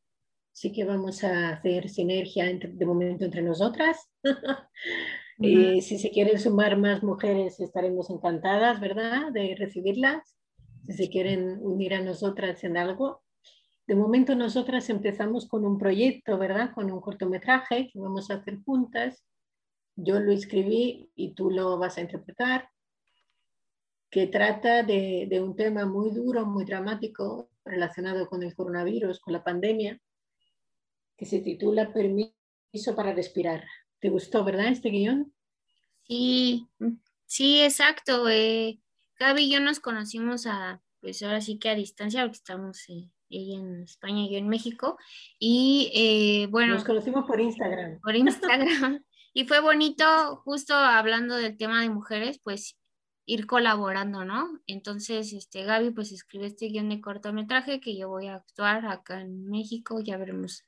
sí 0.52 0.72
que 0.72 0.84
vamos 0.84 1.24
a 1.24 1.50
hacer 1.50 1.88
sinergia 1.88 2.44
de 2.44 2.86
momento 2.86 3.24
entre 3.24 3.40
nosotras. 3.40 4.10
y 5.38 5.80
si 5.80 5.98
se 5.98 6.10
quieren 6.10 6.38
sumar 6.38 6.76
más 6.76 7.02
mujeres, 7.02 7.60
estaremos 7.60 8.10
encantadas, 8.10 8.78
¿verdad?, 8.78 9.32
de 9.32 9.54
recibirlas. 9.58 10.36
Si 10.86 10.92
se 10.92 11.08
quieren 11.08 11.58
unir 11.62 11.94
a 11.94 12.02
nosotras 12.02 12.62
en 12.64 12.76
algo. 12.76 13.22
De 13.86 13.94
momento 13.94 14.34
nosotras 14.34 14.90
empezamos 14.90 15.48
con 15.48 15.64
un 15.64 15.78
proyecto, 15.78 16.36
¿verdad?, 16.36 16.72
con 16.74 16.90
un 16.92 17.00
cortometraje 17.00 17.88
que 17.90 17.98
vamos 17.98 18.30
a 18.30 18.34
hacer 18.34 18.58
juntas. 18.62 19.24
Yo 19.96 20.20
lo 20.20 20.32
escribí 20.32 21.10
y 21.14 21.34
tú 21.34 21.50
lo 21.50 21.78
vas 21.78 21.98
a 21.98 22.00
interpretar 22.00 22.70
que 24.10 24.26
trata 24.26 24.82
de, 24.82 25.26
de, 25.30 25.40
un 25.40 25.54
tema 25.54 25.86
muy 25.86 26.10
duro, 26.10 26.44
muy 26.44 26.64
dramático 26.64 27.48
relacionado 27.64 28.28
con 28.28 28.42
el 28.42 28.54
coronavirus, 28.54 29.20
con 29.20 29.32
la 29.32 29.44
pandemia, 29.44 30.00
que 31.16 31.26
se 31.26 31.38
titula 31.40 31.92
Permiso 31.92 32.96
para 32.96 33.12
respirar. 33.12 33.64
¿Te 34.00 34.08
gustó, 34.08 34.42
verdad, 34.42 34.68
este 34.68 34.90
guion? 34.90 35.32
Sí, 36.08 36.66
sí, 37.26 37.60
exacto. 37.60 38.28
Eh, 38.28 38.80
Gaby 39.18 39.44
y 39.44 39.52
yo 39.52 39.60
nos 39.60 39.78
conocimos 39.78 40.46
a, 40.46 40.82
pues 41.00 41.22
ahora 41.22 41.40
sí 41.40 41.58
que 41.58 41.68
a 41.68 41.74
distancia, 41.74 42.22
porque 42.22 42.38
estamos 42.38 42.88
eh, 42.88 43.10
ella 43.28 43.58
en 43.58 43.82
España 43.82 44.24
y 44.24 44.32
yo 44.32 44.38
en 44.38 44.48
México. 44.48 44.98
Y 45.38 45.92
eh, 45.94 46.46
bueno. 46.48 46.74
Nos 46.74 46.84
conocimos 46.84 47.26
por 47.26 47.40
Instagram. 47.40 48.00
Por 48.00 48.16
Instagram. 48.16 49.04
Y 49.32 49.44
fue 49.44 49.60
bonito, 49.60 50.36
justo 50.44 50.74
hablando 50.74 51.36
del 51.36 51.56
tema 51.56 51.82
de 51.82 51.90
mujeres, 51.90 52.40
pues 52.42 52.76
ir 53.26 53.46
colaborando, 53.46 54.24
¿no? 54.24 54.60
Entonces, 54.66 55.32
este, 55.32 55.64
Gaby 55.64 55.90
pues 55.90 56.10
escribe 56.10 56.46
este 56.46 56.66
guion 56.66 56.88
de 56.88 57.00
cortometraje 57.00 57.80
que 57.80 57.96
yo 57.96 58.08
voy 58.08 58.26
a 58.26 58.34
actuar 58.34 58.86
acá 58.86 59.20
en 59.20 59.46
México, 59.46 60.00
ya 60.00 60.16
veremos 60.16 60.64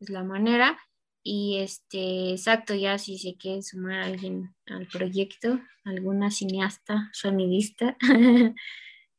es 0.00 0.10
la 0.10 0.22
manera. 0.22 0.78
Y 1.22 1.56
este, 1.60 2.32
exacto, 2.32 2.74
ya 2.74 2.98
si 2.98 3.18
se 3.18 3.36
quiere 3.36 3.62
sumar 3.62 4.02
alguien 4.02 4.54
al 4.66 4.86
proyecto, 4.88 5.58
alguna 5.84 6.30
cineasta, 6.30 7.08
sonidista, 7.14 7.96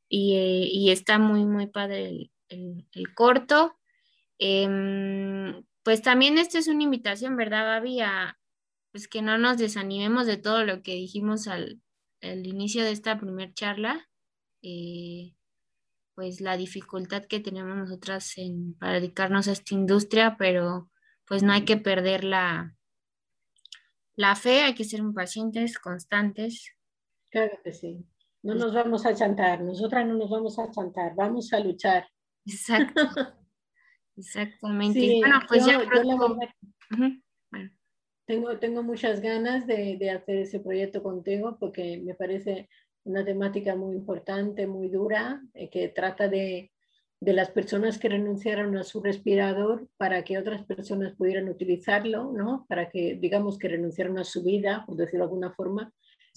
y, 0.09 0.36
eh, 0.36 0.69
y, 0.71 0.91
está 0.91 1.17
muy, 1.17 1.45
muy 1.45 1.65
padre 1.65 2.29
el, 2.49 2.88
el, 2.91 3.15
corto. 3.15 3.75
Em, 4.38 5.63
pues 5.81 6.03
también 6.03 6.38
esta 6.38 6.59
es 6.59 6.67
una 6.67 6.83
invitación, 6.83 7.36
¿verdad, 7.38 7.65
Gaby? 7.65 8.01
A 8.01 8.38
pues 8.96 9.10
que 9.10 9.22
no 9.22 9.38
nos 9.38 9.58
desanimemos 9.58 10.26
de 10.26 10.38
todo 10.38 10.64
lo 10.64 10.82
que 10.82 10.93
dijimos 10.93 11.50
al, 11.50 11.82
al 12.22 12.48
inicio 12.48 12.82
de 12.82 12.91
esta 12.91 13.20
primer 13.20 13.54
charla. 13.54 14.08
Eh, 14.62 15.36
pues 16.14 16.39
la 16.39 16.56
dificultad 16.56 17.26
que 17.26 17.41
tenemos 17.41 17.76
nosotras 17.76 18.38
en, 18.38 18.74
para 18.76 18.93
dedicarnos 18.93 19.50
a 19.50 19.52
esta 19.52 19.74
industria, 19.74 20.38
pero 20.39 20.89
pues 21.28 21.43
no 21.43 21.52
hay 21.52 21.66
que 21.66 21.76
perder 21.76 22.24
la, 22.24 22.78
la 24.16 24.34
fe, 24.38 24.62
hay 24.62 24.76
que 24.76 24.86
ser 24.86 25.02
pacientes, 25.14 25.78
constantes. 25.78 26.74
Claro 27.32 27.60
que 27.66 27.74
sí. 27.74 28.08
No 28.43 28.56
nos 28.56 28.74
vamos 28.74 29.06
a 29.06 29.14
chantar, 29.14 29.62
nosotras 29.62 30.08
no 30.08 30.14
nos 30.14 30.30
vamos 30.30 30.58
a 30.58 30.72
chantar, 30.72 31.16
vamos 31.18 31.52
a 31.52 31.60
luchar. 31.60 32.08
Exacto. 32.46 33.02
Exactamente. 34.16 35.20
bueno, 35.20 35.41
pues 35.50 35.66
ya 35.66 35.82
Tengo, 38.26 38.57
tengo 38.57 38.82
muchas 38.82 39.21
ganas 39.21 39.67
de, 39.67 39.97
de 39.97 40.09
hacer 40.09 40.38
ese 40.38 40.59
proyecto 40.59 41.03
contigo 41.03 41.57
porque 41.59 42.01
me 42.03 42.15
parece 42.15 42.67
una 43.05 43.23
temática 43.23 43.76
muy 43.76 43.95
importante, 43.95 44.67
muy 44.67 44.89
dura, 44.89 45.41
eh, 45.53 45.69
que 45.69 45.89
trata 45.89 46.28
de, 46.28 46.71
de, 47.19 47.34
las 47.34 47.51
personas 47.51 47.99
que 47.99 48.09
renunciaron 48.09 48.76
a 48.78 48.84
su 48.84 49.01
respirador 49.01 49.88
para 49.97 50.23
que 50.23 50.39
otras 50.39 50.65
personas 50.65 51.13
pudieran 51.15 51.47
utilizarlo, 51.47 52.32
¿no? 52.34 52.65
Para 52.67 52.89
que, 52.89 53.15
digamos, 53.21 53.59
que 53.59 53.67
renunciaron 53.67 54.17
a 54.17 54.23
su 54.23 54.43
vida, 54.43 54.84
por 54.88 54.97
decirlo 54.97 55.19
de 55.19 55.30
alguna 55.30 55.53
forma, 55.53 55.93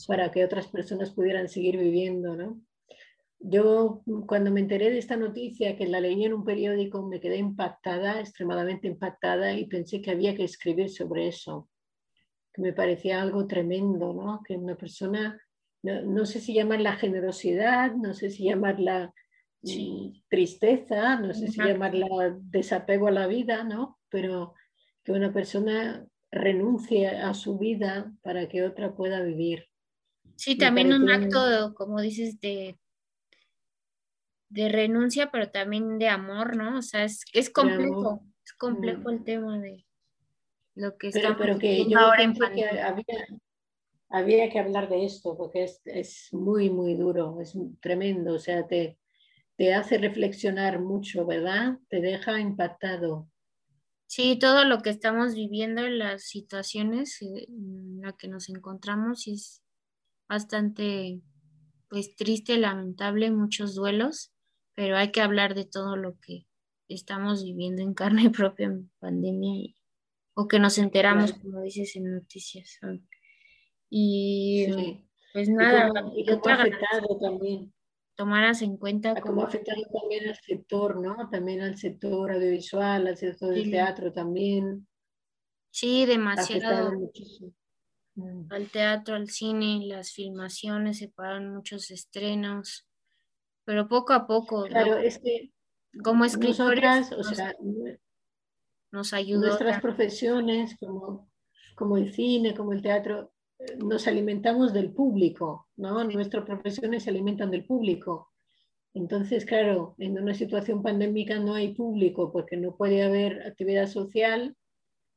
para 0.07 0.31
que 0.31 0.45
otras 0.45 0.69
personas 0.69 1.11
pudieran 1.11 1.49
seguir 1.49 1.79
viviendo, 1.79 2.37
¿no? 2.37 2.61
Yo 3.41 4.03
cuando 4.27 4.51
me 4.51 4.61
enteré 4.61 4.91
de 4.91 4.99
esta 4.99 5.17
noticia, 5.17 5.77
que 5.77 5.87
la 5.87 6.01
leí 6.01 6.25
en 6.25 6.35
un 6.35 6.45
periódico, 6.45 7.07
me 7.07 7.21
quedé 7.21 7.39
impactada, 7.39 8.21
extremadamente 8.21 8.89
impactada, 8.89 9.55
y 9.55 9.67
pensé 9.67 10.03
que 10.03 10.11
había 10.11 10.35
que 10.35 10.45
escribir 10.45 10.91
sobre 10.91 11.29
eso, 11.29 11.69
que 12.59 12.63
me 12.63 12.73
parecía 12.73 13.23
algo 13.23 13.47
tremendo, 13.47 14.13
¿no? 14.13 14.43
Que 14.47 14.57
una 14.57 14.77
persona 14.77 15.41
no, 15.83 16.27
sé 16.27 16.41
si 16.41 16.55
llamarla 16.55 16.97
generosidad, 16.97 17.95
no 17.95 18.13
sé 18.13 18.31
si 18.31 18.45
llamarla 18.45 19.15
mm, 19.63 20.23
tristeza, 20.29 21.21
no 21.21 21.33
sé 21.33 21.49
si 21.49 21.63
llamarla 21.63 22.37
desapego 22.41 23.09
a 23.09 23.13
la 23.13 23.27
vida, 23.27 23.63
¿no? 23.63 23.99
Pero 24.09 24.55
que 25.05 25.13
una 25.13 25.33
persona 25.33 26.05
renuncie 26.31 27.09
a 27.09 27.33
su 27.33 27.59
vida 27.59 28.13
para 28.23 28.49
que 28.49 28.65
otra 28.65 28.95
pueda 28.95 29.23
vivir. 29.23 29.67
Sí, 30.37 30.59
también 30.59 30.93
un 30.93 31.11
acto, 31.11 31.75
como 31.75 32.01
dices, 32.01 32.41
de, 32.41 32.79
de 34.51 34.69
renuncia, 34.69 35.31
pero 35.31 35.51
también 35.51 35.99
de 35.99 36.09
amor, 36.09 36.57
¿no? 36.57 36.79
O 36.79 36.83
sea, 36.83 37.05
es, 37.05 37.25
es 37.33 37.51
complejo, 37.51 38.25
es 38.45 38.53
complejo 38.55 39.05
mm. 39.05 39.11
el 39.11 39.25
tema 39.25 39.59
de 39.59 39.88
lo 40.79 40.97
que 40.97 41.09
está 41.09 41.37
pero, 41.37 41.59
que 41.59 41.89
yo 41.89 41.99
ahora 41.99 42.23
en 42.23 42.41
había, 42.41 43.27
había 44.09 44.49
que 44.49 44.61
hablar 44.61 44.89
de 44.89 45.05
esto 45.05 45.37
porque 45.37 45.65
es, 45.65 45.81
es, 45.85 46.29
muy, 46.33 46.71
muy 46.71 46.95
duro, 46.95 47.41
es 47.41 47.59
tremendo, 47.81 48.35
o 48.35 48.39
sea, 48.39 48.67
te, 48.67 48.97
te 49.57 49.75
hace 49.75 49.99
reflexionar 49.99 50.81
mucho, 50.81 51.27
¿verdad? 51.27 51.79
Te 51.89 52.01
deja 52.01 52.41
impactado. 52.41 53.29
Sí, 54.07 54.39
todo 54.39 54.65
lo 54.65 54.81
que 54.81 54.91
estamos 54.91 55.35
viviendo 55.35 55.85
en 55.85 55.99
las 55.99 56.23
situaciones 56.23 57.21
en 57.21 58.01
las 58.01 58.15
que 58.15 58.29
nos 58.29 58.49
encontramos 58.49 59.27
es 59.27 59.63
bastante 60.29 61.21
pues 61.89 62.15
triste, 62.15 62.57
lamentable, 62.57 63.33
muchos 63.33 63.75
duelos, 63.75 64.33
pero 64.75 64.97
hay 64.97 65.11
que 65.11 65.23
hablar 65.23 65.55
de 65.57 65.65
todo 65.65 65.97
lo 65.97 66.19
que 66.21 66.47
estamos 66.87 67.43
viviendo 67.43 67.83
en 67.83 67.95
carne 67.95 68.31
propia 68.31 68.67
en 68.67 68.91
pandemia 69.01 69.75
o 70.39 70.47
que 70.47 70.61
nos 70.61 70.79
enteramos, 70.79 71.33
como 71.33 71.63
dices 71.63 71.97
en 71.97 72.15
noticias. 72.15 72.79
Y 73.91 74.69
pues 75.33 75.49
nada, 75.49 75.91
y 76.15 76.25
cómo, 76.27 76.43
ha 76.47 76.55
afectado 76.55 77.19
también. 77.21 77.75
Tomaras 78.15 78.63
en 78.63 78.77
cuenta. 78.77 79.21
Cómo 79.21 79.43
ha 79.43 79.47
afectado 79.47 79.83
también 79.93 80.29
al 80.29 80.37
sector, 80.37 81.01
¿no? 81.01 81.29
También 81.29 81.63
al 81.63 81.77
sector 81.77 82.31
audiovisual, 82.31 83.09
al 83.09 83.17
sector 83.17 83.53
del 83.53 83.69
teatro 83.69 84.13
también. 84.13 84.87
Sí, 85.73 86.07
demasiado. 86.07 86.93
Mm. 88.15 88.47
Al 88.51 88.71
teatro, 88.71 89.17
al 89.17 89.29
cine, 89.29 89.89
las 89.89 90.13
filmaciones, 90.13 90.99
se 90.99 91.09
paran 91.09 91.53
muchos 91.53 91.91
estrenos, 91.91 92.87
pero 93.65 93.89
poco 93.89 94.13
a 94.13 94.29
poco. 94.29 94.67
Claro, 94.67 94.99
es 94.99 95.19
que 95.19 95.51
como 96.05 96.25
escritores 96.25 97.11
o 97.11 97.25
sea, 97.25 97.57
nos 98.91 99.13
ayudó. 99.13 99.47
Nuestras 99.47 99.81
profesiones, 99.81 100.77
como, 100.79 101.31
como 101.75 101.97
el 101.97 102.13
cine, 102.13 102.55
como 102.55 102.73
el 102.73 102.83
teatro, 102.83 103.33
nos 103.79 104.07
alimentamos 104.07 104.73
del 104.73 104.93
público, 104.93 105.69
¿no? 105.77 106.05
Nuestras 106.05 106.45
profesiones 106.45 107.03
se 107.05 107.11
alimentan 107.11 107.51
del 107.51 107.65
público. 107.65 108.33
Entonces, 108.95 109.45
claro, 109.45 109.95
en 109.99 110.19
una 110.21 110.35
situación 110.35 110.83
pandémica 110.83 111.39
no 111.39 111.55
hay 111.55 111.75
público 111.75 112.33
porque 112.33 112.57
no 112.57 112.77
puede 112.77 113.03
haber 113.03 113.43
actividad 113.47 113.87
social, 113.87 114.57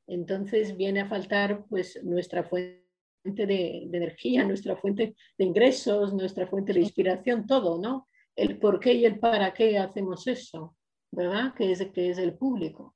entonces 0.07 0.75
viene 0.75 1.01
a 1.01 1.07
faltar 1.07 1.65
pues 1.69 2.03
nuestra 2.03 2.43
fuente 2.43 2.81
de, 3.23 3.83
energía, 3.83 4.43
nuestra 4.43 4.75
fuente 4.75 5.15
de 5.37 5.45
ingresos, 5.45 6.13
nuestra 6.13 6.47
fuente 6.47 6.73
de 6.73 6.81
inspiración, 6.81 7.45
todo, 7.45 7.79
¿no? 7.79 8.07
El 8.35 8.59
por 8.59 8.79
qué 8.79 8.93
y 8.93 9.05
el 9.05 9.19
para 9.19 9.53
qué 9.53 9.77
hacemos 9.77 10.27
eso, 10.27 10.75
¿verdad? 11.11 11.53
Que 11.53 11.71
es, 11.71 11.85
que 11.91 12.09
es 12.09 12.17
el 12.17 12.33
público. 12.33 12.95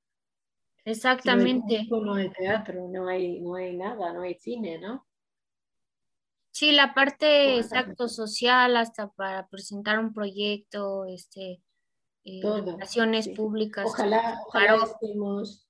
Exactamente. 0.86 1.88
no 1.89 2.13
hay 2.13 2.29
teatro, 2.29 2.88
no 2.88 3.07
hay, 3.07 3.41
no 3.41 3.55
hay 3.55 3.75
nada, 3.75 4.13
no 4.13 4.21
hay 4.21 4.36
cine, 4.36 4.77
¿no? 4.77 5.05
Sí, 6.51 6.71
la 6.71 6.93
parte 6.93 7.57
exacto 7.57 8.07
social, 8.07 8.77
hasta 8.77 9.09
para 9.09 9.47
presentar 9.47 9.99
un 9.99 10.13
proyecto, 10.13 11.05
este, 11.05 11.61
eh, 12.23 12.41
relaciones 12.43 13.27
públicas. 13.29 13.86
Ojalá, 13.86 14.39
ojalá 14.47 14.75
estemos, 14.86 15.67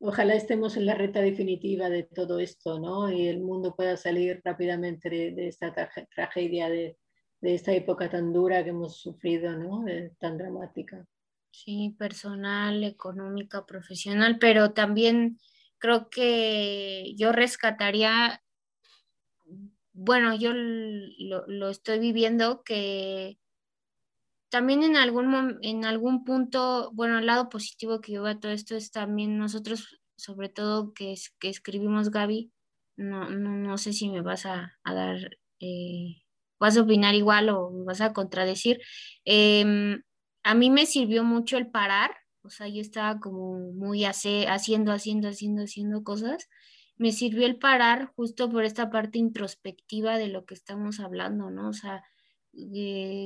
ojalá 0.00 0.34
estemos 0.34 0.76
en 0.76 0.86
la 0.86 0.94
reta 0.94 1.20
definitiva 1.20 1.90
de 1.90 2.02
todo 2.02 2.40
esto, 2.40 2.80
¿no? 2.80 3.10
Y 3.10 3.28
el 3.28 3.40
mundo 3.40 3.76
pueda 3.76 3.96
salir 3.96 4.40
rápidamente 4.42 5.10
de, 5.10 5.46
esta 5.46 5.72
tragedia, 6.14 6.68
de, 6.70 6.98
de, 7.40 7.54
esta 7.54 7.72
época 7.72 8.10
tan 8.10 8.32
dura 8.32 8.64
que 8.64 8.70
hemos 8.70 8.96
sufrido, 8.96 9.56
¿no? 9.56 9.84
tan 10.18 10.38
dramática. 10.38 11.06
Sí, 11.62 11.94
personal, 11.98 12.82
económica, 12.84 13.64
profesional, 13.64 14.38
pero 14.40 14.72
también 14.72 15.38
creo 15.78 16.10
que 16.10 17.14
yo 17.16 17.32
rescataría 17.32 18.42
bueno, 19.94 20.34
yo 20.34 20.52
lo, 20.52 21.70
estoy 21.70 22.00
viviendo 22.00 22.64
que 22.64 23.38
también 24.50 24.82
en 24.82 24.96
algún, 24.96 25.58
en 25.62 25.84
algún 25.84 26.24
punto, 26.24 26.90
bueno, 26.92 27.18
el 27.18 27.26
lado 27.26 27.48
positivo 27.48 28.00
que 28.00 28.12
yo 28.12 28.22
veo 28.22 28.32
a 28.32 28.40
todo 28.40 28.52
esto 28.52 28.76
es 28.76 28.90
también 28.90 29.38
nosotros, 29.38 30.00
sobre 30.16 30.48
todo 30.48 30.92
que, 30.94 31.14
que 31.38 31.48
escribimos 31.48 32.10
Gaby, 32.10 32.52
no, 32.96 33.30
no, 33.30 33.78
sé 33.78 33.92
si 33.92 34.10
me 34.10 34.22
vas 34.22 34.46
a, 34.46 34.72
dar, 34.84 35.18
eh, 35.60 36.22
vas 36.60 36.76
a 36.76 36.82
opinar 36.82 37.14
igual 37.14 37.48
o 37.50 37.70
vas 37.84 38.00
a 38.00 38.12
contradecir. 38.12 38.80
Em, 39.24 40.02
a 40.44 40.54
mí 40.54 40.70
me 40.70 40.86
sirvió 40.86 41.24
mucho 41.24 41.56
el 41.56 41.66
parar, 41.66 42.12
o 42.42 42.50
sea, 42.50 42.68
yo 42.68 42.80
estaba 42.80 43.18
como 43.18 43.58
muy 43.72 44.04
hace, 44.04 44.46
haciendo, 44.46 44.92
haciendo, 44.92 45.28
haciendo, 45.28 45.62
haciendo 45.62 46.04
cosas. 46.04 46.48
Me 46.96 47.10
sirvió 47.10 47.46
el 47.46 47.56
parar 47.56 48.12
justo 48.14 48.50
por 48.50 48.64
esta 48.64 48.90
parte 48.90 49.18
introspectiva 49.18 50.18
de 50.18 50.28
lo 50.28 50.44
que 50.44 50.54
estamos 50.54 51.00
hablando, 51.00 51.50
¿no? 51.50 51.70
O 51.70 51.72
sea, 51.72 52.04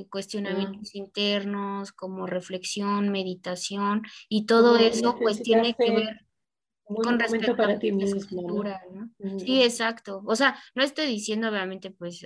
cuestionamientos 0.09 0.95
internos, 0.95 1.93
como 1.93 2.27
reflexión, 2.27 3.11
meditación, 3.11 4.03
y 4.29 4.47
todo 4.47 4.77
eso 4.77 5.19
pues 5.19 5.43
tiene 5.43 5.75
que 5.75 5.91
ver 5.91 6.27
con 6.85 7.19
respecto 7.19 7.57
para 7.57 7.79
ti 7.79 7.93
mismo. 7.93 8.65
¿no? 8.93 9.39
Sí, 9.39 9.63
exacto. 9.63 10.23
O 10.25 10.37
sea, 10.37 10.59
no 10.75 10.83
estoy 10.83 11.07
diciendo 11.07 11.49
obviamente 11.49 11.91
pues 11.91 12.25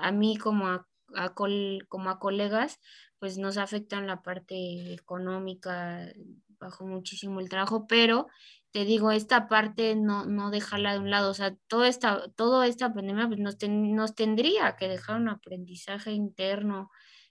a, 0.00 0.12
mí 0.12 0.36
como 0.36 0.68
a, 0.68 0.86
como 1.34 2.10
a 2.10 2.18
colegas, 2.18 2.78
pues 3.18 3.38
nos 3.38 3.56
afectan 3.58 4.06
la 4.06 4.22
parte 4.22 4.94
económica, 4.94 6.12
bajo 6.60 6.86
muchísimo 6.86 7.40
el 7.40 7.48
trabajo, 7.48 7.86
pero 7.86 8.26
te 8.70 8.84
digo, 8.84 9.10
esta 9.10 9.48
parte 9.48 9.96
no, 9.96 10.26
no 10.26 10.50
dejarla 10.50 10.92
de 10.92 10.98
un 11.00 11.10
lado, 11.10 11.30
o 11.30 11.34
sea, 11.34 11.56
toda 11.68 11.88
esta, 11.88 12.28
toda 12.36 12.66
esta 12.66 12.92
pandemia 12.92 13.28
pues 13.28 13.40
nos, 13.40 13.56
nos 13.68 14.14
tendría 14.14 14.76
que 14.76 14.88
dejar 14.88 15.20
un 15.20 15.28
aprendizaje 15.28 16.12
interno, 16.12 16.90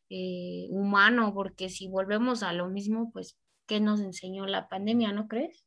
eh, 0.09 0.67
humano, 0.69 1.33
porque 1.33 1.69
si 1.69 1.87
volvemos 1.87 2.41
a 2.43 2.53
lo 2.53 2.69
mismo, 2.69 3.11
pues, 3.11 3.37
¿qué 3.67 3.79
nos 3.81 3.99
enseñó 3.99 4.45
la 4.47 4.69
pandemia, 4.69 5.11
no 5.11 5.27
crees? 5.27 5.65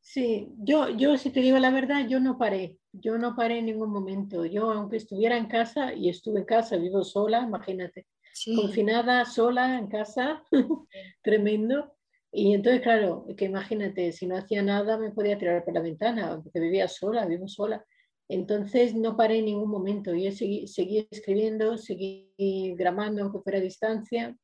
Sí, 0.00 0.48
yo, 0.58 0.90
yo 0.90 1.16
si 1.16 1.30
te 1.30 1.40
digo 1.40 1.58
la 1.58 1.70
verdad, 1.70 2.06
yo 2.08 2.20
no 2.20 2.38
paré, 2.38 2.78
yo 3.00 3.18
no 3.18 3.34
paré 3.34 3.58
en 3.58 3.66
ningún 3.66 3.90
momento. 3.90 4.44
Yo, 4.44 4.70
aunque 4.70 4.96
estuviera 4.96 5.36
en 5.36 5.46
casa, 5.46 5.94
y 5.94 6.08
estuve 6.08 6.40
en 6.40 6.46
casa, 6.46 6.76
vivo 6.76 7.02
sola, 7.02 7.42
imagínate, 7.42 8.06
confinada, 8.54 9.24
sola, 9.24 9.78
en 9.78 9.88
casa, 9.88 10.42
tremendo. 11.22 11.94
Y 12.32 12.54
entonces, 12.54 12.82
claro, 12.82 13.26
que 13.36 13.44
imagínate, 13.44 14.12
si 14.12 14.26
no 14.26 14.36
hacía 14.36 14.62
nada 14.62 14.98
me 14.98 15.12
podía 15.12 15.38
tirar 15.38 15.64
por 15.64 15.74
la 15.74 15.80
ventana, 15.80 16.40
porque 16.42 16.60
vivía 16.60 16.88
sola, 16.88 17.26
vivo 17.26 17.48
sola. 17.48 17.84
Entonces 18.28 18.94
no 18.94 19.16
paré 19.16 19.38
en 19.38 19.44
ningún 19.46 19.70
momento. 19.70 20.14
Yo 20.14 20.32
seguí, 20.32 20.66
seguí 20.66 21.06
escribiendo, 21.10 21.76
seguí 21.76 22.32
grabando, 22.76 23.22
aunque 23.22 23.40
fuera 23.40 23.58
a 23.58 23.62
distancia. 23.62 24.36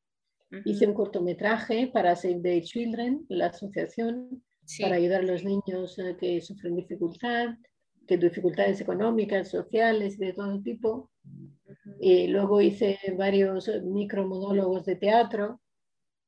Hice 0.65 0.85
un 0.85 0.93
cortometraje 0.93 1.87
para 1.87 2.15
Save 2.15 2.41
the 2.41 2.61
Children, 2.61 3.25
la 3.29 3.47
asociación 3.47 4.43
para 4.79 4.95
ayudar 4.95 5.21
a 5.21 5.25
los 5.25 5.43
niños 5.43 5.97
eh, 5.99 6.15
que 6.19 6.41
sufren 6.41 6.75
dificultad, 6.75 7.55
que 8.07 8.17
dificultades 8.17 8.81
económicas, 8.81 9.49
sociales, 9.49 10.17
de 10.17 10.33
todo 10.33 10.61
tipo. 10.61 11.09
Y 11.99 12.27
luego 12.27 12.61
hice 12.61 12.99
varios 13.17 13.69
micromonólogos 13.83 14.85
de 14.85 14.95
teatro, 14.95 15.61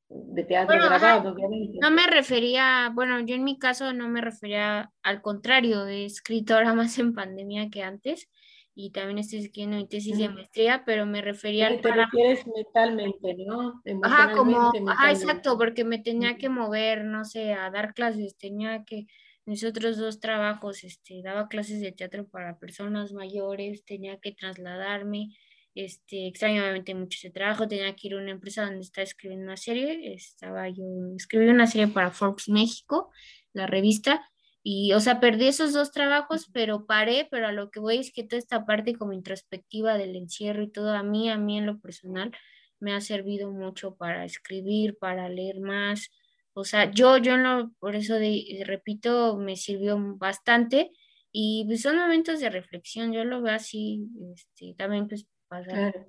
de 0.08 0.44
teatro 0.44 0.76
grabado, 0.76 1.32
obviamente. 1.32 1.78
No 1.80 1.90
me 1.90 2.06
refería, 2.06 2.90
bueno, 2.94 3.20
yo 3.20 3.34
en 3.34 3.44
mi 3.44 3.58
caso 3.58 3.92
no 3.92 4.08
me 4.08 4.20
refería 4.20 4.92
al 5.02 5.22
contrario, 5.22 5.84
de 5.84 6.04
escritora 6.04 6.74
más 6.74 6.98
en 6.98 7.14
pandemia 7.14 7.70
que 7.70 7.82
antes, 7.82 8.28
y 8.76 8.90
también 8.90 9.18
estoy 9.18 9.38
escribiendo 9.38 9.76
mi 9.76 9.86
tesis 9.86 10.18
de 10.18 10.28
maestría, 10.28 10.82
pero 10.84 11.06
me 11.06 11.22
refería 11.22 11.68
al... 11.68 11.80
Te 11.80 11.92
refieres 11.92 12.44
mentalmente, 12.46 13.36
¿no? 13.46 13.80
Ajá, 14.02 14.32
como, 14.32 14.72
ajá, 14.88 15.12
exacto, 15.12 15.56
porque 15.56 15.84
me 15.84 15.98
tenía 15.98 16.36
que 16.36 16.48
mover, 16.48 17.04
no 17.04 17.24
sé, 17.24 17.52
a 17.52 17.70
dar 17.70 17.94
clases, 17.94 18.36
tenía 18.36 18.82
que, 18.84 19.06
mis 19.46 19.64
otros 19.64 19.96
dos 19.98 20.20
trabajos, 20.20 20.84
este, 20.84 21.20
daba 21.22 21.48
clases 21.48 21.80
de 21.80 21.92
teatro 21.92 22.26
para 22.28 22.58
personas 22.58 23.12
mayores, 23.12 23.84
tenía 23.84 24.18
que 24.18 24.32
trasladarme, 24.32 25.36
este, 25.74 26.28
extrañamente 26.28 26.94
mucho 26.94 27.18
ese 27.18 27.30
trabajo, 27.30 27.68
tenía 27.68 27.94
que 27.96 28.08
ir 28.08 28.14
a 28.14 28.18
una 28.18 28.30
empresa 28.30 28.64
donde 28.64 28.80
estaba 28.80 29.02
escribiendo 29.02 29.46
una 29.46 29.56
serie, 29.56 30.14
estaba 30.14 30.68
yo, 30.68 30.84
escribí 31.16 31.48
una 31.48 31.66
serie 31.66 31.88
para 31.88 32.10
Forbes 32.10 32.48
México, 32.48 33.10
la 33.52 33.66
revista, 33.66 34.30
y, 34.66 34.94
o 34.94 35.00
sea, 35.00 35.20
perdí 35.20 35.48
esos 35.48 35.74
dos 35.74 35.92
trabajos, 35.92 36.48
pero 36.50 36.86
paré, 36.86 37.28
pero 37.30 37.48
a 37.48 37.52
lo 37.52 37.70
que 37.70 37.80
voy 37.80 37.98
es 37.98 38.12
que 38.12 38.24
toda 38.24 38.38
esta 38.38 38.64
parte 38.64 38.94
como 38.94 39.12
introspectiva 39.12 39.98
del 39.98 40.16
encierro 40.16 40.62
y 40.62 40.70
todo, 40.70 40.94
a 40.94 41.02
mí, 41.02 41.28
a 41.28 41.36
mí 41.36 41.58
en 41.58 41.66
lo 41.66 41.78
personal, 41.80 42.32
me 42.80 42.94
ha 42.94 43.00
servido 43.02 43.50
mucho 43.52 43.94
para 43.96 44.24
escribir, 44.24 44.96
para 44.98 45.28
leer 45.28 45.60
más. 45.60 46.10
O 46.54 46.64
sea, 46.64 46.90
yo, 46.90 47.18
yo 47.18 47.36
no, 47.36 47.74
por 47.78 47.96
eso 47.96 48.14
de, 48.14 48.62
repito, 48.66 49.36
me 49.36 49.56
sirvió 49.56 49.98
bastante 50.16 50.90
y 51.32 51.64
pues, 51.66 51.82
son 51.82 51.98
momentos 51.98 52.40
de 52.40 52.50
reflexión, 52.50 53.12
yo 53.12 53.24
lo 53.24 53.42
veo 53.42 53.54
así, 53.54 54.08
este, 54.34 54.74
también 54.76 55.08
pues 55.08 55.26
pasar 55.48 56.06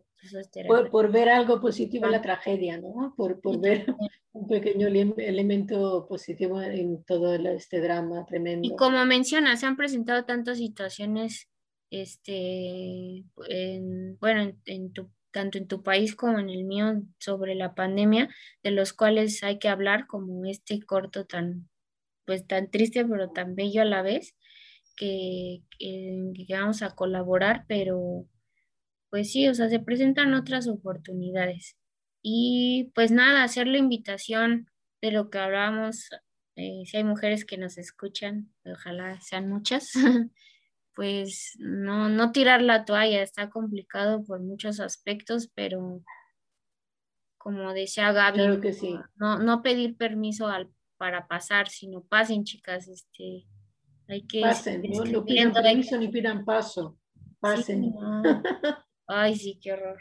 por, 0.92 1.12
ver 1.12 1.30
algo 1.30 1.60
positivo 1.60 2.06
en 2.06 2.12
la 2.12 2.22
tragedia, 2.22 2.78
¿no? 2.78 3.14
Por, 3.16 3.42
por 3.42 3.60
ver 3.60 3.86
un 4.34 4.48
pequeño 4.48 4.88
elemento 4.88 6.06
positivo 6.08 6.62
en 6.62 7.04
todo 7.04 7.36
este 7.36 7.80
drama 7.82 8.26
tremendo. 8.26 8.68
Y 8.68 8.76
como 8.76 9.04
mencionas, 9.06 9.60
se 9.60 9.66
han 9.66 9.78
presentado 9.78 10.26
tantas 10.26 10.58
situaciones, 10.58 11.50
este, 11.90 13.24
bueno, 14.20 14.54
en, 14.66 14.94
tu, 14.94 15.10
tanto 15.36 15.58
en 15.58 15.68
tu 15.68 15.84
país 15.84 16.16
como 16.16 16.40
en 16.40 16.50
el 16.50 16.64
mío 16.64 17.02
sobre 17.20 17.56
la 17.56 17.76
pandemia, 17.76 18.30
de 18.64 18.72
los 18.72 18.94
cuales 18.94 19.44
hay 19.44 19.60
que 19.60 19.68
hablar, 19.68 20.08
como 20.08 20.46
este 20.46 20.82
corto 20.82 21.26
tan, 21.26 21.70
pues 22.26 22.48
tan 22.48 22.72
triste, 22.72 23.04
pero 23.04 23.32
tan 23.32 23.54
bello 23.54 23.82
a 23.82 23.86
la 23.86 24.02
vez, 24.02 24.34
que, 24.96 25.62
que 25.78 26.46
vamos 26.52 26.82
a 26.84 26.96
colaborar, 26.96 27.66
pero 27.68 28.26
pues 29.10 29.30
sí, 29.34 29.50
o 29.50 29.54
sea, 29.54 29.68
se 29.68 29.80
presentan 29.80 30.34
otras 30.34 30.70
oportunidades. 30.70 31.76
Y 32.22 32.94
pues 32.96 33.12
nada, 33.12 33.44
hacer 33.44 33.68
la 33.68 33.78
invitación 33.78 34.70
de 35.02 35.12
lo 35.12 35.30
que 35.30 35.40
hablábamos, 35.40 36.12
eh, 36.56 36.84
si 36.86 36.96
hay 36.96 37.04
mujeres 37.04 37.44
que 37.44 37.58
nos 37.58 37.78
escuchan, 37.78 38.54
ojalá 38.64 39.20
sean 39.20 39.50
muchas, 39.50 39.92
pues 40.96 41.56
no, 41.60 42.10
no 42.10 42.32
tirar 42.32 42.62
la 42.62 42.86
toalla, 42.86 43.22
está 43.22 43.50
complicado 43.50 44.24
por 44.24 44.42
muchos 44.42 44.80
aspectos, 44.80 45.52
pero 45.54 46.02
como 47.38 47.74
decía 47.74 48.12
Gaby, 48.12 48.62
que 48.62 48.74
sí. 48.74 48.96
no, 49.16 49.38
no 49.38 49.62
pedir 49.62 49.98
permiso 49.98 50.48
al, 50.48 50.70
para 50.98 51.28
pasar, 51.28 51.68
sino 51.70 52.04
pasen, 52.04 52.44
chicas, 52.44 52.88
este, 52.88 53.46
hay 54.08 54.26
que... 54.26 54.42
Pasen, 54.42 54.84
no, 55.12 55.26
pidan 55.26 55.54
permiso 55.54 55.98
ni 55.98 56.08
pidan 56.08 56.46
paso, 56.46 56.98
pasen. 57.40 57.94
Ay, 59.08 59.36
sí, 59.36 59.60
qué 59.62 59.74
horror. 59.74 60.00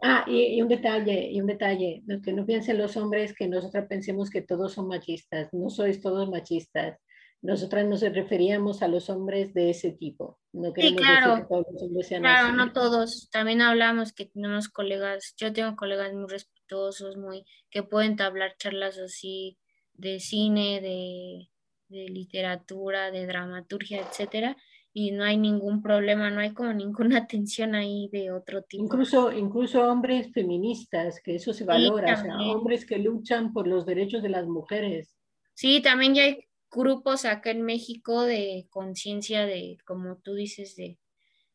Ah, 0.00 0.24
y, 0.28 0.62
un 0.62 0.68
detalle, 0.68 1.28
y 1.32 1.40
un 1.40 1.46
detalle, 1.48 2.04
que 2.22 2.32
no 2.32 2.46
piensen 2.46 2.78
los 2.78 2.96
hombres 2.96 3.34
que 3.34 3.48
nosotros 3.48 3.86
pensemos 3.88 4.30
que 4.30 4.42
todos 4.42 4.74
son 4.74 4.86
machistas, 4.86 5.52
no 5.52 5.70
sois 5.70 6.00
todos 6.00 6.30
machistas. 6.30 6.98
Nosotras 7.42 7.84
nos 7.86 8.00
referíamos 8.00 8.82
a 8.82 8.88
los 8.88 9.10
hombres 9.10 9.52
de 9.52 9.70
ese 9.70 9.92
tipo. 9.92 10.38
No 10.52 10.72
queremos 10.72 11.00
sí, 11.00 11.04
claro. 11.04 11.30
decir 11.30 11.42
que 11.42 11.48
todos 11.48 11.66
los 11.72 11.82
hombres 11.82 12.06
sean 12.06 12.22
claro, 12.22 12.52
no 12.52 12.72
todos. 12.72 13.28
También 13.30 13.60
hablamos 13.60 14.12
que 14.12 14.26
tenemos 14.26 14.68
colegas, 14.68 15.34
yo 15.36 15.52
tengo 15.52 15.74
colegas 15.76 16.12
muy 16.14 16.26
respetuosos, 16.28 17.16
muy, 17.16 17.44
que 17.70 17.82
pueden 17.82 18.20
hablar 18.22 18.54
charlas 18.58 18.98
así 18.98 19.58
de 19.94 20.20
cine, 20.20 20.80
de, 20.80 21.50
de 21.88 22.08
literatura, 22.08 23.10
de 23.10 23.26
dramaturgia, 23.26 24.00
etcétera 24.00 24.56
y 24.94 25.10
no 25.10 25.24
hay 25.24 25.38
ningún 25.38 25.82
problema, 25.82 26.30
no 26.30 26.40
hay 26.40 26.52
como 26.52 26.72
ninguna 26.72 27.26
tensión 27.26 27.74
ahí 27.74 28.08
de 28.12 28.30
otro 28.30 28.62
tipo. 28.62 28.84
Incluso, 28.84 29.32
incluso 29.32 29.82
hombres 29.88 30.30
feministas, 30.32 31.20
que 31.22 31.36
eso 31.36 31.52
se 31.52 31.64
valora, 31.64 32.14
o 32.14 32.22
sea, 32.22 32.38
hombres 32.38 32.84
que 32.86 32.98
luchan 32.98 33.52
por 33.52 33.66
los 33.66 33.86
derechos 33.86 34.22
de 34.22 34.28
las 34.28 34.46
mujeres. 34.46 35.16
Sí, 35.54 35.80
también 35.82 36.14
ya 36.14 36.22
hay 36.24 36.44
grupos 36.72 37.24
acá 37.24 37.50
en 37.50 37.62
México 37.62 38.22
de 38.22 38.66
conciencia 38.70 39.46
de, 39.46 39.78
como 39.84 40.16
tú 40.16 40.34
dices, 40.34 40.74
de, 40.76 40.98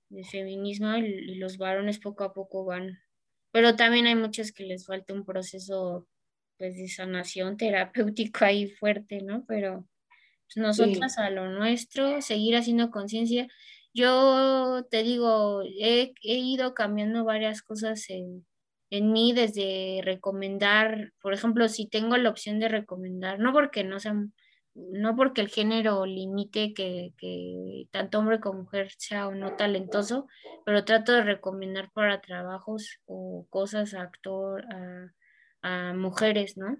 de 0.09 0.23
feminismo 0.23 0.95
y, 0.97 1.35
los 1.35 1.57
varones 1.57 1.99
poco 1.99 2.23
a 2.23 2.33
poco 2.33 2.65
van, 2.65 2.99
pero 3.51 3.75
también 3.75 4.05
hay 4.05 4.15
muchos 4.15 4.51
que 4.51 4.65
les 4.65 4.85
falta 4.85 5.13
un 5.13 5.25
proceso 5.25 6.07
pues 6.57 6.75
de 6.75 6.87
sanación 6.87 7.57
terapéutico 7.57 8.45
ahí 8.45 8.67
fuerte, 8.67 9.21
¿no? 9.21 9.45
Pero 9.47 9.87
pues, 10.47 10.57
nosotras 10.57 11.17
a 11.17 11.29
lo 11.29 11.49
nuestro, 11.51 12.21
seguir 12.21 12.55
haciendo 12.55 12.89
conciencia. 12.91 13.47
Yo 13.93 14.85
te 14.89 15.03
digo, 15.03 15.61
he, 15.63 16.13
ido 16.21 16.73
cambiando 16.73 17.25
varias 17.25 17.61
cosas 17.61 18.09
en, 18.09 18.45
en 18.89 19.11
mí 19.11 19.33
desde 19.33 20.01
recomendar, 20.03 21.13
por 21.21 21.33
ejemplo, 21.33 21.67
si 21.67 21.87
tengo 21.87 22.17
la 22.17 22.29
opción 22.29 22.59
de 22.59 22.69
recomendar, 22.69 23.39
no 23.39 23.53
porque 23.53 23.83
no 23.83 23.99
sean 23.99 24.33
no 24.77 25.15
porque 25.15 25.41
el 25.41 25.49
género 25.49 26.05
limite 26.05 26.73
que, 26.73 27.87
tanto 27.91 28.19
hombre 28.19 28.39
como 28.39 28.61
mujer 28.61 28.91
sea 28.97 29.27
o 29.27 29.33
no 29.33 29.55
talentoso, 29.55 30.27
pero 30.65 30.85
trato 30.85 31.13
de 31.13 31.23
recomendar 31.23 31.91
para 31.91 32.21
trabajos 32.21 32.99
o 33.05 33.47
cosas 33.49 33.93
a 33.93 34.03
actor, 34.03 34.65
a, 35.63 35.93
mujeres, 35.95 36.57
¿no? 36.57 36.77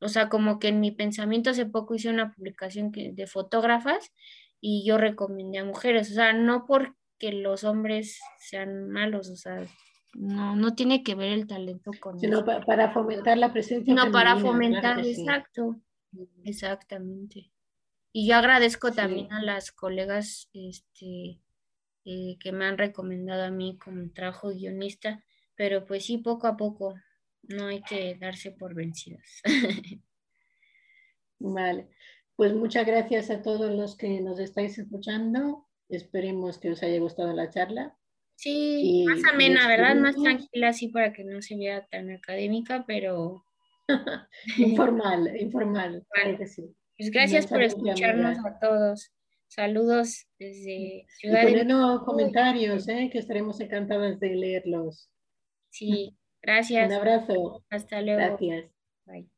O 0.00 0.08
sea, 0.08 0.28
como 0.28 0.60
que 0.60 0.68
en 0.68 0.78
mi 0.78 0.92
pensamiento 0.92 1.50
hace 1.50 1.66
poco 1.66 1.94
hice 1.94 2.10
una 2.10 2.32
publicación 2.32 2.92
de 2.92 3.26
fotógrafas 3.26 4.12
y 4.60 4.84
yo 4.86 4.98
recomendé 4.98 5.58
a 5.58 5.64
mujeres, 5.64 6.12
o 6.12 6.14
sea, 6.14 6.32
no 6.32 6.64
porque 6.66 7.32
los 7.32 7.64
hombres 7.64 8.20
sean 8.38 8.88
malos, 8.90 9.30
o 9.30 9.36
sea, 9.36 9.66
no, 10.14 10.54
no 10.54 10.74
tiene 10.74 11.02
que 11.02 11.14
ver 11.14 11.32
el 11.32 11.46
talento 11.46 11.90
con... 11.98 12.20
Sino 12.20 12.44
para, 12.44 12.92
fomentar 12.92 13.38
la 13.38 13.52
presencia. 13.52 13.94
No, 13.94 14.12
para 14.12 14.36
fomentar, 14.36 15.00
exacto. 15.00 15.80
Exactamente. 16.44 17.50
Y 18.12 18.28
yo 18.28 18.36
agradezco 18.36 18.92
también 18.92 19.32
a 19.32 19.42
las 19.42 19.70
colegas 19.70 20.48
este, 20.52 21.40
eh, 22.04 22.36
que 22.40 22.52
me 22.52 22.64
han 22.64 22.78
recomendado 22.78 23.44
a 23.44 23.50
mí 23.50 23.78
como 23.78 24.10
trabajo 24.10 24.50
guionista, 24.50 25.22
pero 25.54 25.86
pues 25.86 26.06
sí, 26.06 26.18
poco 26.18 26.46
a 26.48 26.56
poco, 26.56 26.94
no 27.42 27.66
hay 27.66 27.82
que 27.82 28.16
darse 28.16 28.50
por 28.50 28.74
vencidas. 28.74 29.42
vale, 31.38 31.88
pues 32.34 32.52
muchas 32.54 32.86
gracias 32.86 33.30
a 33.30 33.42
todos 33.42 33.70
los 33.70 33.96
que 33.96 34.20
nos 34.20 34.40
estáis 34.40 34.78
escuchando. 34.78 35.68
Esperemos 35.88 36.58
que 36.58 36.70
os 36.70 36.82
haya 36.82 36.98
gustado 36.98 37.32
la 37.32 37.50
charla. 37.50 37.96
Sí, 38.36 39.04
más 39.06 39.22
amena, 39.30 39.68
¿verdad? 39.68 39.96
Más 39.96 40.16
tranquila, 40.16 40.70
así 40.70 40.88
para 40.88 41.12
que 41.12 41.24
no 41.24 41.42
se 41.42 41.56
vea 41.56 41.86
tan 41.86 42.10
académica, 42.10 42.84
pero 42.86 43.44
informal, 44.58 45.36
informal. 45.40 46.06
Pues 46.96 47.10
gracias 47.10 47.46
por 47.46 47.62
escucharnos 47.62 48.38
a 48.44 48.58
todos. 48.58 49.12
Saludos 49.48 50.28
desde 50.38 51.06
Ciudad 51.18 51.48
y 51.48 51.54
de 51.54 51.66
comentarios, 52.04 52.88
¿eh? 52.88 53.10
que 53.12 53.18
estaremos 53.18 53.60
encantados 53.60 54.20
de 54.20 54.34
leerlos. 54.34 55.10
Sí, 55.70 56.16
gracias. 56.40 56.86
Un 56.86 56.92
abrazo. 56.94 57.64
Hasta 57.68 58.00
luego. 58.00 58.36
Gracias. 58.38 58.70
Bye. 59.06 59.28